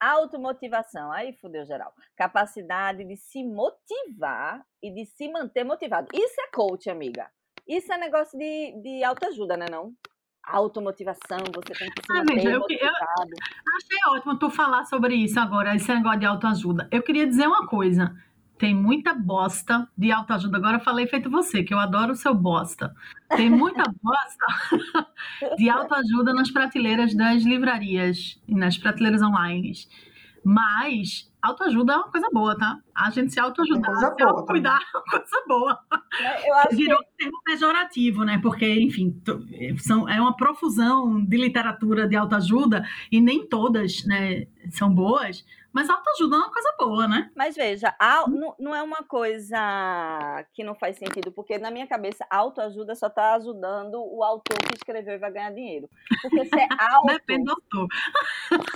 Automotivação, 0.00 1.10
aí 1.12 1.32
fudeu 1.34 1.64
geral. 1.64 1.92
Capacidade 2.16 3.04
de 3.04 3.16
se 3.16 3.42
motivar 3.44 4.64
e 4.82 4.90
de 4.90 5.06
se 5.06 5.28
manter 5.30 5.64
motivado. 5.64 6.08
Isso 6.12 6.40
é 6.40 6.50
coach, 6.52 6.90
amiga. 6.90 7.30
Isso 7.66 7.92
é 7.92 7.96
negócio 7.96 8.38
de, 8.38 8.80
de 8.82 9.04
autoajuda, 9.04 9.56
né 9.56 9.66
não? 9.70 9.92
Automotivação, 10.46 11.38
você 11.54 11.72
tem 11.72 11.90
que 11.90 12.02
se 12.04 12.12
ah, 12.12 12.16
manter 12.16 12.52
eu, 12.52 12.60
motivado. 12.60 13.30
Eu 13.30 13.76
achei 13.76 14.18
ótimo 14.18 14.38
tu 14.38 14.50
falar 14.50 14.84
sobre 14.84 15.14
isso 15.14 15.40
agora, 15.40 15.74
esse 15.74 15.92
negócio 15.92 16.20
de 16.20 16.26
autoajuda. 16.26 16.88
Eu 16.92 17.02
queria 17.02 17.26
dizer 17.26 17.46
uma 17.46 17.66
coisa. 17.66 18.14
Tem 18.58 18.74
muita 18.74 19.12
bosta 19.14 19.88
de 19.98 20.12
autoajuda. 20.12 20.56
Agora 20.58 20.78
falei 20.78 21.06
feito 21.06 21.30
você, 21.30 21.62
que 21.64 21.74
eu 21.74 21.78
adoro 21.78 22.12
o 22.12 22.16
seu 22.16 22.34
bosta. 22.34 22.94
Tem 23.36 23.50
muita 23.50 23.82
bosta 24.00 25.06
de 25.58 25.68
autoajuda 25.68 26.32
nas 26.32 26.50
prateleiras 26.50 27.14
das 27.14 27.42
livrarias 27.42 28.40
e 28.46 28.54
nas 28.54 28.78
prateleiras 28.78 29.22
online. 29.22 29.72
Mas 30.44 31.32
autoajuda 31.40 31.94
é 31.94 31.96
uma 31.96 32.10
coisa 32.10 32.28
boa, 32.32 32.56
tá? 32.56 32.78
A 32.94 33.10
gente 33.10 33.32
se 33.32 33.40
autoajudar, 33.40 33.96
se 33.96 34.22
autocuidar 34.22 34.80
é 34.80 34.98
uma 34.98 35.04
coisa 35.04 35.44
boa. 35.46 35.78
Eu 36.46 36.54
acho 36.54 36.76
Virou 36.76 36.98
que... 36.98 37.04
um 37.04 37.16
termo 37.16 37.42
pejorativo, 37.44 38.24
né? 38.24 38.38
Porque, 38.42 38.66
enfim, 38.80 39.20
são, 39.78 40.08
é 40.08 40.20
uma 40.20 40.36
profusão 40.36 41.24
de 41.24 41.36
literatura 41.36 42.06
de 42.06 42.16
autoajuda 42.16 42.84
e 43.10 43.20
nem 43.20 43.46
todas 43.46 44.04
né, 44.04 44.46
são 44.70 44.92
boas, 44.94 45.44
mas 45.74 45.90
autoajuda 45.90 46.36
é 46.36 46.38
uma 46.38 46.52
coisa 46.52 46.74
boa, 46.78 47.08
né? 47.08 47.30
Mas 47.34 47.56
veja, 47.56 47.94
a, 47.98 48.24
não, 48.28 48.54
não 48.60 48.74
é 48.74 48.82
uma 48.82 49.02
coisa 49.02 49.58
que 50.52 50.62
não 50.62 50.74
faz 50.74 50.96
sentido, 50.96 51.32
porque 51.32 51.58
na 51.58 51.70
minha 51.70 51.86
cabeça, 51.86 52.24
autoajuda 52.30 52.94
só 52.94 53.08
está 53.08 53.34
ajudando 53.34 53.96
o 53.96 54.22
autor 54.22 54.56
que 54.58 54.76
escreveu 54.76 55.14
e 55.14 55.18
vai 55.18 55.32
ganhar 55.32 55.50
dinheiro. 55.50 55.90
Porque 56.22 56.44
se 56.44 56.60
é 56.60 56.68
auto. 56.78 57.06
Depende 57.06 57.44
do 57.44 57.50
autor. 57.50 57.88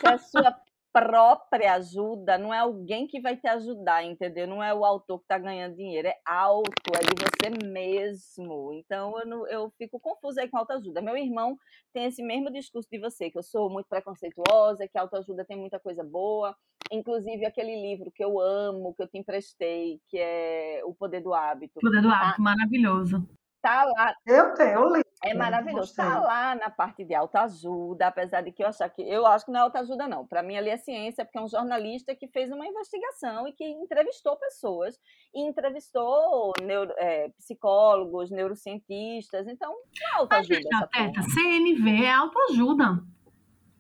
Se 0.00 0.08
é 0.08 0.18
sua 0.18 0.56
própria 1.00 1.74
ajuda, 1.74 2.36
não 2.38 2.52
é 2.52 2.58
alguém 2.58 3.06
que 3.06 3.20
vai 3.20 3.36
te 3.36 3.46
ajudar, 3.46 4.04
entendeu? 4.04 4.46
Não 4.46 4.62
é 4.62 4.74
o 4.74 4.84
autor 4.84 5.18
que 5.18 5.24
está 5.24 5.38
ganhando 5.38 5.76
dinheiro, 5.76 6.08
é 6.08 6.16
auto, 6.24 6.70
é 6.94 7.00
de 7.00 7.14
você 7.22 7.66
mesmo. 7.66 8.72
Então 8.72 9.18
eu, 9.20 9.26
não, 9.26 9.46
eu 9.46 9.72
fico 9.78 10.00
confusa 10.00 10.40
aí 10.40 10.48
com 10.48 10.58
autoajuda. 10.58 11.00
Meu 11.00 11.16
irmão 11.16 11.56
tem 11.92 12.04
esse 12.04 12.22
mesmo 12.22 12.50
discurso 12.50 12.88
de 12.90 12.98
você, 12.98 13.30
que 13.30 13.38
eu 13.38 13.42
sou 13.42 13.70
muito 13.70 13.86
preconceituosa, 13.88 14.88
que 14.88 14.98
autoajuda 14.98 15.44
tem 15.44 15.56
muita 15.56 15.78
coisa 15.78 16.02
boa. 16.02 16.56
Inclusive 16.90 17.44
aquele 17.44 17.80
livro 17.80 18.10
que 18.10 18.24
eu 18.24 18.40
amo, 18.40 18.94
que 18.94 19.02
eu 19.02 19.08
te 19.08 19.18
emprestei, 19.18 20.00
que 20.08 20.18
é 20.18 20.82
O 20.84 20.94
Poder 20.94 21.22
do 21.22 21.34
Hábito. 21.34 21.78
O 21.78 21.80
Poder 21.80 22.00
do 22.00 22.08
Hábito, 22.08 22.36
tá? 22.36 22.42
maravilhoso. 22.42 23.28
Tá 23.60 23.84
lá. 23.84 24.14
Eu 24.26 24.54
tenho, 24.54 24.70
eu 24.70 24.92
li. 24.94 25.02
É 25.24 25.34
maravilhoso. 25.34 25.90
Está 25.90 26.20
lá 26.20 26.54
na 26.54 26.70
parte 26.70 27.04
de 27.04 27.12
autoajuda, 27.12 28.06
apesar 28.06 28.40
de 28.40 28.52
que 28.52 28.62
eu 28.62 28.68
achar 28.68 28.88
que. 28.88 29.02
Eu 29.02 29.26
acho 29.26 29.46
que 29.46 29.50
não 29.50 29.60
é 29.60 29.62
autoajuda, 29.64 30.06
não. 30.06 30.24
Para 30.24 30.44
mim, 30.44 30.56
ali 30.56 30.70
é 30.70 30.76
ciência, 30.76 31.24
porque 31.24 31.38
é 31.38 31.42
um 31.42 31.48
jornalista 31.48 32.14
que 32.14 32.28
fez 32.28 32.52
uma 32.52 32.66
investigação 32.66 33.48
e 33.48 33.52
que 33.52 33.64
entrevistou 33.64 34.36
pessoas. 34.36 34.96
E 35.34 35.42
entrevistou 35.42 36.52
neuro, 36.62 36.94
é, 36.98 37.30
psicólogos, 37.30 38.30
neurocientistas. 38.30 39.48
Então, 39.48 39.72
não 39.72 40.08
é 40.08 40.20
autoajuda. 40.20 40.88
Mas, 40.94 41.34
CNV 41.34 42.04
é 42.04 42.12
autoajuda. 42.12 43.02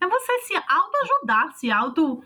É 0.00 0.08
você 0.08 0.38
se 0.40 0.54
autoajudar, 0.56 1.52
se 1.54 1.70
auto 1.70 2.22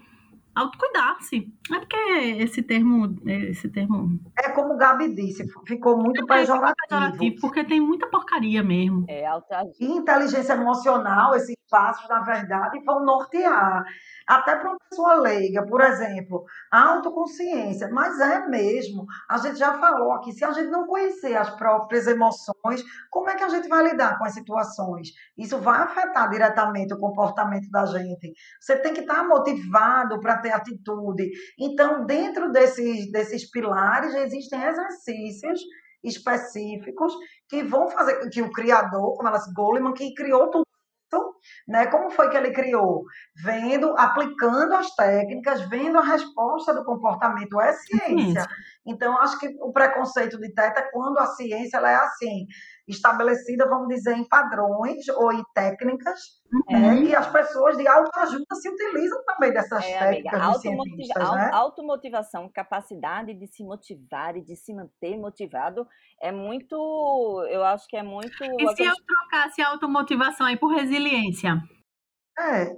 autocuidar-se. 0.54 1.52
É 1.72 1.78
porque 1.78 1.96
esse 2.42 2.62
termo, 2.62 3.16
esse 3.26 3.68
termo. 3.68 4.20
É 4.38 4.50
como 4.50 4.74
o 4.74 4.76
Gabi 4.76 5.14
disse, 5.14 5.46
ficou 5.66 5.96
muito 5.96 6.22
é, 6.22 6.26
pejorativo. 6.26 6.74
pejorativo. 6.88 7.40
Porque 7.40 7.64
tem 7.64 7.80
muita 7.80 8.06
porcaria 8.08 8.62
mesmo. 8.62 9.04
É, 9.08 9.26
alta... 9.26 9.62
Inteligência 9.80 10.52
emocional, 10.54 11.34
esses 11.34 11.56
passos, 11.72 12.06
na 12.06 12.20
verdade, 12.20 12.78
vão 12.84 13.02
nortear 13.02 13.82
até 14.28 14.54
para 14.54 14.68
uma 14.68 14.78
pessoa 14.78 15.14
leiga, 15.14 15.66
por 15.66 15.80
exemplo, 15.80 16.44
autoconsciência, 16.70 17.88
mas 17.90 18.20
é 18.20 18.46
mesmo. 18.46 19.06
A 19.28 19.38
gente 19.38 19.58
já 19.58 19.78
falou 19.78 20.12
aqui, 20.12 20.32
se 20.32 20.44
a 20.44 20.52
gente 20.52 20.68
não 20.68 20.86
conhecer 20.86 21.34
as 21.34 21.48
próprias 21.56 22.06
emoções, 22.06 22.84
como 23.10 23.30
é 23.30 23.34
que 23.34 23.44
a 23.44 23.48
gente 23.48 23.68
vai 23.68 23.84
lidar 23.84 24.18
com 24.18 24.26
as 24.26 24.34
situações? 24.34 25.08
Isso 25.36 25.58
vai 25.58 25.80
afetar 25.80 26.28
diretamente 26.28 26.92
o 26.92 26.98
comportamento 26.98 27.70
da 27.70 27.86
gente. 27.86 28.34
Você 28.60 28.76
tem 28.76 28.92
que 28.92 29.00
estar 29.00 29.26
motivado 29.26 30.20
para 30.20 30.38
ter 30.38 30.52
atitude. 30.52 31.30
Então, 31.58 32.04
dentro 32.04 32.52
desses, 32.52 33.10
desses 33.10 33.50
pilares, 33.50 34.14
existem 34.14 34.62
exercícios 34.62 35.60
específicos 36.04 37.14
que 37.48 37.62
vão 37.62 37.88
fazer 37.88 38.28
que 38.28 38.42
o 38.42 38.50
criador, 38.50 39.14
como 39.14 39.28
elas 39.28 39.50
Goleman, 39.52 39.94
que 39.94 40.12
criou 40.14 40.50
tudo 40.50 40.66
né? 41.66 41.86
Como 41.86 42.10
foi 42.10 42.30
que 42.30 42.36
ele 42.36 42.52
criou? 42.52 43.04
Vendo, 43.42 43.94
aplicando 43.98 44.74
as 44.74 44.94
técnicas, 44.94 45.68
vendo 45.68 45.98
a 45.98 46.04
resposta 46.04 46.74
do 46.74 46.84
comportamento 46.84 47.60
é 47.60 47.72
ciência. 47.72 48.46
Então, 48.84 49.16
acho 49.18 49.38
que 49.38 49.48
o 49.60 49.72
preconceito 49.72 50.38
de 50.38 50.52
Teta 50.52 50.80
é 50.80 50.90
quando 50.90 51.18
a 51.18 51.26
ciência 51.26 51.76
ela 51.76 51.90
é 51.90 51.94
assim, 51.94 52.46
estabelecida, 52.88 53.68
vamos 53.68 53.88
dizer, 53.88 54.16
em 54.16 54.26
padrões 54.26 55.08
ou 55.08 55.32
em 55.32 55.42
técnicas, 55.54 56.18
né? 56.68 56.76
uhum. 56.76 56.80
né? 56.80 57.02
e 57.02 57.14
as 57.14 57.28
pessoas 57.28 57.76
de 57.76 57.86
autoajuda 57.86 58.44
se 58.54 58.68
utilizam 58.68 59.22
também 59.24 59.52
dessas 59.52 59.84
é, 59.84 59.98
técnicas 59.98 60.40
amiga, 60.40 60.44
automotiva 60.44 61.36
né? 61.36 61.50
Automotivação, 61.52 62.50
capacidade 62.52 63.34
de 63.34 63.46
se 63.46 63.62
motivar 63.62 64.36
e 64.36 64.42
de 64.42 64.56
se 64.56 64.74
manter 64.74 65.16
motivado 65.16 65.86
é 66.20 66.32
muito, 66.32 67.46
eu 67.50 67.64
acho 67.64 67.86
que 67.86 67.96
é 67.96 68.02
muito... 68.02 68.32
E 68.42 68.76
se 68.76 68.82
eu 68.82 68.94
trocasse 69.06 69.62
a 69.62 69.68
automotivação 69.68 70.46
aí 70.46 70.56
por 70.56 70.74
resiliência? 70.74 71.56
É, 72.36 72.76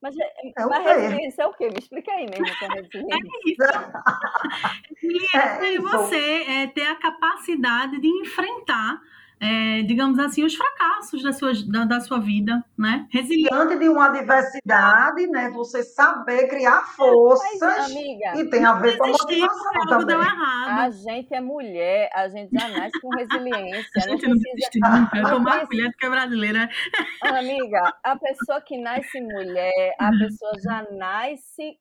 mas, 0.00 0.16
é, 0.16 0.22
é 0.56 0.66
mas 0.66 0.84
resiliência 0.84 1.42
é 1.42 1.46
o 1.46 1.52
quê? 1.52 1.68
Me 1.68 1.78
explica 1.78 2.12
aí 2.12 2.26
mesmo 2.26 2.44
que 2.44 2.64
é 2.64 2.68
resiliência. 2.68 3.18
É 3.34 3.50
isso. 3.50 3.62
resiliência 5.00 5.76
é 5.76 5.80
você 5.80 6.44
é, 6.48 6.66
ter 6.68 6.86
a 6.86 6.96
capacidade 6.96 8.00
de 8.00 8.08
enfrentar 8.08 9.00
é, 9.40 9.82
digamos 9.82 10.18
assim, 10.18 10.44
os 10.44 10.54
fracassos 10.54 11.22
da 11.22 11.32
sua, 11.32 11.52
da, 11.66 11.84
da 11.84 12.00
sua 12.00 12.18
vida, 12.18 12.64
né? 12.76 13.06
Resiliente. 13.10 13.48
Diante 13.48 13.78
de 13.78 13.88
uma 13.88 14.06
adversidade, 14.06 15.26
né? 15.28 15.50
Você 15.50 15.82
saber 15.82 16.48
criar 16.48 16.82
forças 16.94 17.58
Mas, 17.60 17.90
amiga, 17.90 18.32
e 18.36 18.50
tem 18.50 18.64
a 18.64 18.74
ver 18.74 18.96
com 18.96 19.04
a 19.04 19.08
motivação 19.08 19.86
também. 19.88 20.16
A 20.16 20.90
gente 20.90 21.34
é 21.34 21.40
mulher, 21.40 22.10
a 22.12 22.28
gente 22.28 22.50
já 22.52 22.68
nasce 22.68 23.00
com 23.00 23.08
resiliência. 23.10 23.90
A 23.96 24.08
gente 24.08 24.26
não, 24.26 24.34
não 24.34 24.42
precisa... 24.42 24.88
nunca. 24.88 25.18
Eu 25.18 25.30
tô 25.30 25.40
mais 25.40 25.68
mulher 25.68 25.88
do 25.88 25.96
que 25.96 26.08
brasileira. 26.08 26.68
Amiga, 27.22 27.94
a 28.02 28.16
pessoa 28.16 28.60
que 28.60 28.76
nasce 28.80 29.20
mulher, 29.20 29.94
a 29.98 30.10
uhum. 30.10 30.18
pessoa 30.18 30.52
já 30.62 30.86
nasce 30.90 31.78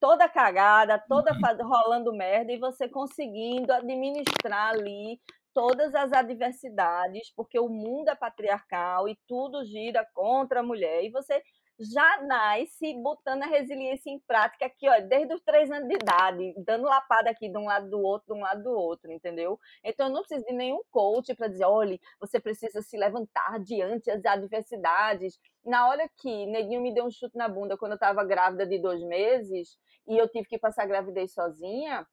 toda 0.00 0.28
cagada, 0.28 1.02
toda 1.08 1.32
rolando 1.62 2.12
merda 2.12 2.52
e 2.52 2.58
você 2.58 2.88
conseguindo 2.88 3.72
administrar 3.72 4.70
ali 4.70 5.20
todas 5.56 5.94
as 5.94 6.12
adversidades, 6.12 7.32
porque 7.34 7.58
o 7.58 7.66
mundo 7.66 8.10
é 8.10 8.14
patriarcal 8.14 9.08
e 9.08 9.16
tudo 9.26 9.64
gira 9.64 10.06
contra 10.12 10.60
a 10.60 10.62
mulher, 10.62 11.02
e 11.02 11.08
você 11.08 11.42
já 11.80 12.22
nasce 12.22 12.92
botando 13.02 13.42
a 13.42 13.46
resiliência 13.46 14.10
em 14.10 14.18
prática 14.20 14.66
aqui, 14.66 14.86
ó, 14.86 15.00
desde 15.00 15.32
os 15.32 15.40
três 15.40 15.70
anos 15.70 15.88
de 15.88 15.94
idade, 15.94 16.54
dando 16.58 16.84
lapada 16.84 17.30
aqui 17.30 17.48
de 17.48 17.56
um 17.56 17.64
lado 17.64 17.88
do 17.88 17.98
outro, 17.98 18.34
de 18.34 18.38
um 18.38 18.42
lado 18.42 18.62
do 18.62 18.70
outro, 18.70 19.10
entendeu? 19.10 19.58
Então 19.82 20.08
eu 20.08 20.12
não 20.12 20.20
preciso 20.20 20.44
de 20.44 20.52
nenhum 20.52 20.82
coach 20.90 21.34
para 21.34 21.48
dizer, 21.48 21.64
olha, 21.64 21.98
você 22.20 22.38
precisa 22.38 22.82
se 22.82 22.98
levantar 22.98 23.58
diante 23.60 24.14
das 24.14 24.26
adversidades. 24.26 25.38
Na 25.64 25.88
hora 25.88 26.06
que 26.18 26.44
Neguinho 26.46 26.82
me 26.82 26.92
deu 26.92 27.06
um 27.06 27.10
chute 27.10 27.34
na 27.34 27.48
bunda 27.48 27.78
quando 27.78 27.92
eu 27.92 27.96
estava 27.96 28.22
grávida 28.24 28.66
de 28.66 28.78
dois 28.78 29.02
meses 29.02 29.78
e 30.06 30.18
eu 30.18 30.28
tive 30.28 30.46
que 30.48 30.58
passar 30.58 30.82
a 30.82 30.86
gravidez 30.86 31.32
sozinha, 31.32 32.06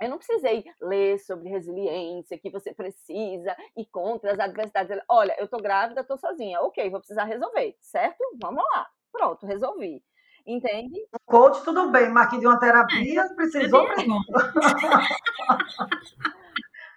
Eu 0.00 0.10
não 0.10 0.18
precisei 0.18 0.64
ler 0.80 1.18
sobre 1.18 1.48
resiliência, 1.48 2.38
que 2.38 2.50
você 2.50 2.74
precisa 2.74 3.56
e 3.76 3.86
contra 3.86 4.32
as 4.32 4.38
adversidades. 4.38 4.98
Olha, 5.08 5.34
eu 5.38 5.48
tô 5.48 5.56
grávida, 5.56 6.04
tô 6.04 6.18
sozinha. 6.18 6.60
Ok, 6.60 6.88
vou 6.90 7.00
precisar 7.00 7.24
resolver, 7.24 7.74
certo? 7.80 8.18
Vamos 8.40 8.62
lá. 8.74 8.86
Pronto, 9.10 9.46
resolvi. 9.46 10.02
Entende? 10.46 11.00
Coach, 11.24 11.64
tudo 11.64 11.90
bem, 11.90 12.10
mas 12.10 12.26
aqui 12.26 12.38
de 12.38 12.46
uma 12.46 12.58
terapia 12.58 13.22
é, 13.22 13.34
precisou. 13.34 13.86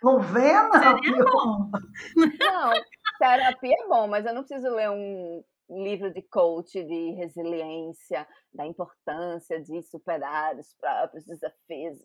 Não 0.01 0.19
vê, 0.19 0.53
não. 0.53 1.71
Não, 2.15 2.71
terapia 3.19 3.75
é 3.77 3.87
bom, 3.87 4.07
mas 4.07 4.25
eu 4.25 4.33
não 4.33 4.43
preciso 4.43 4.73
ler 4.73 4.89
um 4.89 5.43
livro 5.69 6.11
de 6.11 6.21
coach 6.23 6.83
de 6.83 7.11
resiliência, 7.11 8.27
da 8.53 8.65
importância 8.65 9.61
de 9.61 9.81
superar 9.83 10.55
os 10.55 10.73
próprios 10.73 11.25
desafios, 11.25 11.99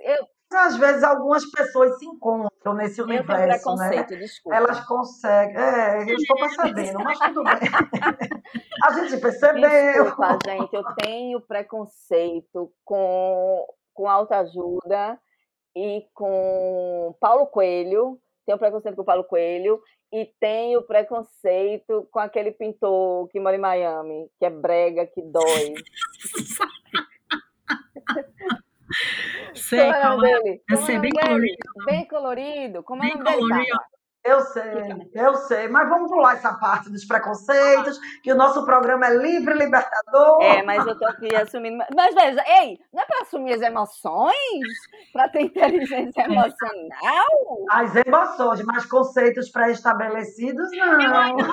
eu 0.00 0.26
às 0.54 0.76
vezes 0.76 1.02
algumas 1.02 1.50
pessoas 1.50 1.98
se 1.98 2.04
encontram 2.04 2.74
nesse 2.74 3.00
eu 3.00 3.06
universo, 3.06 3.32
né? 3.32 3.54
preconceito, 3.54 4.10
né? 4.10 4.18
desculpa. 4.18 4.56
Elas 4.56 4.86
conseguem, 4.86 5.56
é, 5.56 6.02
eu 6.02 6.16
estou 6.16 6.36
percebendo, 6.36 6.98
mas 7.02 7.18
tudo 7.18 7.42
bem. 7.42 7.54
A 8.84 8.92
gente 8.92 9.20
percebeu. 9.20 10.04
Desculpa, 10.04 10.38
gente, 10.44 10.74
eu 10.74 10.84
tenho 10.96 11.40
preconceito 11.40 12.70
com 12.84 13.66
com 13.94 14.08
autoajuda 14.08 15.18
e 15.76 16.06
com 16.14 17.14
Paulo 17.20 17.46
Coelho, 17.46 18.18
tenho 18.46 18.58
preconceito 18.58 18.96
com 18.96 19.04
Paulo 19.04 19.24
Coelho 19.24 19.80
e 20.12 20.26
tenho 20.38 20.82
preconceito 20.82 22.08
com 22.10 22.18
aquele 22.18 22.52
pintor 22.52 23.28
que 23.28 23.40
mora 23.40 23.56
em 23.56 23.60
Miami, 23.60 24.30
que 24.38 24.44
é 24.44 24.50
brega, 24.50 25.06
que 25.06 25.22
dói. 25.22 25.74
Sei, 29.54 29.90
qual 29.90 30.24
é? 30.24 30.42
Dele? 30.42 30.62
Eu 30.68 30.76
sei, 30.78 30.98
bem 30.98 31.10
colorido. 31.10 31.56
Bem 31.86 32.06
colorido. 32.06 32.82
Como 32.82 33.02
é 33.02 33.14
o 33.14 33.18
nome 33.18 33.48
dele? 33.48 33.70
Eu 34.24 34.40
sei, 34.40 35.10
eu 35.14 35.34
sei, 35.34 35.66
mas 35.66 35.88
vamos 35.88 36.08
pular 36.08 36.34
essa 36.34 36.54
parte 36.54 36.88
dos 36.88 37.04
preconceitos, 37.04 37.98
que 38.22 38.32
o 38.32 38.36
nosso 38.36 38.64
programa 38.64 39.06
é 39.06 39.16
livre, 39.16 39.52
libertador. 39.52 40.40
É, 40.40 40.62
mas 40.62 40.86
eu 40.86 40.96
tô 40.96 41.04
aqui 41.06 41.34
assumindo. 41.34 41.82
Mas 41.94 42.14
veja, 42.14 42.40
ei, 42.46 42.78
não 42.92 43.02
é 43.02 43.04
para 43.04 43.22
assumir 43.22 43.54
as 43.54 43.62
emoções? 43.62 44.34
Para 45.12 45.28
ter 45.28 45.42
inteligência 45.42 46.22
emocional? 46.22 47.26
As 47.68 47.96
emoções, 47.96 48.62
mas 48.64 48.86
conceitos 48.86 49.50
pré-estabelecidos, 49.50 50.70
não. 50.70 51.00
Eu 51.00 51.14
ainda, 51.14 51.52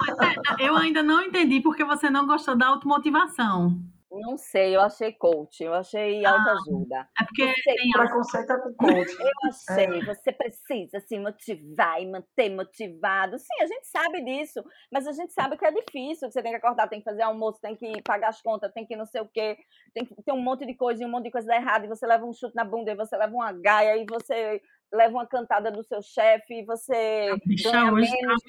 eu 0.60 0.76
ainda 0.76 1.04
não 1.04 1.24
entendi 1.24 1.62
porque 1.62 1.84
você 1.84 2.08
não 2.08 2.28
gostou 2.28 2.56
da 2.56 2.68
automotivação. 2.68 3.80
Não 4.12 4.38
sei, 4.38 4.76
eu 4.76 4.82
achei 4.82 5.14
coach, 5.14 5.64
eu 5.64 5.74
achei 5.74 6.26
ah, 6.26 6.32
autoajuda. 6.32 7.07
É 7.20 7.24
porque 7.26 7.45
você, 7.45 7.76
tem 7.76 7.91
preconceito 7.91 8.53
com 8.64 8.74
coach. 8.74 9.12
Eu 9.20 9.49
achei, 9.49 9.86
é. 9.86 10.05
você 10.05 10.32
precisa 10.32 10.99
se 10.99 11.20
motivar 11.20 12.01
e 12.01 12.07
manter 12.07 12.49
motivado. 12.49 13.38
Sim, 13.38 13.62
a 13.62 13.68
gente 13.68 13.88
sabe 13.88 14.24
disso, 14.24 14.64
mas 14.91 15.05
a 15.05 15.12
gente 15.12 15.32
sabe 15.32 15.57
que 15.57 15.66
é 15.66 15.72
difícil, 15.72 16.28
que 16.28 16.34
você 16.34 16.41
tem 16.41 16.51
que 16.51 16.57
acordar, 16.57 16.88
tem 16.88 16.99
que 16.99 17.05
fazer 17.05 17.22
almoço, 17.22 17.62
tem 17.62 17.76
que 17.76 18.01
pagar 18.01 18.30
as 18.30 18.41
contas, 18.41 18.74
tem 18.74 18.86
que 18.86 18.95
não 18.95 19.05
sei 19.05 19.22
o 19.22 19.28
quê, 19.28 19.57
tem 19.93 20.03
que 20.03 20.16
ter 20.24 20.32
um 20.32 20.41
monte 20.41 20.66
de 20.66 20.74
coisa 20.74 21.03
e 21.03 21.05
um 21.05 21.10
monte 21.10 21.26
de 21.26 21.32
coisa 21.32 21.47
dá 21.47 21.55
errado, 21.55 21.86
e 21.86 21.88
você 21.88 22.07
leva 22.07 22.26
um 22.26 22.34
chute 22.34 22.55
na 22.55 22.64
bunda, 22.64 22.91
e 22.91 22.95
você 22.95 23.16
leva 23.16 23.34
uma 23.34 23.51
gaia, 23.51 23.95
e 23.95 24.05
você 24.10 24.60
leva 24.91 25.14
uma 25.14 25.28
cantada 25.28 25.72
do 25.72 25.84
seu 25.84 26.01
chefe 26.01 26.62
e 26.62 26.66
você 26.66 27.30
ganha 27.64 27.91
menos 27.91 28.43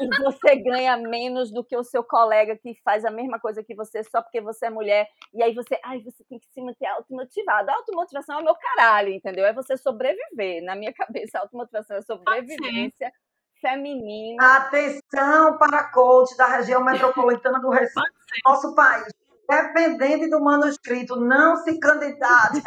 e 0.00 0.22
você 0.22 0.56
ganha 0.56 0.96
menos 0.96 1.52
do 1.52 1.64
que 1.64 1.76
o 1.76 1.84
seu 1.84 2.02
colega 2.02 2.56
que 2.56 2.74
faz 2.84 3.04
a 3.04 3.10
mesma 3.10 3.38
coisa 3.38 3.62
que 3.62 3.74
você 3.74 4.02
só 4.04 4.22
porque 4.22 4.40
você 4.40 4.66
é 4.66 4.70
mulher 4.70 5.08
e 5.32 5.42
aí 5.42 5.54
você, 5.54 5.78
ai, 5.84 6.00
você 6.00 6.24
tem 6.24 6.38
que 6.38 6.46
se 6.48 6.60
manter 6.60 6.86
automotivado. 6.86 7.70
A 7.70 7.74
automotivação 7.74 8.38
é 8.38 8.42
o 8.42 8.44
meu 8.44 8.54
caralho, 8.54 9.10
entendeu? 9.10 9.44
É 9.44 9.52
você 9.52 9.76
sobreviver. 9.76 10.62
Na 10.62 10.74
minha 10.74 10.92
cabeça, 10.92 11.38
a 11.38 11.42
automotivação 11.42 11.96
é 11.96 12.02
sobrevivência 12.02 13.12
feminina. 13.60 14.56
Atenção 14.56 15.56
para 15.56 15.90
coach 15.92 16.36
da 16.36 16.46
região 16.46 16.82
metropolitana 16.82 17.60
do 17.60 17.70
Recife, 17.70 18.00
nosso 18.44 18.74
país 18.74 19.06
dependente 19.52 20.28
do 20.28 20.40
manuscrito, 20.40 21.16
não 21.16 21.56
se 21.56 21.78
candidate. 21.78 22.62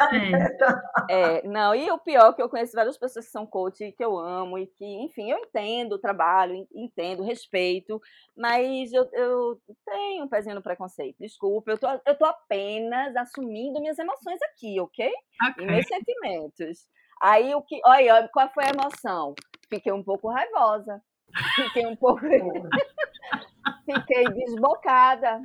É. 1.08 1.38
é, 1.38 1.48
não, 1.48 1.74
e 1.74 1.90
o 1.90 1.98
pior 1.98 2.30
é 2.30 2.32
que 2.34 2.42
eu 2.42 2.48
conheço 2.48 2.74
várias 2.74 2.98
pessoas 2.98 3.26
que 3.26 3.30
são 3.30 3.46
coach 3.46 3.92
que 3.92 4.04
eu 4.04 4.18
amo 4.18 4.58
e 4.58 4.66
que, 4.66 4.84
enfim, 4.84 5.30
eu 5.30 5.38
entendo 5.38 5.94
o 5.94 5.98
trabalho, 5.98 6.66
entendo, 6.74 7.22
respeito, 7.22 8.00
mas 8.36 8.92
eu, 8.92 9.08
eu 9.12 9.60
tenho 9.84 10.24
um 10.24 10.28
pezinho 10.28 10.54
no 10.54 10.62
preconceito. 10.62 11.16
Desculpa, 11.18 11.72
eu 11.72 11.78
tô, 11.78 11.88
eu 12.06 12.16
tô 12.16 12.24
apenas 12.24 13.14
assumindo 13.16 13.80
minhas 13.80 13.98
emoções 13.98 14.40
aqui, 14.42 14.80
ok? 14.80 15.10
okay. 15.50 15.64
E 15.64 15.66
meus 15.66 15.86
sentimentos. 15.86 16.88
Aí 17.20 17.54
o 17.54 17.62
que. 17.62 17.80
Olha, 17.84 18.28
qual 18.32 18.50
foi 18.52 18.64
a 18.64 18.70
emoção? 18.70 19.34
Fiquei 19.68 19.92
um 19.92 20.02
pouco 20.02 20.28
raivosa. 20.28 21.00
Fiquei 21.54 21.86
um 21.86 21.96
pouco. 21.96 22.20
Fiquei 23.84 24.24
desbocada. 24.24 25.40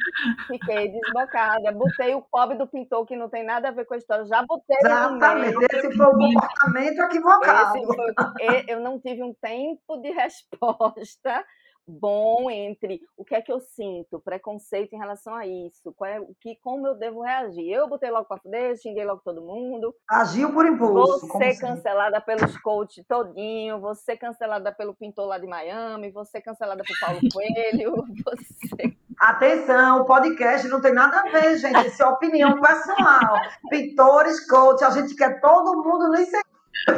Fiquei 0.48 0.90
desbocada. 0.90 1.72
Botei 1.72 2.16
o 2.16 2.22
pobre 2.22 2.58
do 2.58 2.68
pintor, 2.68 3.06
que 3.06 3.16
não 3.16 3.30
tem 3.30 3.44
nada 3.44 3.70
a 3.70 3.72
ver 3.72 3.86
com 3.86 3.94
a 3.94 3.98
história. 3.98 4.26
Já 4.26 4.44
botei 4.44 4.78
Exatamente. 4.84 5.58
Esse 5.72 5.96
foi 5.96 6.06
o 6.06 6.12
comportamento 6.12 7.00
equivocado. 7.00 7.84
Foi, 7.84 8.66
eu 8.68 8.80
não 8.80 9.00
tive 9.00 9.24
um 9.24 9.34
tempo 9.42 9.98
de 9.98 10.12
resposta 10.12 11.46
bom 11.88 12.50
entre 12.50 13.02
o 13.18 13.26
que 13.26 13.36
é 13.36 13.42
que 13.42 13.52
eu 13.52 13.60
sinto, 13.60 14.20
preconceito 14.20 14.94
em 14.94 14.98
relação 14.98 15.36
a 15.36 15.46
isso, 15.46 15.94
qual 15.96 16.10
é, 16.10 16.20
o 16.20 16.36
que, 16.40 16.56
como 16.58 16.88
eu 16.88 16.96
devo 16.96 17.22
reagir. 17.22 17.70
Eu 17.70 17.88
botei 17.88 18.10
logo 18.10 18.26
para 18.26 18.42
fuder, 18.42 18.78
xinguei 18.78 19.06
logo 19.06 19.22
todo 19.24 19.42
mundo. 19.42 19.94
Agiu 20.10 20.54
por 20.54 20.66
impulso. 20.66 21.28
Você 21.28 21.56
cancelada 21.56 22.18
assim? 22.18 22.26
pelos 22.26 22.58
coach 22.58 23.04
todinho, 23.04 23.80
você 23.80 24.16
cancelada 24.16 24.72
pelo 24.72 24.96
pintor 24.96 25.28
lá 25.28 25.38
de 25.38 25.48
Miami, 25.48 26.12
você 26.12 26.42
cancelada 26.42 26.84
por 26.84 27.00
Paulo 27.00 27.20
Coelho, 27.34 28.06
você... 28.26 28.96
Atenção, 29.20 30.02
o 30.02 30.06
podcast 30.06 30.68
não 30.68 30.82
tem 30.82 30.94
nada 30.94 31.20
a 31.20 31.30
ver, 31.30 31.56
gente. 31.58 31.88
Isso 31.88 32.02
é 32.02 32.08
opinião 32.08 32.60
pessoal. 32.60 33.36
Pintores, 33.70 34.48
coach, 34.48 34.84
a 34.84 34.90
gente 34.90 35.16
quer 35.16 35.40
todo 35.40 35.84
mundo 35.84 36.08
no 36.08 36.18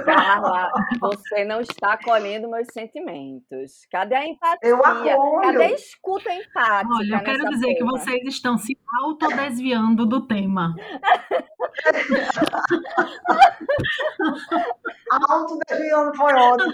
Carla, 0.05 0.71
você 0.99 1.43
não 1.43 1.61
está 1.61 1.93
acolhendo 1.93 2.49
meus 2.49 2.67
sentimentos. 2.71 3.85
Cadê 3.91 4.15
a 4.15 4.25
empatia? 4.25 4.69
Eu 4.69 4.83
acolho. 4.83 5.41
Cadê 5.41 5.63
a 5.63 5.71
escuta 5.71 6.33
empática? 6.33 6.95
Olha, 6.95 7.15
eu 7.15 7.23
quero 7.23 7.49
dizer 7.49 7.75
que 7.75 7.83
vocês 7.83 8.21
estão 8.27 8.57
se 8.57 8.77
autodesviando 9.01 10.05
do 10.05 10.25
tema. 10.25 10.75
Autodesviando 15.29 16.15
foi 16.15 16.33
ótimo. 16.33 16.73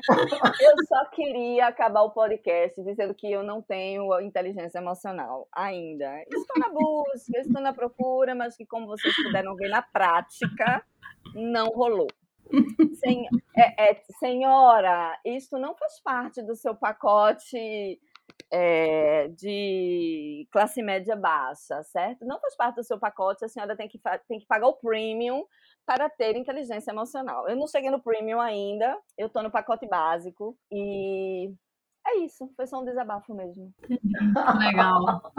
Eu 0.61 0.73
só 0.87 1.05
queria 1.11 1.67
acabar 1.67 2.01
o 2.03 2.11
podcast 2.11 2.81
dizendo 2.83 3.13
que 3.13 3.31
eu 3.31 3.43
não 3.43 3.61
tenho 3.61 4.19
inteligência 4.21 4.79
emocional 4.79 5.47
ainda. 5.51 6.23
Estou 6.29 6.57
na 6.57 6.69
busca, 6.69 7.39
estou 7.39 7.61
na 7.61 7.73
procura, 7.73 8.33
mas 8.35 8.55
que 8.55 8.65
como 8.65 8.87
vocês 8.87 9.13
puderam 9.23 9.55
ver 9.55 9.69
na 9.69 9.81
prática, 9.81 10.83
não 11.33 11.67
rolou. 11.67 12.07
Sen, 13.03 13.27
é, 13.55 13.91
é, 13.91 14.01
senhora, 14.19 15.19
isso 15.25 15.57
não 15.57 15.75
faz 15.75 16.01
parte 16.01 16.41
do 16.41 16.55
seu 16.55 16.75
pacote 16.75 17.99
é, 18.51 19.27
de 19.29 20.47
classe 20.51 20.81
média 20.81 21.15
baixa, 21.15 21.83
certo? 21.83 22.25
Não 22.25 22.39
faz 22.39 22.55
parte 22.55 22.75
do 22.75 22.83
seu 22.83 22.99
pacote, 22.99 23.45
a 23.45 23.47
senhora 23.47 23.75
tem 23.75 23.87
que, 23.87 23.99
tem 24.27 24.39
que 24.39 24.47
pagar 24.47 24.67
o 24.67 24.77
premium 24.77 25.45
para 25.85 26.09
ter 26.09 26.35
inteligência 26.35 26.91
emocional. 26.91 27.47
Eu 27.47 27.55
não 27.55 27.67
cheguei 27.67 27.89
no 27.89 28.01
premium 28.01 28.39
ainda, 28.39 28.97
eu 29.17 29.27
estou 29.27 29.43
no 29.43 29.51
pacote 29.51 29.87
básico 29.87 30.57
e 30.71 31.53
é 32.09 32.25
isso, 32.25 32.49
foi 32.55 32.67
só 32.67 32.81
um 32.81 32.85
desabafo 32.85 33.33
mesmo. 33.33 33.73
Legal. 34.57 35.31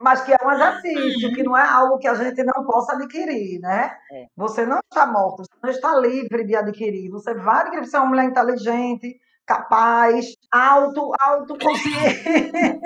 Mas 0.00 0.22
que 0.22 0.32
é 0.32 0.38
um 0.44 0.50
exercício, 0.50 1.32
que 1.32 1.42
não 1.42 1.56
é 1.56 1.66
algo 1.66 1.98
que 1.98 2.08
a 2.08 2.14
gente 2.14 2.42
não 2.42 2.64
possa 2.64 2.94
adquirir, 2.94 3.60
né? 3.60 3.96
É. 4.12 4.26
Você 4.36 4.66
não 4.66 4.78
está 4.78 5.06
morto, 5.06 5.44
você 5.44 5.54
não 5.62 5.70
está 5.70 5.96
livre 5.98 6.44
de 6.44 6.56
adquirir. 6.56 7.10
Você 7.10 7.34
vai 7.34 7.62
adquirir, 7.62 7.86
você 7.86 7.96
é 7.96 8.00
uma 8.00 8.08
mulher 8.08 8.24
inteligente, 8.24 9.20
capaz, 9.46 10.34
auto, 10.50 11.12
autoconsciente. 11.20 12.80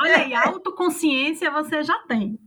Olha 0.00 0.16
aí, 0.16 0.34
autoconsciência 0.34 1.50
você 1.50 1.82
já 1.82 1.98
tem. 2.06 2.38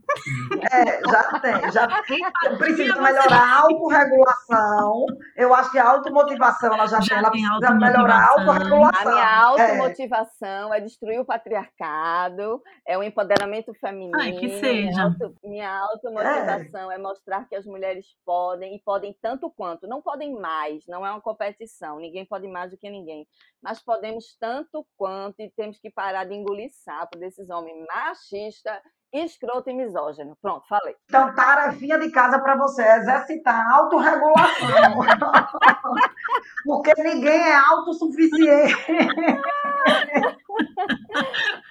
É, 0.72 1.00
já 1.08 1.40
tem. 1.40 1.72
Já 1.72 1.86
tem. 2.06 2.58
Precisa 2.58 3.00
melhorar 3.00 3.42
a 3.42 3.60
autorregulação. 3.62 5.06
Eu 5.36 5.54
acho 5.54 5.70
que 5.70 5.78
a 5.78 5.88
automotivação 5.88 6.74
ela 6.74 6.86
já, 6.86 7.00
já 7.00 7.30
tem. 7.30 7.44
Ela 7.44 7.58
precisa 7.58 7.74
melhorar 7.74 8.16
a 8.16 8.28
autorregulação. 8.30 9.08
A 9.08 9.14
minha 9.14 9.40
automotivação 9.42 10.74
é. 10.74 10.78
é 10.78 10.80
destruir 10.80 11.20
o 11.20 11.24
patriarcado, 11.24 12.62
é 12.86 12.98
o 12.98 13.02
empoderamento 13.02 13.72
feminino. 13.74 14.18
Ai, 14.20 14.32
que 14.32 14.60
seja. 14.60 15.04
Auto, 15.04 15.34
minha 15.44 15.70
automotivação 15.70 16.90
é. 16.90 16.96
é 16.96 16.98
mostrar 16.98 17.48
que 17.48 17.54
as 17.54 17.66
mulheres 17.66 18.06
podem, 18.24 18.74
e 18.76 18.80
podem 18.80 19.16
tanto 19.20 19.50
quanto. 19.50 19.86
Não 19.86 20.02
podem 20.02 20.34
mais, 20.34 20.86
não 20.86 21.06
é 21.06 21.10
uma 21.10 21.20
competição. 21.20 21.98
Ninguém 21.98 22.24
pode 22.24 22.46
mais 22.48 22.70
do 22.70 22.76
que 22.76 22.90
ninguém 22.90 23.26
mas 23.62 23.82
podemos 23.82 24.36
tanto 24.38 24.86
quanto 24.96 25.40
e 25.40 25.50
temos 25.50 25.78
que 25.78 25.90
parar 25.90 26.24
de 26.24 26.34
engolir 26.34 26.70
sapo 26.72 27.18
desses 27.18 27.50
homens 27.50 27.84
machistas 27.86 28.80
escroto 29.12 29.70
e 29.70 29.74
misógino. 29.74 30.36
Pronto, 30.40 30.66
falei. 30.68 30.94
Então, 31.04 31.34
tarefinha 31.34 31.98
de 31.98 32.10
casa 32.10 32.38
para 32.40 32.56
você, 32.56 32.82
exercitar 32.82 33.66
a 33.66 33.76
autorregulação. 33.76 34.68
Porque 36.64 36.92
ninguém 37.02 37.40
é 37.40 37.56
autossuficiente. 37.56 38.92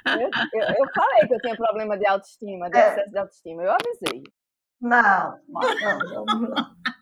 eu, 0.06 0.30
eu, 0.54 0.68
eu, 0.68 0.86
falei 0.94 1.28
que 1.28 1.34
eu 1.34 1.40
tinha 1.40 1.56
problema 1.56 1.98
de 1.98 2.08
autoestima, 2.08 2.70
de 2.70 2.78
é. 2.78 2.90
excesso 2.90 3.12
de 3.12 3.18
autoestima. 3.18 3.64
Eu 3.64 3.72
avisei. 3.72 4.24
Não, 4.82 5.40
não, 5.48 6.26
não. 6.26 6.26
não. 6.26 6.99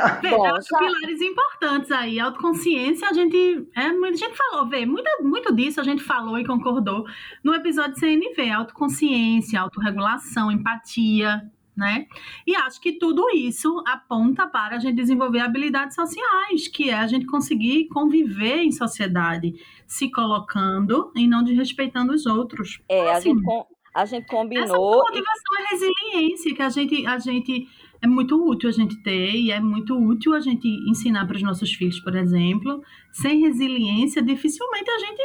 Veja, 0.22 0.78
pilares 0.78 1.20
importantes 1.20 1.90
aí. 1.90 2.18
Autoconsciência, 2.18 3.08
a 3.08 3.12
gente. 3.12 3.68
É, 3.76 3.86
a 3.86 4.12
gente 4.12 4.36
falou, 4.36 4.68
vê, 4.68 4.86
muito, 4.86 5.08
muito 5.22 5.54
disso 5.54 5.80
a 5.80 5.84
gente 5.84 6.02
falou 6.02 6.38
e 6.38 6.46
concordou 6.46 7.04
no 7.42 7.54
episódio 7.54 7.98
CNV: 7.98 8.50
autoconsciência, 8.50 9.60
autorregulação, 9.60 10.50
empatia, 10.50 11.42
né? 11.76 12.06
E 12.46 12.54
acho 12.54 12.80
que 12.80 12.92
tudo 12.92 13.30
isso 13.30 13.82
aponta 13.86 14.46
para 14.46 14.76
a 14.76 14.78
gente 14.78 14.96
desenvolver 14.96 15.40
habilidades 15.40 15.94
sociais, 15.94 16.68
que 16.68 16.90
é 16.90 16.94
a 16.94 17.06
gente 17.06 17.26
conseguir 17.26 17.88
conviver 17.88 18.58
em 18.58 18.72
sociedade, 18.72 19.54
se 19.86 20.10
colocando 20.10 21.10
e 21.16 21.26
não 21.26 21.42
desrespeitando 21.42 22.12
os 22.12 22.26
outros. 22.26 22.80
É, 22.88 23.12
assim, 23.12 23.30
a, 23.30 23.34
gente, 23.34 23.66
a 23.94 24.04
gente 24.04 24.26
combinou. 24.26 24.64
Essa 24.64 24.76
motivação 24.76 25.58
e... 25.58 25.62
é 25.62 25.68
resiliência 25.70 26.54
que 26.54 26.62
a 26.62 26.68
gente, 26.68 27.06
a 27.06 27.18
gente 27.18 27.68
é 28.02 28.06
muito 28.06 28.42
útil 28.42 28.68
a 28.68 28.72
gente 28.72 28.96
ter 29.02 29.34
e 29.34 29.50
é 29.50 29.60
muito 29.60 29.96
útil 29.98 30.34
a 30.34 30.40
gente 30.40 30.66
ensinar 30.88 31.26
para 31.26 31.36
os 31.36 31.42
nossos 31.42 31.72
filhos, 31.72 32.00
por 32.00 32.16
exemplo. 32.16 32.82
Sem 33.12 33.40
resiliência, 33.40 34.22
dificilmente 34.22 34.90
a 34.90 34.98
gente. 34.98 35.22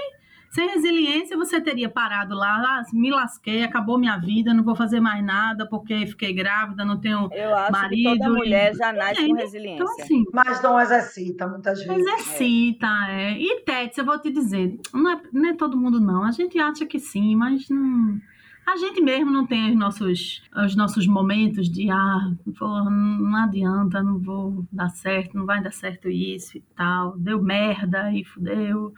Sem 0.51 0.70
resiliência, 0.70 1.36
você 1.36 1.59
teria 1.59 1.89
parado 1.89 2.34
lá, 2.34 2.55
ah, 2.55 2.84
me 2.93 3.11
lasquei, 3.11 3.61
acabou 3.63 3.97
minha 3.97 4.18
vida, 4.18 4.53
não 4.53 4.63
vou 4.63 4.74
fazer 4.74 5.01
mais 5.01 5.22
nada 5.22 5.68
porque 5.68 6.07
fiquei 6.07 6.32
grávida, 6.34 6.86
não 6.86 6.97
tenho 6.97 7.30
Eu 7.34 7.53
acho 7.53 7.72
marido. 7.74 8.13
Que 8.13 8.20
toda 8.20 8.30
mulher 8.30 8.74
já 8.74 8.93
nasce 8.93 9.22
é, 9.22 9.28
com 9.28 9.34
resiliência. 9.34 9.84
Então, 9.84 9.99
assim, 9.99 10.24
Mas 10.32 10.61
não 10.61 10.80
exercita 10.80 11.45
muitas 11.45 11.84
vezes. 11.84 12.07
Exercita, 12.07 12.88
é. 13.09 13.34
é. 13.34 13.38
E 13.38 13.61
Tete, 13.66 13.99
eu 13.99 14.05
vou 14.05 14.18
te 14.18 14.32
dizer, 14.32 14.80
não 14.93 15.11
é, 15.11 15.22
não 15.34 15.49
é 15.49 15.53
todo 15.55 15.78
mundo 15.78 15.99
não. 15.99 16.24
A 16.24 16.32
gente 16.32 16.57
acha 16.57 16.86
que 16.86 16.99
sim, 16.99 17.36
mas 17.36 17.68
não 17.68 18.18
a 18.66 18.78
gente 18.78 19.01
mesmo 19.01 19.32
não 19.32 19.45
tem 19.45 19.70
os 19.70 19.78
nossos, 19.78 20.41
os 20.55 20.76
nossos 20.76 21.05
momentos 21.05 21.70
de 21.70 21.89
ah, 21.91 22.32
pô, 22.57 22.68
não 22.89 23.36
adianta, 23.43 24.01
não 24.01 24.20
vou 24.20 24.66
dar 24.72 24.89
certo, 24.89 25.38
não 25.38 25.45
vai 25.45 25.61
dar 25.61 25.72
certo 25.72 26.09
isso 26.09 26.57
e 26.57 26.61
tal, 26.76 27.18
deu 27.18 27.41
merda 27.41 28.11
e 28.11 28.24
fudeu. 28.24 28.93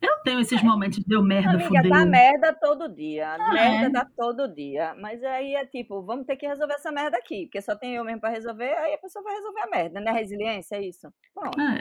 Eu 0.00 0.18
tenho 0.24 0.40
esses 0.40 0.60
é. 0.60 0.64
momentos 0.64 0.98
de 0.98 1.04
deu 1.04 1.22
merda, 1.22 1.50
Amiga, 1.50 1.68
fudeu. 1.68 1.90
Dá 1.90 2.04
merda 2.04 2.56
todo 2.60 2.88
dia. 2.92 3.34
Ah, 3.34 3.52
merda 3.52 3.86
é. 3.86 3.90
dá 3.90 4.06
todo 4.16 4.52
dia. 4.52 4.96
Mas 5.00 5.22
aí 5.22 5.54
é 5.54 5.64
tipo, 5.66 6.02
vamos 6.02 6.26
ter 6.26 6.34
que 6.36 6.46
resolver 6.46 6.74
essa 6.74 6.90
merda 6.90 7.16
aqui, 7.18 7.44
porque 7.44 7.62
só 7.62 7.76
tem 7.76 7.94
eu 7.94 8.04
mesmo 8.04 8.20
para 8.20 8.30
resolver, 8.30 8.72
aí 8.78 8.94
a 8.94 8.98
pessoa 8.98 9.22
vai 9.22 9.34
resolver 9.34 9.60
a 9.60 9.70
merda, 9.70 10.00
né? 10.00 10.10
Resiliência, 10.10 10.76
é 10.76 10.88
isso? 10.88 11.12
Pronto. 11.32 11.60
É. 11.60 11.78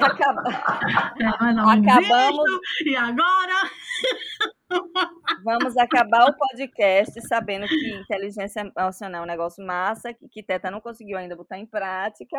Acaba... 0.00 0.42
É, 1.20 1.26
Acabamos. 1.26 2.60
E 2.86 2.96
agora? 2.96 3.70
Vamos 5.44 5.76
acabar 5.76 6.30
o 6.30 6.36
podcast 6.36 7.20
sabendo 7.26 7.66
que 7.66 7.94
inteligência 7.94 8.70
emocional 8.78 9.22
é 9.22 9.24
um 9.24 9.28
negócio 9.28 9.64
massa, 9.64 10.14
que, 10.14 10.42
Teta 10.42 10.70
não 10.70 10.80
conseguiu 10.80 11.18
ainda 11.18 11.36
botar 11.36 11.58
em 11.58 11.66
prática, 11.66 12.38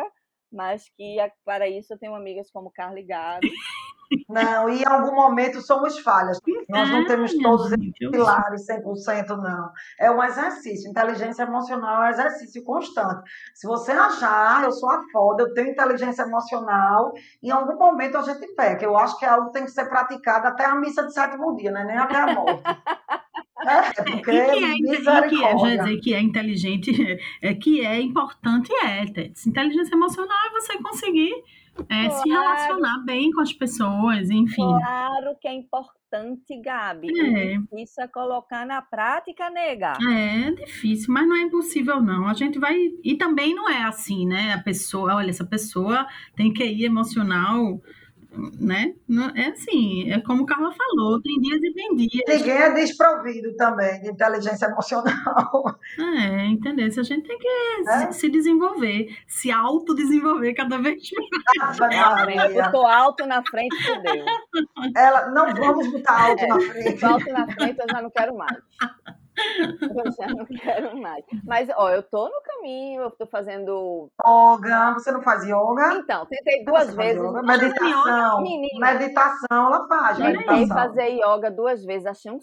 mas 0.52 0.84
que 0.96 1.16
para 1.44 1.68
isso 1.68 1.92
eu 1.94 1.98
tenho 1.98 2.14
amigas 2.14 2.50
como 2.50 2.70
Carla 2.70 3.00
e 3.00 3.04
Gabi. 3.04 3.50
Não, 4.28 4.68
e 4.68 4.82
em 4.82 4.86
algum 4.86 5.14
momento 5.14 5.60
somos 5.62 5.98
falhas. 5.98 6.38
Nós 6.68 6.90
não 6.90 7.06
temos 7.06 7.32
todos 7.38 7.72
os 7.72 8.10
pilares 8.10 8.66
100%, 8.66 9.28
não. 9.38 9.70
É 9.98 10.10
um 10.10 10.22
exercício. 10.22 10.90
Inteligência 10.90 11.44
emocional 11.44 12.02
é 12.02 12.06
um 12.08 12.10
exercício 12.10 12.62
constante. 12.62 13.22
Se 13.54 13.66
você 13.66 13.92
achar, 13.92 14.58
ah, 14.58 14.64
eu 14.64 14.72
sou 14.72 14.90
a 14.90 15.00
foda, 15.10 15.44
eu 15.44 15.54
tenho 15.54 15.70
inteligência 15.70 16.22
emocional, 16.22 17.12
em 17.42 17.50
algum 17.50 17.78
momento 17.78 18.18
a 18.18 18.22
gente 18.22 18.46
peca. 18.54 18.84
Eu 18.84 18.96
acho 18.96 19.18
que 19.18 19.24
é 19.24 19.28
algo 19.28 19.46
que 19.46 19.54
tem 19.54 19.64
que 19.64 19.70
ser 19.70 19.88
praticado 19.88 20.46
até 20.46 20.64
a 20.64 20.74
missa 20.74 21.06
de 21.06 21.12
sétimo 21.12 21.56
dia, 21.56 21.70
né? 21.70 21.84
nem 21.84 21.96
até 21.96 22.16
a 22.16 22.34
morte. 22.34 22.62
É, 23.64 24.02
porque 24.02 24.30
e 24.30 24.46
que 24.46 25.08
é, 25.08 25.28
que 25.28 25.44
é, 25.44 25.58
já 25.58 25.76
dizer 25.76 26.00
que 26.00 26.14
é 26.14 26.20
inteligente, 26.20 26.90
é, 27.40 27.54
que 27.54 27.84
é 27.84 28.00
importante, 28.00 28.72
é. 28.84 29.02
Inteligência 29.46 29.94
emocional 29.94 30.38
é 30.46 30.50
você 30.50 30.78
conseguir 30.78 31.32
é, 31.88 32.08
claro. 32.08 32.22
se 32.22 32.28
relacionar 32.28 32.98
bem 33.04 33.30
com 33.30 33.40
as 33.40 33.52
pessoas, 33.52 34.30
enfim. 34.30 34.62
Claro 34.62 35.36
que 35.40 35.48
é 35.48 35.54
importante, 35.54 36.60
Gabi. 36.60 37.08
É. 37.18 37.82
Isso 37.82 38.00
é 38.00 38.08
colocar 38.08 38.66
na 38.66 38.82
prática, 38.82 39.48
nega. 39.48 39.96
É, 40.10 40.48
é 40.48 40.50
difícil, 40.50 41.12
mas 41.12 41.26
não 41.26 41.36
é 41.36 41.42
impossível, 41.42 42.02
não. 42.02 42.28
A 42.28 42.34
gente 42.34 42.58
vai. 42.58 42.76
E 43.02 43.16
também 43.16 43.54
não 43.54 43.70
é 43.70 43.82
assim, 43.84 44.26
né? 44.26 44.52
A 44.52 44.62
pessoa, 44.62 45.14
olha, 45.14 45.30
essa 45.30 45.46
pessoa 45.46 46.06
tem 46.36 46.52
que 46.52 46.64
ir 46.64 46.84
emocional 46.84 47.80
né? 48.58 48.94
É 49.34 49.46
assim, 49.48 50.10
é 50.10 50.20
como 50.20 50.42
o 50.42 50.46
Carla 50.46 50.72
falou, 50.72 51.20
tem 51.20 51.38
dias 51.40 51.60
e 51.62 51.72
tem 51.72 51.96
dias. 51.96 52.24
Ninguém 52.28 52.56
é 52.56 52.70
desprovido 52.72 53.54
também 53.56 54.00
de 54.00 54.10
inteligência 54.10 54.66
emocional. 54.66 55.76
É, 55.98 56.46
entendeu? 56.46 56.86
A 56.86 57.02
gente 57.02 57.26
tem 57.26 57.38
que 57.38 57.48
é? 57.88 58.12
se 58.12 58.28
desenvolver, 58.28 59.08
se 59.26 59.50
autodesenvolver 59.50 60.54
cada 60.54 60.78
vez 60.78 61.02
mais. 61.78 62.46
eu 62.46 62.54
botou 62.54 62.86
alto 62.86 63.26
na 63.26 63.42
frente, 63.44 63.76
fodeu. 63.84 64.24
Ela, 64.96 65.30
não 65.30 65.54
vamos 65.54 65.90
botar 65.90 66.28
alto 66.28 66.44
é, 66.44 66.46
na 66.46 66.60
frente. 66.60 67.04
Alto 67.04 67.32
na 67.32 67.46
frente 67.52 67.78
eu 67.78 67.86
já 67.90 68.02
não 68.02 68.10
quero 68.10 68.36
mais. 68.36 68.56
Eu 69.58 70.12
já 70.12 70.26
não 70.28 70.46
quero 70.46 70.96
mais. 71.00 71.24
Mas, 71.44 71.68
ó, 71.76 71.90
eu 71.90 72.02
tô 72.02 72.28
no 72.28 72.40
caminho, 72.42 73.02
eu 73.02 73.10
tô 73.10 73.26
fazendo. 73.26 74.10
Yoga, 74.24 74.94
você 74.94 75.12
não 75.12 75.22
faz 75.22 75.44
yoga? 75.44 75.94
Então, 75.94 76.26
tentei 76.26 76.64
duas 76.64 76.94
vezes. 76.94 77.22
Meditação. 77.42 78.42
Menina, 78.42 78.92
meditação, 78.92 79.66
ela 79.66 79.86
faz. 79.86 80.16
Tentei 80.18 80.66
fazer 80.66 81.08
yoga 81.08 81.50
duas 81.50 81.84
vezes, 81.84 82.06
achei 82.06 82.30
um 82.30 82.38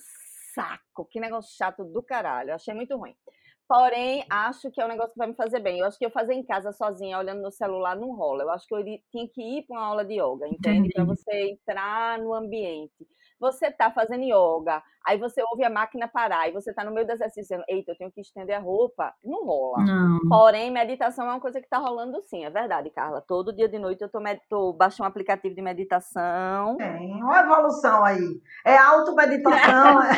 saco. 0.53 1.07
Que 1.09 1.19
negócio 1.19 1.55
chato 1.55 1.83
do 1.83 2.03
caralho. 2.03 2.53
Achei 2.53 2.73
muito 2.73 2.97
ruim. 2.97 3.15
Porém, 3.67 4.25
acho 4.31 4.71
que 4.71 4.81
é 4.81 4.85
um 4.85 4.89
negócio 4.89 5.11
que 5.13 5.19
vai 5.19 5.27
me 5.27 5.35
fazer 5.35 5.59
bem. 5.59 5.79
Eu 5.79 5.85
acho 5.85 5.97
que 5.97 6.05
eu 6.05 6.09
fazer 6.09 6.33
em 6.33 6.43
casa 6.43 6.71
sozinha, 6.71 7.19
olhando 7.19 7.41
no 7.41 7.51
celular, 7.51 7.95
não 7.95 8.15
rola. 8.15 8.43
Eu 8.43 8.49
acho 8.49 8.65
que 8.65 8.73
eu 8.73 8.83
tinha 8.83 9.27
que 9.31 9.41
ir 9.41 9.67
para 9.67 9.77
uma 9.77 9.85
aula 9.85 10.03
de 10.03 10.15
yoga, 10.15 10.47
entende? 10.47 10.89
Para 10.91 11.03
você 11.03 11.51
entrar 11.51 12.17
no 12.17 12.33
ambiente 12.33 13.07
você 13.39 13.67
está 13.67 13.91
fazendo 13.91 14.23
yoga, 14.23 14.81
aí 15.05 15.17
você 15.17 15.41
ouve 15.49 15.63
a 15.63 15.69
máquina 15.69 16.07
parar 16.07 16.49
e 16.49 16.51
você 16.51 16.71
está 16.71 16.83
no 16.83 16.91
meio 16.91 17.05
do 17.07 17.13
exercício 17.13 17.43
dizendo, 17.43 17.63
eita, 17.67 17.91
eu 17.91 17.97
tenho 17.97 18.11
que 18.11 18.21
estender 18.21 18.55
a 18.55 18.59
roupa, 18.59 19.13
não 19.23 19.45
rola. 19.45 19.83
Não. 19.83 20.19
Porém, 20.27 20.71
meditação 20.71 21.25
é 21.25 21.29
uma 21.29 21.39
coisa 21.39 21.59
que 21.59 21.65
está 21.65 21.77
rolando 21.77 22.21
sim, 22.21 22.43
é 22.45 22.49
verdade, 22.49 22.89
Carla. 22.89 23.21
Todo 23.21 23.55
dia 23.55 23.69
de 23.69 23.79
noite 23.79 24.01
eu 24.01 24.09
tô, 24.09 24.19
tô 24.49 24.73
baixo 24.73 25.01
um 25.01 25.05
aplicativo 25.05 25.55
de 25.55 25.61
meditação. 25.61 26.77
Tem 26.77 27.23
uma 27.23 27.39
evolução 27.39 28.03
aí. 28.03 28.41
É 28.65 28.77
auto-meditação. 28.77 30.03
é... 30.03 30.11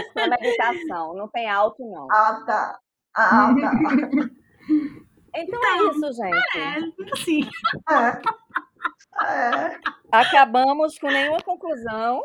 Isso 0.00 0.18
é 0.18 0.28
meditação, 0.28 1.14
não 1.14 1.28
tem 1.28 1.48
auto, 1.48 1.88
não. 1.88 2.08
Ah, 2.10 2.42
tá. 2.46 2.78
Ah, 3.16 3.54
tá. 3.60 3.72
Então, 5.34 5.34
é 5.34 5.42
então, 5.42 5.64
é 5.64 5.90
isso, 5.90 6.12
gente. 6.12 6.58
É, 6.58 7.12
assim. 7.12 7.40
É. 7.90 8.22
É. 9.22 9.78
Acabamos 10.10 10.98
com 10.98 11.08
nenhuma 11.08 11.42
conclusão. 11.42 12.22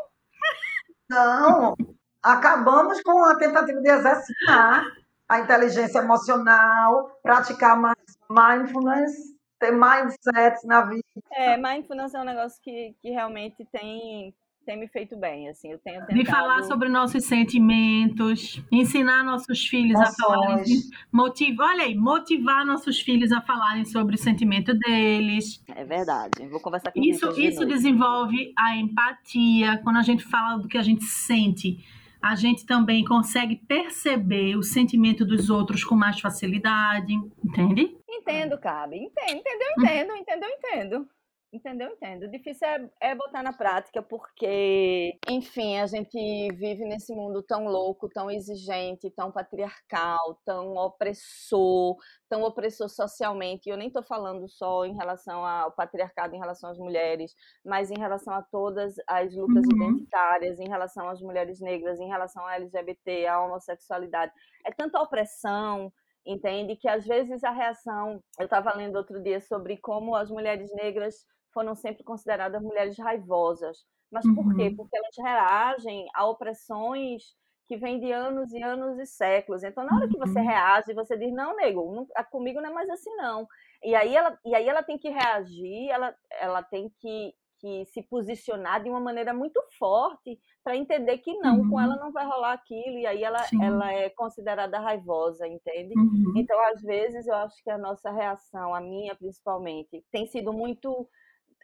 Não, 1.08 1.74
acabamos 2.22 3.02
com 3.02 3.24
a 3.24 3.36
tentativa 3.36 3.80
de 3.80 3.90
exercitar 3.90 4.84
a 5.28 5.40
inteligência 5.40 6.00
emocional, 6.00 7.18
praticar 7.22 7.76
mais 7.76 7.96
mindfulness, 8.28 9.12
ter 9.60 9.72
mindsets 9.72 10.64
na 10.64 10.82
vida. 10.82 11.04
É, 11.32 11.56
mindfulness 11.56 12.14
é 12.14 12.20
um 12.20 12.24
negócio 12.24 12.60
que, 12.62 12.96
que 13.00 13.10
realmente 13.10 13.64
tem 13.66 14.34
tem 14.64 14.78
me 14.78 14.86
feito 14.88 15.16
bem, 15.16 15.48
assim, 15.48 15.72
eu 15.72 15.78
tenho 15.78 16.00
tentado... 16.00 16.18
De 16.18 16.24
falar 16.24 16.62
sobre 16.62 16.88
nossos 16.88 17.24
sentimentos, 17.24 18.62
ensinar 18.70 19.24
nossos 19.24 19.66
filhos 19.66 19.98
Noções. 19.98 20.14
a 20.18 20.22
falarem, 20.22 20.80
motivar, 21.12 21.68
olha 21.70 21.84
aí, 21.84 21.94
motivar 21.94 22.64
nossos 22.64 23.00
filhos 23.00 23.32
a 23.32 23.40
falarem 23.40 23.84
sobre 23.84 24.14
o 24.14 24.18
sentimento 24.18 24.72
deles. 24.74 25.62
É 25.74 25.84
verdade, 25.84 26.46
vou 26.48 26.60
conversar 26.60 26.92
com 26.92 27.00
Isso, 27.00 27.30
isso 27.40 27.64
desenvolve 27.66 28.52
a 28.56 28.76
empatia, 28.76 29.78
quando 29.82 29.96
a 29.96 30.02
gente 30.02 30.24
fala 30.24 30.58
do 30.58 30.68
que 30.68 30.78
a 30.78 30.82
gente 30.82 31.04
sente, 31.04 31.84
a 32.22 32.34
gente 32.34 32.66
também 32.66 33.04
consegue 33.04 33.56
perceber 33.56 34.56
o 34.56 34.62
sentimento 34.62 35.24
dos 35.24 35.48
outros 35.48 35.82
com 35.82 35.94
mais 35.94 36.20
facilidade, 36.20 37.12
entende? 37.42 37.96
Entendo, 38.08 38.58
Cabe, 38.58 38.96
entendo, 38.96 39.38
entendeu, 39.38 39.68
entendo, 39.78 40.16
entendeu, 40.16 40.48
entendo. 40.50 41.08
Entendeu? 41.52 41.90
Entendo. 41.90 42.24
O 42.24 42.30
difícil 42.30 42.64
é, 42.64 42.90
é 43.00 43.14
botar 43.14 43.42
na 43.42 43.52
prática, 43.52 44.00
porque, 44.00 45.18
enfim, 45.28 45.78
a 45.78 45.86
gente 45.86 46.16
vive 46.54 46.84
nesse 46.84 47.12
mundo 47.12 47.42
tão 47.42 47.64
louco, 47.64 48.08
tão 48.08 48.30
exigente, 48.30 49.10
tão 49.10 49.32
patriarcal, 49.32 50.40
tão 50.44 50.76
opressor, 50.76 51.96
tão 52.28 52.44
opressor 52.44 52.88
socialmente. 52.88 53.68
E 53.68 53.72
eu 53.72 53.76
nem 53.76 53.88
estou 53.88 54.02
falando 54.04 54.48
só 54.48 54.84
em 54.84 54.94
relação 54.94 55.44
ao 55.44 55.72
patriarcado, 55.72 56.36
em 56.36 56.38
relação 56.38 56.70
às 56.70 56.78
mulheres, 56.78 57.34
mas 57.64 57.90
em 57.90 57.98
relação 57.98 58.32
a 58.32 58.42
todas 58.42 58.94
as 59.08 59.34
lutas 59.34 59.64
uhum. 59.66 59.90
identitárias, 59.90 60.60
em 60.60 60.68
relação 60.68 61.08
às 61.08 61.20
mulheres 61.20 61.60
negras, 61.60 61.98
em 61.98 62.06
relação 62.06 62.46
à 62.46 62.54
LGBT, 62.54 63.26
à 63.26 63.40
homossexualidade. 63.40 64.32
É 64.64 64.70
tanta 64.70 65.00
opressão, 65.02 65.92
entende? 66.24 66.76
Que 66.76 66.88
às 66.88 67.04
vezes 67.04 67.42
a 67.42 67.50
reação. 67.50 68.22
Eu 68.38 68.44
estava 68.44 68.72
lendo 68.76 68.94
outro 68.94 69.20
dia 69.20 69.40
sobre 69.40 69.76
como 69.78 70.14
as 70.14 70.30
mulheres 70.30 70.70
negras 70.74 71.26
foram 71.52 71.74
sempre 71.74 72.04
consideradas 72.04 72.62
mulheres 72.62 72.98
raivosas. 72.98 73.78
Mas 74.10 74.24
uhum. 74.24 74.34
por 74.34 74.56
quê? 74.56 74.68
Uhum. 74.68 74.76
Porque 74.76 74.96
elas 74.96 75.16
reagem 75.18 76.06
a 76.14 76.26
opressões 76.26 77.22
que 77.70 77.76
vêm 77.76 78.00
de 78.00 78.10
anos 78.10 78.52
e 78.52 78.60
anos 78.60 78.98
e 78.98 79.06
séculos. 79.06 79.62
Então, 79.62 79.84
na 79.84 79.96
hora 79.96 80.08
que 80.08 80.18
você 80.18 80.40
uhum. 80.40 80.44
reage, 80.44 80.92
você 80.92 81.16
diz, 81.16 81.32
não, 81.32 81.54
nego, 81.54 81.94
não, 81.94 82.06
comigo 82.28 82.60
não 82.60 82.70
é 82.70 82.72
mais 82.72 82.90
assim, 82.90 83.14
não. 83.14 83.46
E 83.84 83.94
aí 83.94 84.16
ela, 84.16 84.36
e 84.44 84.54
aí 84.56 84.68
ela 84.68 84.82
tem 84.82 84.98
que 84.98 85.08
reagir, 85.08 85.88
ela, 85.88 86.12
ela 86.40 86.64
tem 86.64 86.92
que, 86.98 87.32
que 87.60 87.84
se 87.86 88.02
posicionar 88.02 88.82
de 88.82 88.90
uma 88.90 88.98
maneira 88.98 89.32
muito 89.32 89.62
forte 89.78 90.36
para 90.64 90.76
entender 90.76 91.18
que 91.18 91.32
não, 91.38 91.60
uhum. 91.60 91.70
com 91.70 91.80
ela 91.80 91.94
não 91.94 92.10
vai 92.10 92.26
rolar 92.26 92.54
aquilo, 92.54 92.98
e 92.98 93.06
aí 93.06 93.22
ela, 93.22 93.38
ela 93.62 93.92
é 93.92 94.10
considerada 94.10 94.80
raivosa, 94.80 95.46
entende? 95.46 95.94
Uhum. 95.96 96.32
Então, 96.36 96.58
às 96.72 96.82
vezes, 96.82 97.24
eu 97.28 97.36
acho 97.36 97.62
que 97.62 97.70
a 97.70 97.78
nossa 97.78 98.10
reação, 98.10 98.74
a 98.74 98.80
minha 98.80 99.14
principalmente, 99.14 100.04
tem 100.10 100.26
sido 100.26 100.52
muito 100.52 101.08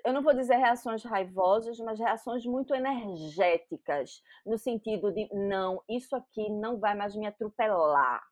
eu 0.04 0.12
não 0.12 0.22
vou 0.22 0.34
dizer 0.34 0.56
reações 0.56 1.02
raivosas, 1.04 1.78
mas 1.78 1.98
reações 1.98 2.44
muito 2.44 2.74
energéticas, 2.74 4.22
no 4.44 4.58
sentido 4.58 5.12
de 5.12 5.28
não, 5.32 5.82
isso 5.88 6.14
aqui 6.14 6.48
não 6.50 6.78
vai 6.78 6.94
mais 6.94 7.14
me 7.16 7.26
atropelar, 7.26 8.22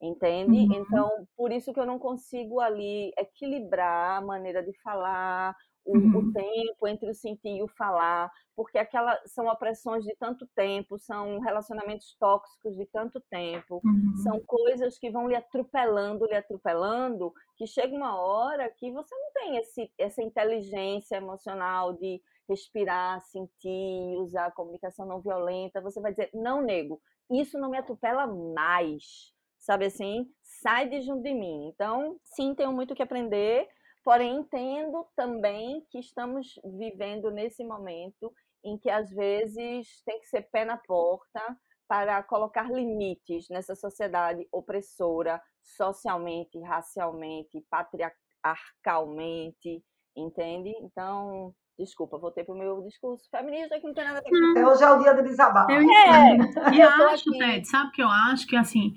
entende? 0.00 0.58
Uhum. 0.58 0.72
Então, 0.74 1.28
por 1.36 1.52
isso 1.52 1.72
que 1.72 1.80
eu 1.80 1.86
não 1.86 1.98
consigo 1.98 2.60
ali 2.60 3.12
equilibrar 3.18 4.18
a 4.18 4.24
maneira 4.24 4.62
de 4.62 4.72
falar, 4.82 5.56
o, 5.84 5.96
uhum. 5.96 6.18
o, 6.18 6.32
tempo 6.32 6.88
entre 6.88 7.10
o 7.10 7.14
sentir 7.14 7.56
e 7.56 7.62
o 7.62 7.68
falar, 7.68 8.30
porque 8.56 8.78
aquela 8.78 9.20
são 9.26 9.46
opressões 9.46 10.04
de 10.04 10.14
tanto 10.16 10.46
tempo, 10.54 10.98
são 10.98 11.38
relacionamentos 11.40 12.16
tóxicos 12.18 12.74
de 12.76 12.86
tanto 12.86 13.20
tempo, 13.30 13.80
uhum. 13.84 14.16
são 14.22 14.40
coisas 14.40 14.98
que 14.98 15.10
vão 15.10 15.28
lhe 15.28 15.36
atropelando, 15.36 16.26
lhe 16.26 16.34
atropelando, 16.34 17.32
que 17.56 17.66
chega 17.66 17.94
uma 17.94 18.18
hora 18.18 18.70
que 18.70 18.90
você 18.90 19.14
não 19.14 19.32
tem 19.32 19.56
esse, 19.58 19.92
essa 19.98 20.22
inteligência 20.22 21.16
emocional 21.16 21.92
de 21.92 22.20
respirar, 22.48 23.20
sentir, 23.20 24.16
usar 24.18 24.46
a 24.46 24.52
comunicação 24.52 25.06
não 25.06 25.20
violenta, 25.20 25.80
você 25.80 26.00
vai 26.00 26.12
dizer, 26.12 26.30
não 26.32 26.62
nego, 26.62 27.00
isso 27.30 27.58
não 27.58 27.70
me 27.70 27.78
atropela 27.78 28.26
mais, 28.26 29.32
sabe 29.58 29.86
assim? 29.86 30.30
Sai 30.42 30.88
de 30.88 31.00
junto 31.00 31.22
de 31.22 31.34
mim. 31.34 31.68
Então, 31.68 32.18
sim, 32.22 32.54
tenho 32.54 32.72
muito 32.72 32.94
que 32.94 33.02
aprender, 33.02 33.66
Porém, 34.04 34.36
entendo 34.36 35.04
também 35.16 35.82
que 35.90 35.98
estamos 35.98 36.60
vivendo 36.78 37.30
nesse 37.30 37.64
momento 37.64 38.30
em 38.62 38.76
que 38.78 38.90
às 38.90 39.08
vezes 39.10 40.02
tem 40.04 40.20
que 40.20 40.26
ser 40.26 40.42
pé 40.52 40.66
na 40.66 40.76
porta 40.76 41.40
para 41.88 42.22
colocar 42.22 42.70
limites 42.70 43.48
nessa 43.48 43.74
sociedade 43.74 44.46
opressora, 44.52 45.40
socialmente, 45.62 46.60
racialmente, 46.60 47.64
patriarcalmente, 47.70 49.82
entende? 50.14 50.70
Então, 50.82 51.54
desculpa, 51.78 52.18
voltei 52.18 52.44
para 52.44 52.54
o 52.54 52.58
meu 52.58 52.82
discurso 52.82 53.26
feminista 53.30 53.80
que 53.80 53.86
não 53.86 53.94
tem 53.94 54.04
nada 54.04 54.18
a 54.18 54.22
ver 54.22 54.28
com 54.28 54.36
Hoje 54.66 54.84
é 54.84 54.90
o 54.90 54.98
dia 54.98 55.14
do 55.14 55.22
desabafo. 55.22 55.70
Eu 55.70 55.80
é, 55.80 56.36
e 56.74 56.82
acho, 56.82 57.30
Ted, 57.32 57.66
sabe 57.68 57.90
que 57.92 58.02
eu 58.02 58.08
acho 58.08 58.46
que 58.46 58.56
assim 58.56 58.92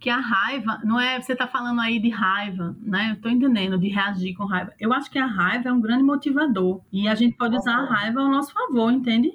que 0.00 0.08
a 0.08 0.18
raiva 0.18 0.80
não 0.82 0.98
é 0.98 1.20
você 1.20 1.36
tá 1.36 1.46
falando 1.46 1.80
aí 1.80 1.98
de 1.98 2.08
raiva, 2.08 2.74
né? 2.80 3.10
Eu 3.12 3.20
tô 3.20 3.28
entendendo 3.28 3.78
de 3.78 3.88
reagir 3.88 4.34
com 4.34 4.46
raiva. 4.46 4.72
Eu 4.80 4.92
acho 4.94 5.10
que 5.10 5.18
a 5.18 5.26
raiva 5.26 5.68
é 5.68 5.72
um 5.72 5.80
grande 5.80 6.02
motivador 6.02 6.80
e 6.90 7.06
a 7.06 7.14
gente 7.14 7.36
pode 7.36 7.54
usar 7.54 7.74
a 7.74 7.84
raiva 7.84 8.20
ao 8.20 8.28
nosso 8.28 8.52
favor, 8.52 8.90
entende? 8.90 9.30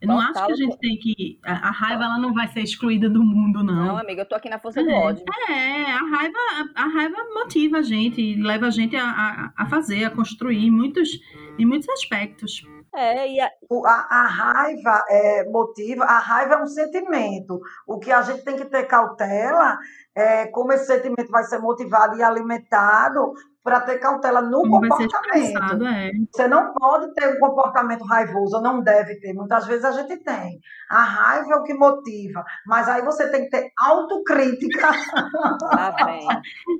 Eu 0.00 0.08
não 0.08 0.20
acho 0.20 0.44
que 0.46 0.52
a 0.52 0.56
gente 0.56 0.78
tem 0.78 0.96
que. 0.96 1.38
A, 1.44 1.68
a, 1.68 1.70
raiva 1.70 2.04
ela 2.04 2.18
não 2.18 2.32
vai 2.32 2.46
ser 2.48 2.60
excluída 2.60 3.08
do 3.08 3.22
mundo, 3.22 3.64
não. 3.64 3.86
Não, 3.86 3.98
amiga, 3.98 4.22
eu 4.22 4.26
tô 4.26 4.34
aqui 4.34 4.48
na 4.48 4.58
força 4.58 4.80
é, 4.80 4.84
do 4.84 4.90
ódio. 4.90 5.24
É, 5.48 5.92
a 5.92 6.04
raiva, 6.04 6.38
a, 6.74 6.82
a, 6.82 6.86
raiva 6.86 7.16
motiva 7.34 7.78
a 7.78 7.82
gente, 7.82 8.34
leva 8.36 8.66
a 8.66 8.70
gente 8.70 8.96
a, 8.96 9.04
a, 9.04 9.52
a 9.56 9.66
fazer, 9.66 10.04
a 10.04 10.10
construir 10.10 10.70
muitos, 10.70 11.20
em 11.58 11.64
muitos 11.64 11.88
aspectos. 11.88 12.64
É, 12.98 13.28
e 13.28 13.40
a... 13.40 13.48
A, 13.86 14.22
a 14.22 14.26
raiva 14.26 15.04
é, 15.08 15.44
motiva, 15.48 16.04
a 16.04 16.18
raiva 16.18 16.54
é 16.54 16.62
um 16.62 16.66
sentimento. 16.66 17.60
O 17.86 17.96
que 18.00 18.10
a 18.10 18.22
gente 18.22 18.42
tem 18.42 18.56
que 18.56 18.64
ter 18.64 18.86
cautela 18.86 19.78
é 20.16 20.46
como 20.46 20.72
esse 20.72 20.86
sentimento 20.86 21.30
vai 21.30 21.44
ser 21.44 21.58
motivado 21.58 22.16
e 22.16 22.22
alimentado 22.24 23.34
para 23.68 23.80
ter 23.82 23.98
cautela 23.98 24.40
no 24.40 24.62
Como 24.62 24.80
comportamento. 24.80 25.84
É. 25.86 26.10
Você 26.32 26.48
não 26.48 26.72
pode 26.72 27.12
ter 27.12 27.28
um 27.28 27.38
comportamento 27.38 28.02
raivoso, 28.04 28.62
não 28.62 28.80
deve 28.80 29.20
ter. 29.20 29.34
Muitas 29.34 29.66
vezes 29.66 29.84
a 29.84 29.92
gente 29.92 30.16
tem. 30.24 30.58
A 30.90 31.02
raiva 31.02 31.52
é 31.52 31.56
o 31.56 31.62
que 31.64 31.74
motiva, 31.74 32.42
mas 32.66 32.88
aí 32.88 33.02
você 33.02 33.30
tem 33.30 33.44
que 33.44 33.50
ter 33.50 33.70
autocrítica. 33.78 34.88
Ah, 35.70 35.94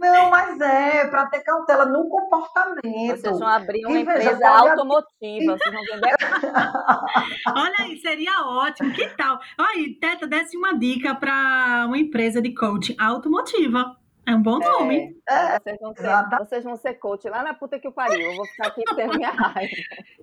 não, 0.01 0.30
mas 0.30 0.61
é 0.61 1.07
para 1.07 1.26
ter 1.26 1.41
cautela 1.41 1.84
no 1.84 2.09
comportamento. 2.09 3.20
Vocês 3.20 3.39
vão 3.39 3.49
abrir 3.49 3.84
uma 3.84 3.99
e 3.99 4.03
empresa 4.03 4.32
veja, 4.32 4.49
automotiva, 4.49 5.57
vocês 5.57 5.74
vão 5.74 5.82
vender. 5.84 6.14
Olha 7.55 7.74
aí, 7.80 7.97
seria 7.99 8.47
ótimo. 8.47 8.93
Que 8.93 9.09
tal? 9.16 9.39
Olha 9.59 9.95
Teta, 10.01 10.26
desse 10.26 10.57
uma 10.57 10.78
dica 10.78 11.14
para 11.14 11.84
uma 11.86 11.99
empresa 11.99 12.41
de 12.41 12.55
coaching 12.55 12.97
automotiva. 12.99 13.97
É 14.29 14.35
um 14.35 14.43
bom 14.43 14.59
nome. 14.59 15.16
É, 15.26 15.59
vocês, 15.59 15.79
vão 15.81 15.95
ser, 15.95 16.39
vocês 16.39 16.64
vão 16.64 16.76
ser 16.76 16.95
coach 16.95 17.26
lá 17.31 17.43
na 17.43 17.55
puta 17.55 17.79
que 17.79 17.89
o 17.89 17.93
pariu. 17.93 18.31
Eu 18.31 18.37
vou 18.37 18.45
ficar 18.45 18.68
aqui 18.68 18.85
tendo 18.95 19.16
minha 19.16 19.31
raiva. 19.31 19.72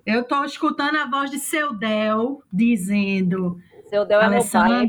Eu 0.06 0.22
tô 0.22 0.44
escutando 0.44 0.96
a 0.96 1.06
voz 1.06 1.28
de 1.28 1.40
seu 1.40 1.74
Del 1.74 2.40
dizendo. 2.52 3.58
Seu 3.90 4.04
Del 4.04 4.20
é 4.20 4.28
meu 4.28 4.44
pai. 4.48 4.88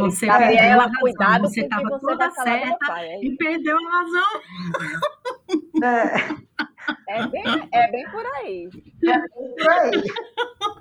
você 0.00 0.26
Gabriela, 0.26 0.56
perdeu 0.56 0.80
a 0.80 0.82
razão. 0.82 1.00
Cuidado 1.00 1.42
você 1.42 1.60
estava 1.60 1.98
toda 2.00 2.30
certa 2.32 2.86
pai, 2.88 3.06
é 3.06 3.24
e 3.24 3.36
perdeu 3.36 3.76
a 3.76 3.90
razão. 3.90 4.40
É. 5.82 6.50
É 7.08 7.26
bem, 7.26 7.42
é 7.72 7.90
bem 7.90 8.10
por 8.10 8.26
aí. 8.26 8.68
É 9.04 9.18
bem 9.18 9.54
por 9.56 9.70
aí. 9.70 10.02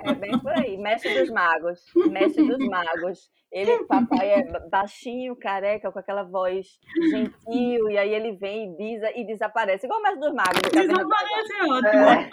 É 0.06 0.14
bem 0.14 0.40
por 0.40 0.52
aí. 0.52 0.78
Mestre 0.78 1.20
dos 1.20 1.30
magos. 1.30 1.84
Mestre 2.10 2.48
dos 2.48 2.68
magos. 2.68 3.30
Ele, 3.52 3.84
papai 3.86 4.30
é 4.32 4.70
baixinho, 4.70 5.36
careca, 5.36 5.92
com 5.92 5.98
aquela 5.98 6.24
voz 6.24 6.80
gentil, 7.10 7.90
e 7.90 7.98
aí 7.98 8.14
ele 8.14 8.34
vem 8.34 8.72
e, 8.72 8.78
diz, 8.78 9.02
e 9.16 9.26
desaparece, 9.26 9.88
igual 9.88 10.00
o 10.00 10.04
mestre 10.04 10.20
dos 10.20 10.34
magos. 10.34 10.62
Desaparece, 10.72 11.54
é 11.54 11.64
ótimo. 11.64 12.04
É, 12.10 12.30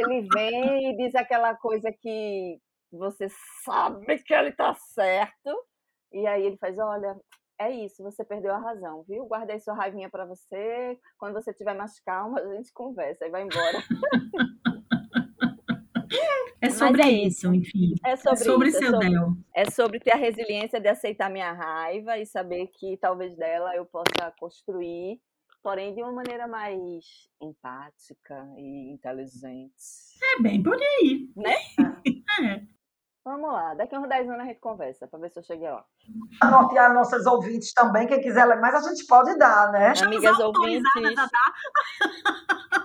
ele 0.00 0.28
vem 0.32 0.90
e 0.90 0.96
diz 0.96 1.14
aquela 1.16 1.56
coisa 1.56 1.90
que 1.92 2.56
você 2.92 3.26
sabe 3.64 4.18
que 4.18 4.32
ele 4.32 4.52
tá 4.52 4.72
certo, 4.74 5.50
e 6.12 6.24
aí 6.24 6.46
ele 6.46 6.56
faz, 6.56 6.78
olha, 6.78 7.16
é 7.60 7.70
isso, 7.70 8.02
você 8.02 8.24
perdeu 8.24 8.54
a 8.54 8.58
razão, 8.58 9.04
viu? 9.06 9.26
Guardei 9.26 9.60
sua 9.60 9.74
raivinha 9.74 10.08
para 10.08 10.24
você. 10.24 10.98
Quando 11.18 11.34
você 11.34 11.52
tiver 11.52 11.74
mais 11.74 12.00
calma, 12.00 12.40
a 12.40 12.54
gente 12.54 12.72
conversa 12.72 13.26
e 13.26 13.30
vai 13.30 13.42
embora. 13.42 13.78
É 16.62 16.70
sobre 16.70 17.02
é 17.02 17.10
isso, 17.10 17.52
enfim. 17.54 17.94
É 18.04 18.16
sobre, 18.16 18.40
é 18.40 18.44
sobre 18.44 18.68
isso, 18.68 18.78
seu 18.78 18.88
é 18.88 18.90
sobre, 18.90 19.08
Del. 19.08 19.36
É 19.54 19.70
sobre 19.70 20.00
ter 20.00 20.12
a 20.12 20.16
resiliência 20.16 20.80
de 20.80 20.88
aceitar 20.88 21.30
minha 21.30 21.52
raiva 21.52 22.18
e 22.18 22.26
saber 22.26 22.66
que 22.68 22.96
talvez 22.98 23.36
dela 23.36 23.74
eu 23.76 23.86
possa 23.86 24.32
construir, 24.38 25.20
porém 25.62 25.94
de 25.94 26.02
uma 26.02 26.12
maneira 26.12 26.46
mais 26.46 27.04
empática 27.40 28.46
e 28.56 28.92
inteligente. 28.92 29.72
É 30.38 30.42
bem 30.42 30.62
por 30.62 30.76
aí. 30.76 31.30
Né? 31.36 31.56
é. 32.42 32.79
Vamos 33.22 33.52
lá, 33.52 33.74
daqui 33.74 33.94
a 33.94 34.00
uns 34.00 34.08
10 34.08 34.30
anos 34.30 34.40
a 34.40 34.44
gente 34.46 34.60
conversa, 34.60 35.06
para 35.06 35.18
ver 35.18 35.30
se 35.30 35.38
eu 35.38 35.42
cheguei 35.42 35.70
lá. 35.70 35.84
Anotear 36.40 36.94
nossos 36.94 37.26
ouvintes 37.26 37.74
também, 37.74 38.06
quem 38.06 38.20
quiser 38.20 38.46
ler 38.46 38.58
mais, 38.58 38.74
a 38.74 38.88
gente 38.88 39.06
pode 39.06 39.36
dar, 39.36 39.70
né? 39.70 39.92
Amigas 40.02 40.38
ouvintes. 40.38 40.90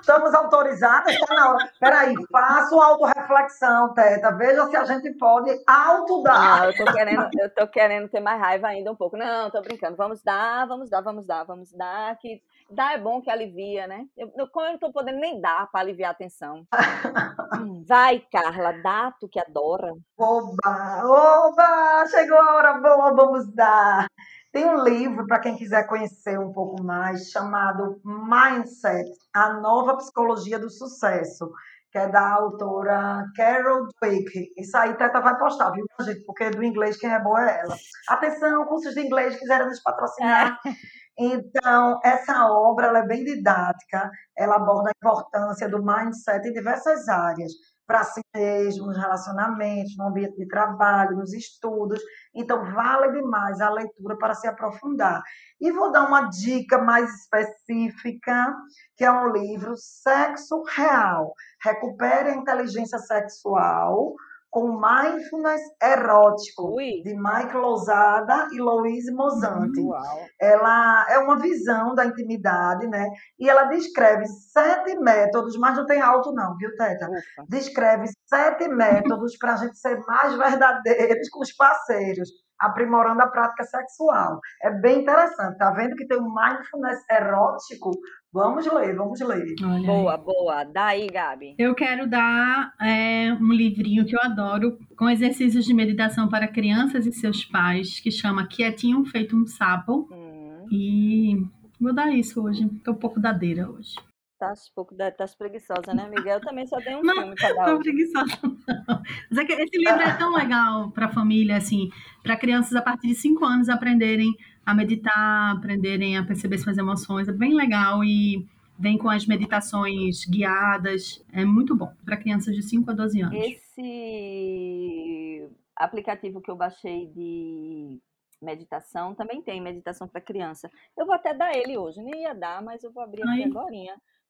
Estamos 0.02 0.34
autorizadas, 0.34 1.16
está 1.16 1.34
na 1.34 1.50
hora. 1.52 1.72
Peraí, 1.80 2.14
faça 2.30 2.76
uma 2.76 2.86
autorreflexão, 2.86 3.94
Teta. 3.94 4.32
Veja 4.34 4.68
se 4.68 4.76
a 4.76 4.84
gente 4.84 5.12
pode 5.14 5.50
autodar. 5.66 6.60
Não, 6.60 6.66
eu 6.66 6.76
tô 6.76 6.94
querendo, 6.94 7.30
eu 7.40 7.50
tô 7.50 7.68
querendo 7.68 8.10
ter 8.10 8.20
mais 8.20 8.40
raiva 8.40 8.68
ainda 8.68 8.92
um 8.92 8.96
pouco. 8.96 9.16
Não, 9.16 9.50
tô 9.50 9.62
brincando. 9.62 9.96
Vamos 9.96 10.22
dar, 10.22 10.68
vamos 10.68 10.90
dar, 10.90 11.02
vamos 11.02 11.26
dar, 11.26 11.44
vamos 11.44 11.72
dar. 11.72 12.16
Que 12.18 12.42
Dá 12.70 12.94
é 12.94 12.98
bom 12.98 13.22
que 13.22 13.30
alivia, 13.30 13.88
né? 13.88 14.06
Eu, 14.18 14.32
eu, 14.36 14.48
como 14.50 14.66
eu 14.66 14.72
não 14.74 14.80
tô 14.80 14.92
podendo 14.92 15.20
nem 15.20 15.40
dar 15.40 15.70
para 15.72 15.82
aliviar 15.82 16.12
a 16.12 16.16
tensão. 16.16 16.66
Vai, 17.88 18.26
Carla, 18.32 18.74
dá, 18.82 19.14
tu 19.20 19.28
que 19.30 19.40
adora. 19.40 19.94
Oba, 20.18 21.04
oba, 21.06 22.08
chegou 22.08 22.38
a 22.38 22.56
hora 22.56 22.74
boa, 22.80 23.14
vamos 23.14 23.54
dar. 23.54 24.08
Tem 24.52 24.66
um 24.66 24.84
livro 24.84 25.28
para 25.28 25.40
quem 25.40 25.56
quiser 25.56 25.86
conhecer 25.86 26.40
um 26.40 26.52
pouco 26.52 26.82
mais 26.82 27.30
chamado 27.30 28.02
Mindset, 28.04 29.10
a 29.34 29.54
nova 29.54 29.98
psicologia 29.98 30.58
do 30.58 30.70
sucesso 30.70 31.52
que 31.96 32.00
é 32.00 32.10
da 32.10 32.34
autora 32.34 33.24
Carol 33.38 33.88
Dweck. 34.02 34.52
Isso 34.58 34.76
aí 34.76 34.94
Teta 34.98 35.22
vai 35.22 35.38
postar, 35.38 35.72
viu, 35.72 35.86
gente? 36.02 36.26
Porque 36.26 36.50
do 36.50 36.62
inglês 36.62 36.98
quem 36.98 37.10
é 37.10 37.22
boa 37.22 37.50
é 37.50 37.62
ela. 37.62 37.74
Atenção, 38.10 38.66
cursos 38.66 38.94
de 38.94 39.00
inglês 39.00 39.40
quiserem 39.40 39.68
nos 39.68 39.82
patrocinar. 39.82 40.60
É. 40.66 40.70
Então, 41.18 42.00
essa 42.04 42.46
obra 42.48 42.98
é 42.98 43.08
bem 43.08 43.24
didática, 43.24 44.10
ela 44.38 44.56
aborda 44.56 44.90
a 44.90 44.94
importância 44.98 45.70
do 45.70 45.84
mindset 45.84 46.48
em 46.48 46.54
diversas 46.54 47.08
áreas, 47.08 47.54
para 47.88 48.04
si 48.04 48.22
mesmo, 48.36 48.88
nos 48.88 48.98
relacionamentos, 48.98 49.96
no 49.98 50.08
ambiente 50.08 50.36
de 50.36 50.48
trabalho, 50.48 51.18
nos 51.18 51.34
estudos. 51.34 52.02
Então, 52.34 52.64
vale 52.74 53.12
demais 53.14 53.62
a 53.62 53.70
leitura 53.70 54.18
para 54.18 54.34
se 54.34 54.48
aprofundar. 54.48 55.22
E 55.62 55.72
vou 55.72 55.92
dar 55.92 56.08
uma 56.08 56.28
dica 56.30 56.80
mais 56.80 57.10
específica, 57.22 58.54
que 58.98 59.06
é 59.06 59.12
um 59.12 59.32
livro 59.32 59.76
Sexo 59.78 60.64
Real. 60.76 61.34
Recupere 61.64 62.30
a 62.30 62.36
inteligência 62.36 62.98
sexual 63.00 64.16
com 64.56 64.80
Mindfulness 64.80 65.62
Erótico, 65.84 66.78
Ui. 66.78 67.02
de 67.04 67.14
Mike 67.14 67.58
Lousada 67.58 68.48
e 68.54 68.62
Louise 68.62 69.12
Mozante. 69.12 69.82
Uau. 69.82 70.02
Ela 70.40 71.06
é 71.10 71.18
uma 71.18 71.38
visão 71.38 71.94
da 71.94 72.06
intimidade, 72.06 72.88
né? 72.88 73.06
E 73.38 73.50
ela 73.50 73.66
descreve 73.66 74.26
sete 74.26 74.98
métodos, 74.98 75.58
mas 75.58 75.76
não 75.76 75.86
tem 75.86 76.00
alto 76.00 76.32
não, 76.32 76.56
viu, 76.56 76.74
Teta? 76.78 77.06
Ufa. 77.06 77.46
Descreve 77.50 78.06
sete 78.30 78.70
métodos 78.70 79.38
para 79.38 79.56
a 79.56 79.58
gente 79.58 79.78
ser 79.78 80.00
mais 80.08 80.34
verdadeiros 80.38 81.28
com 81.28 81.42
os 81.42 81.52
parceiros 81.52 82.30
aprimorando 82.58 83.22
a 83.22 83.28
prática 83.28 83.66
sexual. 83.66 84.40
É 84.64 84.72
bem 84.72 85.02
interessante. 85.02 85.58
Tá 85.58 85.72
vendo 85.72 85.96
que 85.96 86.08
tem 86.08 86.18
um 86.18 86.34
mindfulness 86.34 87.00
erótico? 87.12 87.92
Vamos 88.36 88.66
ler, 88.66 88.94
vamos 88.98 89.22
ler. 89.22 89.56
Olha 89.64 89.88
boa, 89.88 90.16
aí. 90.16 90.22
boa. 90.22 90.64
Daí, 90.66 91.08
Gabi. 91.08 91.56
Eu 91.58 91.74
quero 91.74 92.06
dar 92.06 92.74
é, 92.82 93.32
um 93.32 93.54
livrinho 93.54 94.06
que 94.06 94.14
eu 94.14 94.20
adoro, 94.22 94.78
com 94.98 95.10
exercícios 95.10 95.64
de 95.64 95.74
meditação 95.74 96.28
para 96.28 96.46
crianças 96.46 97.06
e 97.06 97.14
seus 97.14 97.46
pais, 97.46 97.98
que 98.02 98.12
chama 98.12 98.46
Quietinho 98.46 99.06
Feito 99.06 99.38
um 99.38 99.48
Sapo. 99.48 100.10
Hum. 100.12 100.68
E 100.70 101.48
vou 101.80 101.94
dar 101.94 102.12
isso 102.12 102.44
hoje. 102.44 102.68
Tô 102.84 102.92
um 102.92 102.96
pouco 102.96 103.22
dadeira 103.22 103.72
hoje. 103.72 103.96
Tá 104.38 104.52
um 104.52 104.76
pouco 104.76 104.94
tá 104.96 105.26
preguiçosa, 105.38 105.94
né, 105.94 106.10
Miguel? 106.10 106.42
também 106.42 106.68
só 106.68 106.78
tem 106.82 106.96
um 106.96 107.02
não, 107.02 107.16
filme 107.16 107.36
cada 107.36 107.56
Não, 107.72 107.80
preguiçosa 107.80 108.38
não. 108.44 109.02
Mas 109.30 109.40
é 109.40 109.46
que 109.46 109.54
esse 109.54 109.78
livro 109.78 110.02
é 110.02 110.18
tão 110.18 110.34
legal 110.34 110.92
para 110.92 111.06
a 111.06 111.12
família, 111.12 111.56
assim, 111.56 111.90
para 112.22 112.36
crianças 112.36 112.76
a 112.76 112.82
partir 112.82 113.08
de 113.08 113.16
5 113.16 113.46
anos 113.46 113.70
aprenderem 113.70 114.36
a 114.66 114.74
meditar, 114.74 115.56
aprenderem 115.56 116.18
a 116.18 116.26
perceber 116.26 116.58
suas 116.58 116.78
emoções. 116.78 117.30
É 117.30 117.32
bem 117.32 117.54
legal 117.54 118.04
e 118.04 118.46
vem 118.78 118.98
com 118.98 119.10
as 119.10 119.26
meditações 119.26 120.26
guiadas. 120.26 121.24
É 121.32 121.46
muito 121.46 121.74
bom 121.74 121.94
para 122.04 122.18
crianças 122.18 122.54
de 122.54 122.62
5 122.62 122.92
a 122.92 122.94
12 122.94 123.22
anos. 123.22 123.42
Esse 123.42 125.50
aplicativo 125.78 126.42
que 126.42 126.52
eu 126.52 126.58
baixei 126.58 127.08
de 127.08 128.02
meditação 128.42 129.16
também 129.16 129.42
tem 129.42 129.62
meditação 129.62 130.10
para 130.10 130.20
criança. 130.20 130.70
Eu 130.98 131.06
vou 131.06 131.16
até 131.16 131.34
dar 131.34 131.56
ele 131.56 131.78
hoje, 131.78 132.02
nem 132.02 132.24
ia 132.24 132.34
dar, 132.34 132.62
mas 132.62 132.84
eu 132.84 132.92
vou 132.92 133.02
abrir 133.02 133.24
aqui 133.24 133.44
agora 133.44 133.74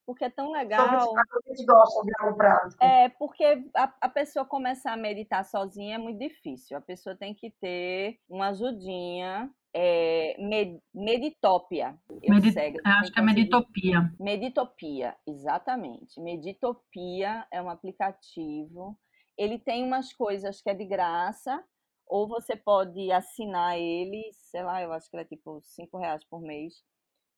porque 0.06 0.24
é 0.24 0.30
tão 0.30 0.52
legal. 0.52 0.86
A 0.88 1.48
gente 1.48 1.66
gosta 1.66 2.02
de 2.02 2.12
algo 2.20 2.36
prático. 2.36 2.82
É, 2.82 3.08
porque 3.08 3.44
a, 3.74 3.92
a 4.00 4.08
pessoa 4.08 4.44
começar 4.44 4.92
a 4.92 4.96
meditar 4.96 5.44
sozinha 5.44 5.96
é 5.96 5.98
muito 5.98 6.18
difícil. 6.18 6.78
A 6.78 6.80
pessoa 6.80 7.16
tem 7.16 7.34
que 7.34 7.50
ter 7.50 8.20
uma 8.28 8.48
ajudinha. 8.48 9.50
É, 9.78 10.36
med, 10.38 10.80
Meditopia. 10.94 11.98
Eu 12.08 12.34
Medi 12.34 12.50
segue, 12.50 12.80
acho 12.82 13.12
que 13.12 13.20
é 13.20 13.22
Meditopia. 13.22 14.10
Meditopia, 14.18 15.14
exatamente. 15.26 16.18
Meditopia 16.18 17.46
é 17.50 17.60
um 17.60 17.68
aplicativo. 17.68 18.98
Ele 19.36 19.58
tem 19.58 19.84
umas 19.84 20.14
coisas 20.14 20.62
que 20.62 20.70
é 20.70 20.74
de 20.74 20.86
graça, 20.86 21.62
ou 22.06 22.26
você 22.26 22.56
pode 22.56 23.12
assinar 23.12 23.78
ele, 23.78 24.30
sei 24.32 24.62
lá, 24.62 24.80
eu 24.80 24.94
acho 24.94 25.10
que 25.10 25.16
é 25.18 25.24
tipo 25.26 25.60
cinco 25.60 25.98
reais 25.98 26.24
por 26.24 26.40
mês 26.40 26.82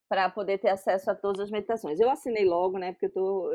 para 0.09 0.31
poder 0.31 0.59
ter 0.59 0.69
acesso 0.71 1.11
a 1.11 1.15
todas 1.15 1.41
as 1.41 1.51
meditações. 1.51 2.01
Eu 2.01 2.11
assinei 2.11 2.45
logo, 2.45 2.79
né? 2.79 2.93
Porque 2.93 3.07
eu 3.07 3.13
tô, 3.13 3.51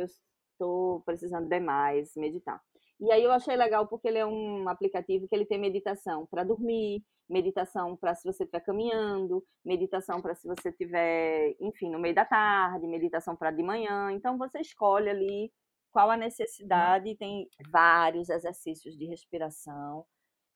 tô 0.58 1.04
precisando 1.06 1.47
demais 1.49 2.14
meditar. 2.16 2.62
E 2.99 3.12
aí 3.12 3.24
eu 3.24 3.32
achei 3.32 3.56
legal 3.56 3.88
porque 3.88 4.08
ele 4.08 4.20
é 4.20 4.26
um 4.26 4.70
aplicativo 4.70 5.28
que 5.28 5.36
ele 5.36 5.45
tem 5.45 5.60
meditação 5.60 6.26
para 6.28 6.43
dormir, 6.43 7.04
meditação 7.30 7.97
para 7.97 8.16
se 8.16 8.24
você 8.24 8.43
estiver 8.43 8.62
caminhando, 8.62 9.43
meditação 9.66 10.22
para 10.22 10.36
se 10.36 10.47
você 10.47 10.70
estiver, 10.70 11.56
enfim, 11.60 11.89
no 11.89 11.99
meio 11.99 12.16
da 12.16 12.26
tarde, 12.26 12.88
meditação 12.88 13.36
para 13.36 13.51
de 13.51 13.64
manhã. 13.64 14.12
Então 14.12 14.38
você 14.38 14.60
escolhe 14.60 15.10
ali 15.10 15.51
qual 15.91 16.10
a 16.10 16.18
necessidade, 16.18 17.16
tem 17.18 17.47
vários 17.72 18.30
exercícios 18.30 18.95
de 18.97 19.06
respiração. 19.06 20.06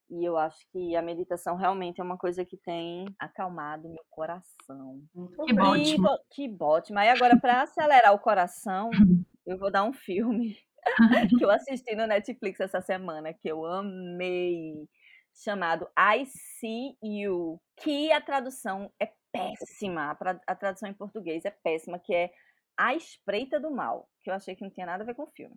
E 0.10 0.24
eu 0.24 0.38
acho 0.38 0.60
que 0.72 0.95
a 0.95 1.01
meditação 1.01 1.55
realmente 1.55 1.99
é 1.99 2.03
uma 2.03 2.18
coisa 2.18 2.45
que 2.45 2.55
tem 2.58 3.05
acalmado 3.20 3.89
meu 3.89 4.03
coração. 4.10 5.01
Que 5.45 5.60
ótimo. 5.60 6.08
Que 6.30 6.58
ótimo. 6.60 6.99
Aí 6.99 7.10
agora, 7.10 7.38
para 7.39 7.64
acelerar 7.64 8.14
o 8.14 8.20
coração, 8.20 8.89
eu 9.45 9.58
vou 9.58 9.70
dar 9.70 9.84
um 9.84 9.91
filme 9.91 10.58
que 11.38 11.43
eu 11.43 11.51
assisti 11.51 11.95
no 11.95 12.08
Netflix 12.08 12.60
essa 12.60 12.82
semana, 12.82 13.34
que 13.34 13.49
eu 13.49 13.66
amei, 13.66 14.88
chamado 15.36 15.88
I 15.97 16.26
See 16.26 16.97
You, 17.03 17.60
que 17.76 18.12
a 18.12 18.22
tradução 18.22 18.91
é 18.99 19.12
péssima. 19.32 20.18
A 20.47 20.55
tradução 20.55 20.89
em 20.89 20.93
português 20.93 21.43
é 21.45 21.51
péssima, 21.51 21.99
que 21.99 22.14
é 22.14 22.32
A 22.78 22.95
Espreita 22.95 23.60
do 23.60 23.72
Mal, 23.72 24.10
que 24.22 24.30
eu 24.30 24.34
achei 24.34 24.55
que 24.55 24.64
não 24.64 24.72
tinha 24.72 24.86
nada 24.86 25.03
a 25.03 25.05
ver 25.05 25.16
com 25.16 25.24
o 25.24 25.32
filme. 25.32 25.55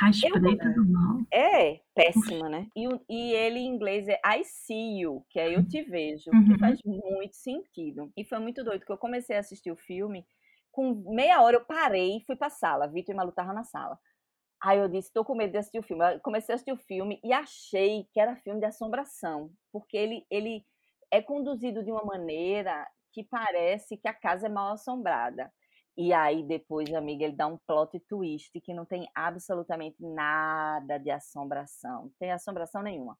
A 0.00 0.10
espreita 0.10 0.64
eu, 0.66 0.74
do 0.74 0.90
mal. 0.90 1.18
É, 1.32 1.80
péssima, 1.94 2.48
né? 2.48 2.66
E, 2.74 2.88
e 3.08 3.32
ele 3.34 3.58
em 3.58 3.66
inglês 3.66 4.08
é 4.08 4.20
I 4.24 4.44
see 4.44 5.00
you, 5.00 5.24
que 5.28 5.38
é 5.38 5.54
eu 5.54 5.66
te 5.66 5.82
vejo, 5.82 6.30
uhum. 6.32 6.44
que 6.44 6.58
faz 6.58 6.80
muito 6.84 7.36
sentido. 7.36 8.10
E 8.16 8.24
foi 8.24 8.38
muito 8.38 8.64
doido, 8.64 8.84
que 8.84 8.92
eu 8.92 8.98
comecei 8.98 9.36
a 9.36 9.40
assistir 9.40 9.70
o 9.70 9.76
filme, 9.76 10.24
com 10.70 10.94
meia 11.14 11.42
hora 11.42 11.56
eu 11.56 11.64
parei 11.64 12.16
e 12.16 12.24
fui 12.24 12.34
pra 12.34 12.48
sala. 12.48 12.88
Vitor 12.88 13.14
e 13.14 13.16
Malu 13.16 13.30
estavam 13.30 13.54
na 13.54 13.64
sala. 13.64 13.98
Aí 14.62 14.78
eu 14.78 14.88
disse, 14.88 15.12
tô 15.12 15.24
com 15.24 15.34
medo 15.34 15.52
de 15.52 15.58
assistir 15.58 15.78
o 15.78 15.82
filme. 15.82 16.14
Eu 16.14 16.20
comecei 16.20 16.52
a 16.52 16.56
assistir 16.56 16.72
o 16.72 16.76
filme 16.76 17.20
e 17.22 17.32
achei 17.32 18.06
que 18.12 18.20
era 18.20 18.36
filme 18.36 18.60
de 18.60 18.66
assombração, 18.66 19.50
porque 19.72 19.96
ele, 19.96 20.24
ele 20.30 20.64
é 21.10 21.20
conduzido 21.20 21.84
de 21.84 21.90
uma 21.90 22.04
maneira 22.04 22.88
que 23.12 23.22
parece 23.24 23.96
que 23.96 24.08
a 24.08 24.14
casa 24.14 24.46
é 24.46 24.48
mal 24.48 24.72
assombrada. 24.72 25.52
E 25.96 26.12
aí 26.12 26.42
depois, 26.42 26.92
amiga, 26.94 27.24
ele 27.24 27.36
dá 27.36 27.46
um 27.46 27.58
plot 27.66 28.00
twist 28.08 28.50
que 28.60 28.72
não 28.72 28.84
tem 28.86 29.06
absolutamente 29.14 29.96
nada 30.00 30.98
de 30.98 31.10
assombração. 31.10 32.04
Não 32.04 32.12
tem 32.18 32.32
assombração 32.32 32.82
nenhuma. 32.82 33.16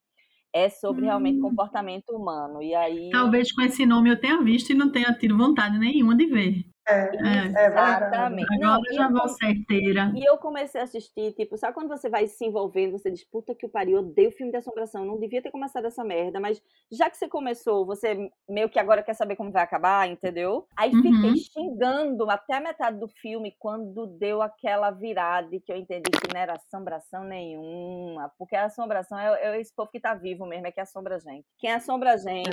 É 0.55 0.69
sobre 0.69 1.03
hum. 1.03 1.07
realmente 1.07 1.41
comportamento 1.41 2.11
humano. 2.11 2.63
E 2.63 2.75
aí. 2.75 3.11
Talvez 3.11 3.53
com 3.53 3.63
esse 3.63 3.85
nome 3.85 4.11
eu 4.11 4.21
tenha 4.21 4.43
visto 4.43 4.71
e 4.71 4.75
não 4.75 4.91
tenha 4.91 5.13
tido 5.15 5.37
vontade 5.37 5.79
nenhuma 5.79 6.17
de 6.17 6.27
ver. 6.27 6.72
É, 6.93 7.65
é, 7.65 7.67
Exatamente. 7.67 8.55
Agora 8.55 8.81
não, 8.81 8.95
já 8.95 9.09
vou 9.09 9.29
certeira. 9.29 10.13
E 10.15 10.25
eu 10.25 10.37
comecei 10.39 10.81
a 10.81 10.85
assistir, 10.85 11.33
tipo, 11.33 11.57
sabe 11.57 11.75
quando 11.75 11.89
você 11.89 12.09
vai 12.09 12.27
se 12.27 12.45
envolvendo, 12.45 12.99
você 12.99 13.11
diz, 13.11 13.25
puta 13.25 13.55
que 13.55 13.67
o 13.67 13.69
pariu, 13.69 13.99
eu 13.99 14.03
odeio 14.03 14.31
filme 14.33 14.53
de 14.53 14.59
assombração, 14.59 15.05
não 15.05 15.19
devia 15.19 15.43
ter 15.43 15.51
começado 15.51 15.87
essa 15.87 16.05
merda, 16.05 16.41
mas 16.41 16.61
já 16.91 17.09
que 17.09 17.17
você 17.17 17.29
começou, 17.29 17.87
você 17.87 18.31
meio 18.49 18.69
que 18.69 18.79
agora 18.79 19.03
quer 19.03 19.15
saber 19.15 19.37
como 19.37 19.53
vai 19.53 19.63
acabar, 19.63 20.09
entendeu? 20.09 20.67
Aí 20.77 20.93
uhum. 20.93 21.03
fiquei 21.03 21.37
xingando 21.37 22.29
até 22.31 22.57
a 22.57 22.61
metade 22.61 22.99
do 22.99 23.09
filme 23.09 23.55
quando 23.59 24.07
deu 24.07 24.43
aquela 24.43 24.91
virada 24.91 25.49
que 25.65 25.73
eu 25.73 25.77
entendi 25.77 26.11
que 26.11 26.35
não 26.35 26.41
era 26.41 26.55
assombração 26.55 27.25
nenhuma, 27.25 28.31
porque 28.39 28.57
a 28.57 28.67
assombração 28.67 29.19
é, 29.19 29.43
é 29.43 29.61
esse 29.61 29.75
povo 29.75 29.91
que 29.91 30.01
tá 30.01 30.15
vivo 30.15 30.47
mesmo, 30.47 30.67
é 30.67 30.73
que 30.73 30.81
assombra 30.81 31.17
a 31.17 31.19
gente. 31.19 31.47
Quem 31.59 31.73
assombra 31.73 32.13
a 32.13 32.17
gente 32.17 32.51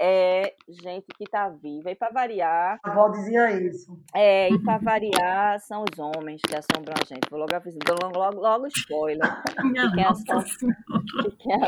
é, 0.00 0.42
é 0.42 0.54
gente 0.68 1.06
que 1.16 1.24
tá 1.24 1.48
viva. 1.48 1.90
E 1.90 1.94
pra 1.94 2.10
variar. 2.10 2.78
A 2.84 2.90
avó 2.90 3.08
dizia 3.08 3.50
isso 3.52 3.75
isso. 3.76 4.02
É, 4.14 4.50
e 4.50 4.58
para 4.62 4.78
variar, 4.78 5.60
são 5.60 5.84
os 5.84 5.98
homens 5.98 6.40
que 6.42 6.54
assombram 6.56 6.94
a 7.00 7.04
gente. 7.06 7.28
Vou 7.30 7.38
logo 7.38 7.54
avisando, 7.54 7.94
logo, 8.02 8.18
logo, 8.18 8.40
logo 8.40 8.66
spoiler. 8.68 9.20
Minha 9.64 9.92
quem 9.92 10.04
assombra, 10.04 10.46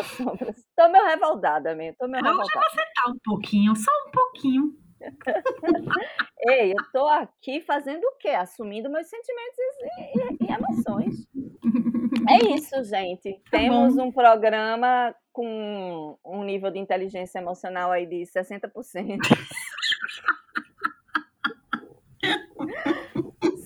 assombra. 0.00 0.54
Tô 0.76 0.88
meio 0.88 1.04
revoltada 1.04 1.74
mesmo, 1.74 1.96
tô 1.98 2.08
meio 2.08 2.24
revoltada. 2.24 2.58
Hoje 2.58 2.70
você 2.70 2.82
tá 2.94 3.10
um 3.10 3.18
pouquinho, 3.24 3.76
só 3.76 3.90
um 4.06 4.10
pouquinho. 4.10 4.88
Ei, 6.48 6.72
eu 6.72 6.84
tô 6.92 7.06
aqui 7.06 7.60
fazendo 7.60 8.02
o 8.02 8.16
quê? 8.18 8.30
Assumindo 8.30 8.90
meus 8.90 9.08
sentimentos 9.08 9.58
e, 9.80 10.18
e, 10.18 10.46
e 10.46 10.52
emoções. 10.52 11.28
É 12.28 12.54
isso, 12.54 12.82
gente. 12.84 13.40
Tá 13.50 13.58
Temos 13.58 13.94
bom. 13.94 14.06
um 14.06 14.12
programa 14.12 15.14
com 15.32 16.18
um 16.24 16.42
nível 16.42 16.70
de 16.70 16.78
inteligência 16.78 17.38
emocional 17.38 17.92
aí 17.92 18.06
de 18.06 18.24
60%. 18.24 18.70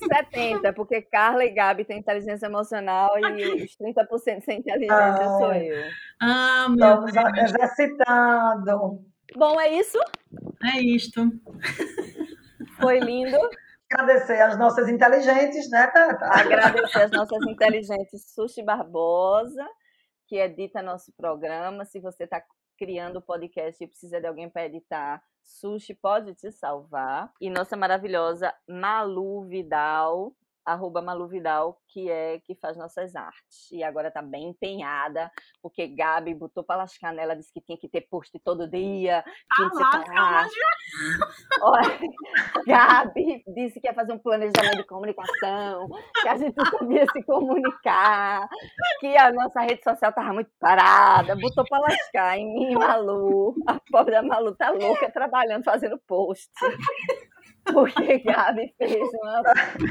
70, 0.06 0.72
porque 0.72 1.02
Carla 1.02 1.44
e 1.44 1.50
Gabi 1.50 1.84
têm 1.84 1.98
inteligência 1.98 2.46
emocional 2.46 3.10
e 3.18 3.64
os 3.64 3.76
30% 3.76 4.42
sem 4.42 4.58
inteligência 4.58 4.96
ah, 4.96 5.38
sou 5.38 5.52
eu. 5.54 5.84
Ah, 6.20 6.66
meu 6.68 7.06
Estamos 7.06 7.32
Deus. 7.32 7.50
exercitando. 7.50 9.04
Bom, 9.36 9.60
é 9.60 9.70
isso? 9.70 9.98
É 10.62 10.80
isto. 10.80 11.30
Foi 12.80 12.98
lindo. 12.98 13.36
Agradecer 13.90 14.40
as 14.40 14.58
nossas 14.58 14.88
inteligentes, 14.88 15.68
né, 15.70 15.86
Tata? 15.88 16.26
Agradecer 16.26 17.02
as 17.02 17.10
nossas 17.10 17.42
inteligentes 17.46 18.32
Sushi 18.34 18.62
Barbosa, 18.62 19.66
que 20.26 20.36
edita 20.36 20.82
nosso 20.82 21.12
programa. 21.12 21.84
Se 21.84 22.00
você 22.00 22.24
está 22.24 22.42
criando 22.78 23.16
o 23.16 23.22
podcast 23.22 23.82
e 23.82 23.86
precisa 23.86 24.20
de 24.20 24.26
alguém 24.26 24.48
para 24.48 24.66
editar, 24.66 25.22
Sushi 25.42 25.94
pode 25.94 26.34
te 26.34 26.50
salvar. 26.50 27.32
E 27.40 27.50
nossa 27.50 27.76
maravilhosa 27.76 28.54
Malu 28.68 29.44
Vidal, 29.44 30.34
arroba 30.64 31.02
Malu 31.02 31.28
Vidal, 31.28 31.78
que 31.88 32.10
é 32.10 32.40
que 32.40 32.54
faz 32.54 32.76
nossas 32.76 33.14
artes. 33.14 33.70
E 33.72 33.82
agora 33.82 34.10
tá 34.10 34.22
bem 34.22 34.48
empenhada, 34.50 35.30
porque 35.60 35.86
Gabi 35.86 36.34
botou 36.34 36.62
para 36.62 36.82
lascar 36.82 37.12
nela, 37.12 37.36
disse 37.36 37.52
que 37.52 37.60
tinha 37.60 37.78
que 37.78 37.88
ter 37.88 38.02
post 38.02 38.38
todo 38.44 38.68
dia. 38.68 39.24
Tinha 39.56 39.70
que 39.70 40.10
ah, 40.16 40.46
Olha, 41.62 41.98
Gabi 42.66 43.42
disse 43.54 43.80
que 43.80 43.88
ia 43.88 43.94
fazer 43.94 44.12
um 44.12 44.18
planejamento 44.18 44.76
de 44.76 44.84
comunicação, 44.84 45.88
que 46.22 46.28
a 46.28 46.36
gente 46.36 46.54
sabia 46.70 47.06
se 47.12 47.22
comunicar, 47.24 48.48
que 49.00 49.16
a 49.16 49.32
nossa 49.32 49.60
rede 49.60 49.82
social 49.82 50.12
tava 50.12 50.32
muito 50.32 50.50
parada, 50.58 51.36
botou 51.36 51.64
para 51.68 51.80
lascar 51.80 52.38
em 52.38 52.52
mim, 52.52 52.74
Malu. 52.74 53.54
A 53.66 53.78
pobre 53.90 54.12
da 54.12 54.22
Malu 54.22 54.54
tá 54.54 54.70
louca 54.70 55.10
trabalhando, 55.10 55.64
fazendo 55.64 55.98
post. 56.06 56.50
Porque 57.64 58.18
Gabi 58.24 58.74
fez 58.76 59.08
uma 59.22 59.42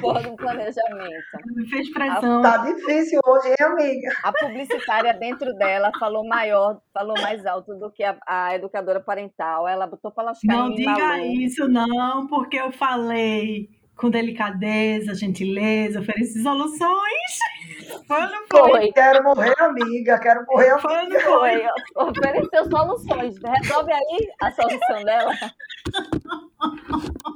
porra 0.02 0.22
do 0.24 0.36
planejamento. 0.36 1.70
Fez 1.70 1.90
pressão. 1.92 2.42
Tá 2.42 2.58
difícil 2.58 3.20
hoje, 3.26 3.48
hein, 3.50 3.56
amiga? 3.62 4.12
A 4.24 4.34
publicitária 4.34 5.14
dentro 5.14 5.54
dela 5.56 5.92
falou 6.00 6.28
maior, 6.28 6.82
falou 6.94 7.16
mais 7.22 7.46
alto 7.46 7.74
do 7.76 7.92
que 7.92 8.04
a, 8.04 8.18
a 8.28 8.56
educadora 8.56 9.00
parental. 9.00 9.68
Ela 9.68 9.88
botou 9.88 10.12
para 10.12 10.26
lascar 10.26 10.54
Não 10.54 10.74
diga 10.74 10.92
maluco. 10.92 11.26
isso, 11.26 11.68
não, 11.68 12.28
porque 12.28 12.58
eu 12.58 12.72
falei 12.72 13.70
com 13.96 14.10
delicadeza, 14.10 15.14
gentileza, 15.14 16.00
ofereci 16.00 16.42
soluções. 16.42 17.40
Foi 18.08 18.20
não 18.20 18.46
foi? 18.50 18.70
foi? 18.72 18.92
Quero 18.92 19.24
morrer, 19.24 19.54
amiga. 19.60 20.20
Quero 20.20 20.46
morrer, 20.46 20.70
amiga. 20.72 20.82
Foi 20.82 21.08
não 21.08 21.20
foi? 21.20 21.68
Ofereceu 21.96 22.70
soluções. 22.70 23.36
Resolve 23.38 23.92
aí 23.92 24.30
a 24.42 24.52
solução 24.52 25.04
dela. 25.04 25.34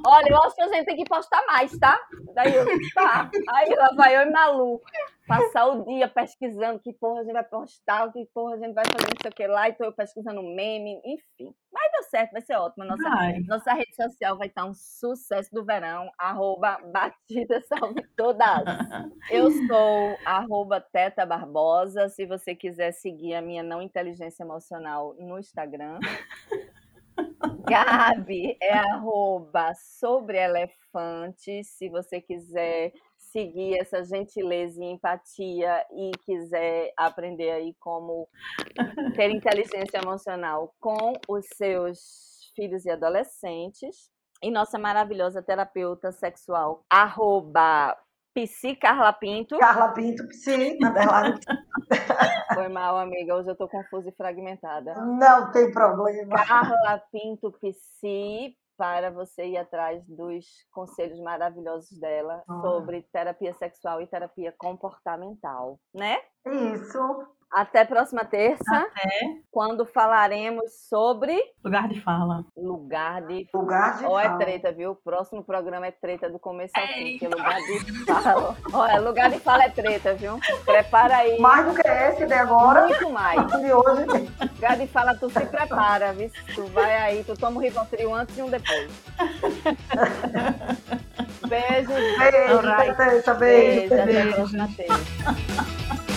Olha, 0.06 0.28
eu 0.28 0.42
acho 0.42 0.54
que 0.54 0.62
a 0.62 0.68
gente 0.68 0.86
tem 0.86 0.96
que 0.96 1.04
postar 1.04 1.44
mais, 1.46 1.76
tá? 1.78 1.98
Daí 2.34 2.54
eu, 2.54 2.64
tá. 2.94 3.30
Aí 3.50 3.74
lá 3.74 3.90
vai 3.96 4.16
eu 4.16 4.22
e 4.22 4.30
Malu 4.30 4.80
passar 5.26 5.66
o 5.66 5.84
dia 5.84 6.08
pesquisando 6.08 6.78
que 6.78 6.92
porra 6.92 7.20
a 7.20 7.24
gente 7.24 7.32
vai 7.32 7.44
postar, 7.44 8.12
que 8.12 8.24
porra 8.32 8.54
a 8.54 8.58
gente 8.58 8.72
vai 8.72 8.84
fazer 8.84 9.04
não 9.04 9.20
sei 9.20 9.30
o 9.30 9.34
que 9.34 9.46
lá, 9.46 9.68
e 9.68 9.72
tô 9.72 9.84
eu 9.84 9.92
pesquisando 9.92 10.42
meme, 10.42 11.00
enfim. 11.04 11.54
Mas 11.72 11.92
deu 11.92 12.02
certo, 12.04 12.32
vai 12.32 12.40
ser 12.40 12.54
ótimo. 12.54 12.84
Nossa, 12.84 13.10
nossa 13.46 13.72
rede 13.74 13.94
social 13.94 14.38
vai 14.38 14.46
estar 14.46 14.64
um 14.64 14.74
sucesso 14.74 15.50
do 15.52 15.64
verão, 15.64 16.10
arroba 16.16 16.78
Batida 16.92 17.60
Salve 17.62 18.02
Todas. 18.16 18.64
Eu 19.30 19.50
sou 19.50 20.16
arroba 20.24 20.80
Teta 20.80 21.26
Barbosa, 21.26 22.08
se 22.08 22.24
você 22.24 22.54
quiser 22.54 22.92
seguir 22.92 23.34
a 23.34 23.42
minha 23.42 23.62
não 23.62 23.82
inteligência 23.82 24.42
emocional 24.44 25.14
no 25.18 25.38
Instagram. 25.38 25.98
Gabi 27.68 28.56
é 28.60 28.72
arroba 28.72 29.72
sobre 29.74 30.38
elefantes. 30.38 31.68
Se 31.76 31.88
você 31.88 32.20
quiser 32.20 32.92
seguir 33.36 33.78
essa 33.78 34.02
gentileza 34.04 34.82
e 34.82 34.86
empatia 34.86 35.84
e 35.92 36.10
quiser 36.24 36.92
aprender 36.96 37.50
aí 37.50 37.74
como 37.80 38.28
ter 39.14 39.30
inteligência 39.30 39.98
emocional 40.02 40.74
com 40.80 41.12
os 41.28 41.44
seus 41.54 42.52
filhos 42.54 42.86
e 42.86 42.90
adolescentes. 42.90 44.10
E 44.42 44.50
nossa 44.50 44.78
maravilhosa 44.78 45.42
terapeuta 45.42 46.12
sexual, 46.12 46.84
arroba 46.90 47.96
Psi 48.36 48.76
Carla 48.76 49.14
Pinto. 49.14 49.56
Carla 49.58 49.92
Pinto, 49.94 50.28
Psi, 50.28 50.76
underline. 50.82 51.40
Foi 52.52 52.68
mal, 52.68 52.98
amiga. 52.98 53.34
Hoje 53.34 53.48
eu 53.48 53.56
tô 53.56 53.66
confusa 53.66 54.10
e 54.10 54.12
fragmentada. 54.12 54.94
Não 54.94 55.50
tem 55.52 55.72
problema. 55.72 56.44
Carla 56.44 57.02
Pinto 57.10 57.50
Psi, 57.52 58.54
para 58.76 59.10
você 59.10 59.46
ir 59.46 59.56
atrás 59.56 60.04
dos 60.06 60.44
conselhos 60.70 61.18
maravilhosos 61.20 61.98
dela 61.98 62.44
ah. 62.46 62.60
sobre 62.60 63.08
terapia 63.10 63.54
sexual 63.54 64.02
e 64.02 64.06
terapia 64.06 64.54
comportamental, 64.58 65.80
né? 65.94 66.18
Isso. 66.46 66.98
Até 67.52 67.84
próxima 67.84 68.24
terça. 68.24 68.76
Até. 68.76 69.36
Quando 69.50 69.86
falaremos 69.86 70.64
sobre. 70.88 71.38
Lugar 71.64 71.88
de 71.88 72.00
fala. 72.00 72.44
Lugar 72.56 73.22
de 73.22 73.48
Lugar 73.54 73.98
de 73.98 74.04
Ó, 74.04 74.18
é 74.18 74.36
treta, 74.36 74.72
viu? 74.72 74.90
O 74.90 74.96
próximo 74.96 75.42
programa 75.44 75.86
é 75.86 75.90
treta 75.90 76.28
do 76.28 76.38
começo 76.38 76.72
ao 76.76 76.86
fim. 76.86 77.18
Que 77.18 77.28
lugar 77.28 77.56
de 77.60 78.04
fala. 78.04 78.56
Olha, 78.72 79.00
lugar 79.00 79.30
de 79.30 79.38
fala 79.38 79.64
é 79.64 79.68
treta, 79.70 80.14
viu? 80.14 80.38
Prepara 80.64 81.18
aí. 81.18 81.40
Mais 81.40 81.66
do 81.66 81.74
que 81.74 81.88
esse 81.88 82.26
de 82.26 82.34
agora. 82.34 82.86
Muito 82.86 83.10
mais. 83.10 83.46
De 83.60 83.72
hoje. 83.72 84.30
Lugar 84.54 84.76
de 84.76 84.86
fala, 84.88 85.14
tu 85.14 85.30
se 85.30 85.46
prepara, 85.46 86.12
viu? 86.12 86.30
Tu 86.54 86.64
vai 86.66 86.96
aí, 86.96 87.24
tu 87.24 87.34
toma 87.36 87.56
um 87.56 87.60
Rivotril 87.62 88.14
antes 88.14 88.36
e 88.36 88.42
um 88.42 88.50
depois. 88.50 88.90
Beijo. 91.48 91.92
Beijo. 91.92 92.62
Beijo. 92.98 93.34
Beijo. 93.34 93.34
Beijo. 93.38 93.94
Até 93.94 94.22
a 94.22 94.34
próxima 94.34 94.68
terça. 94.76 96.15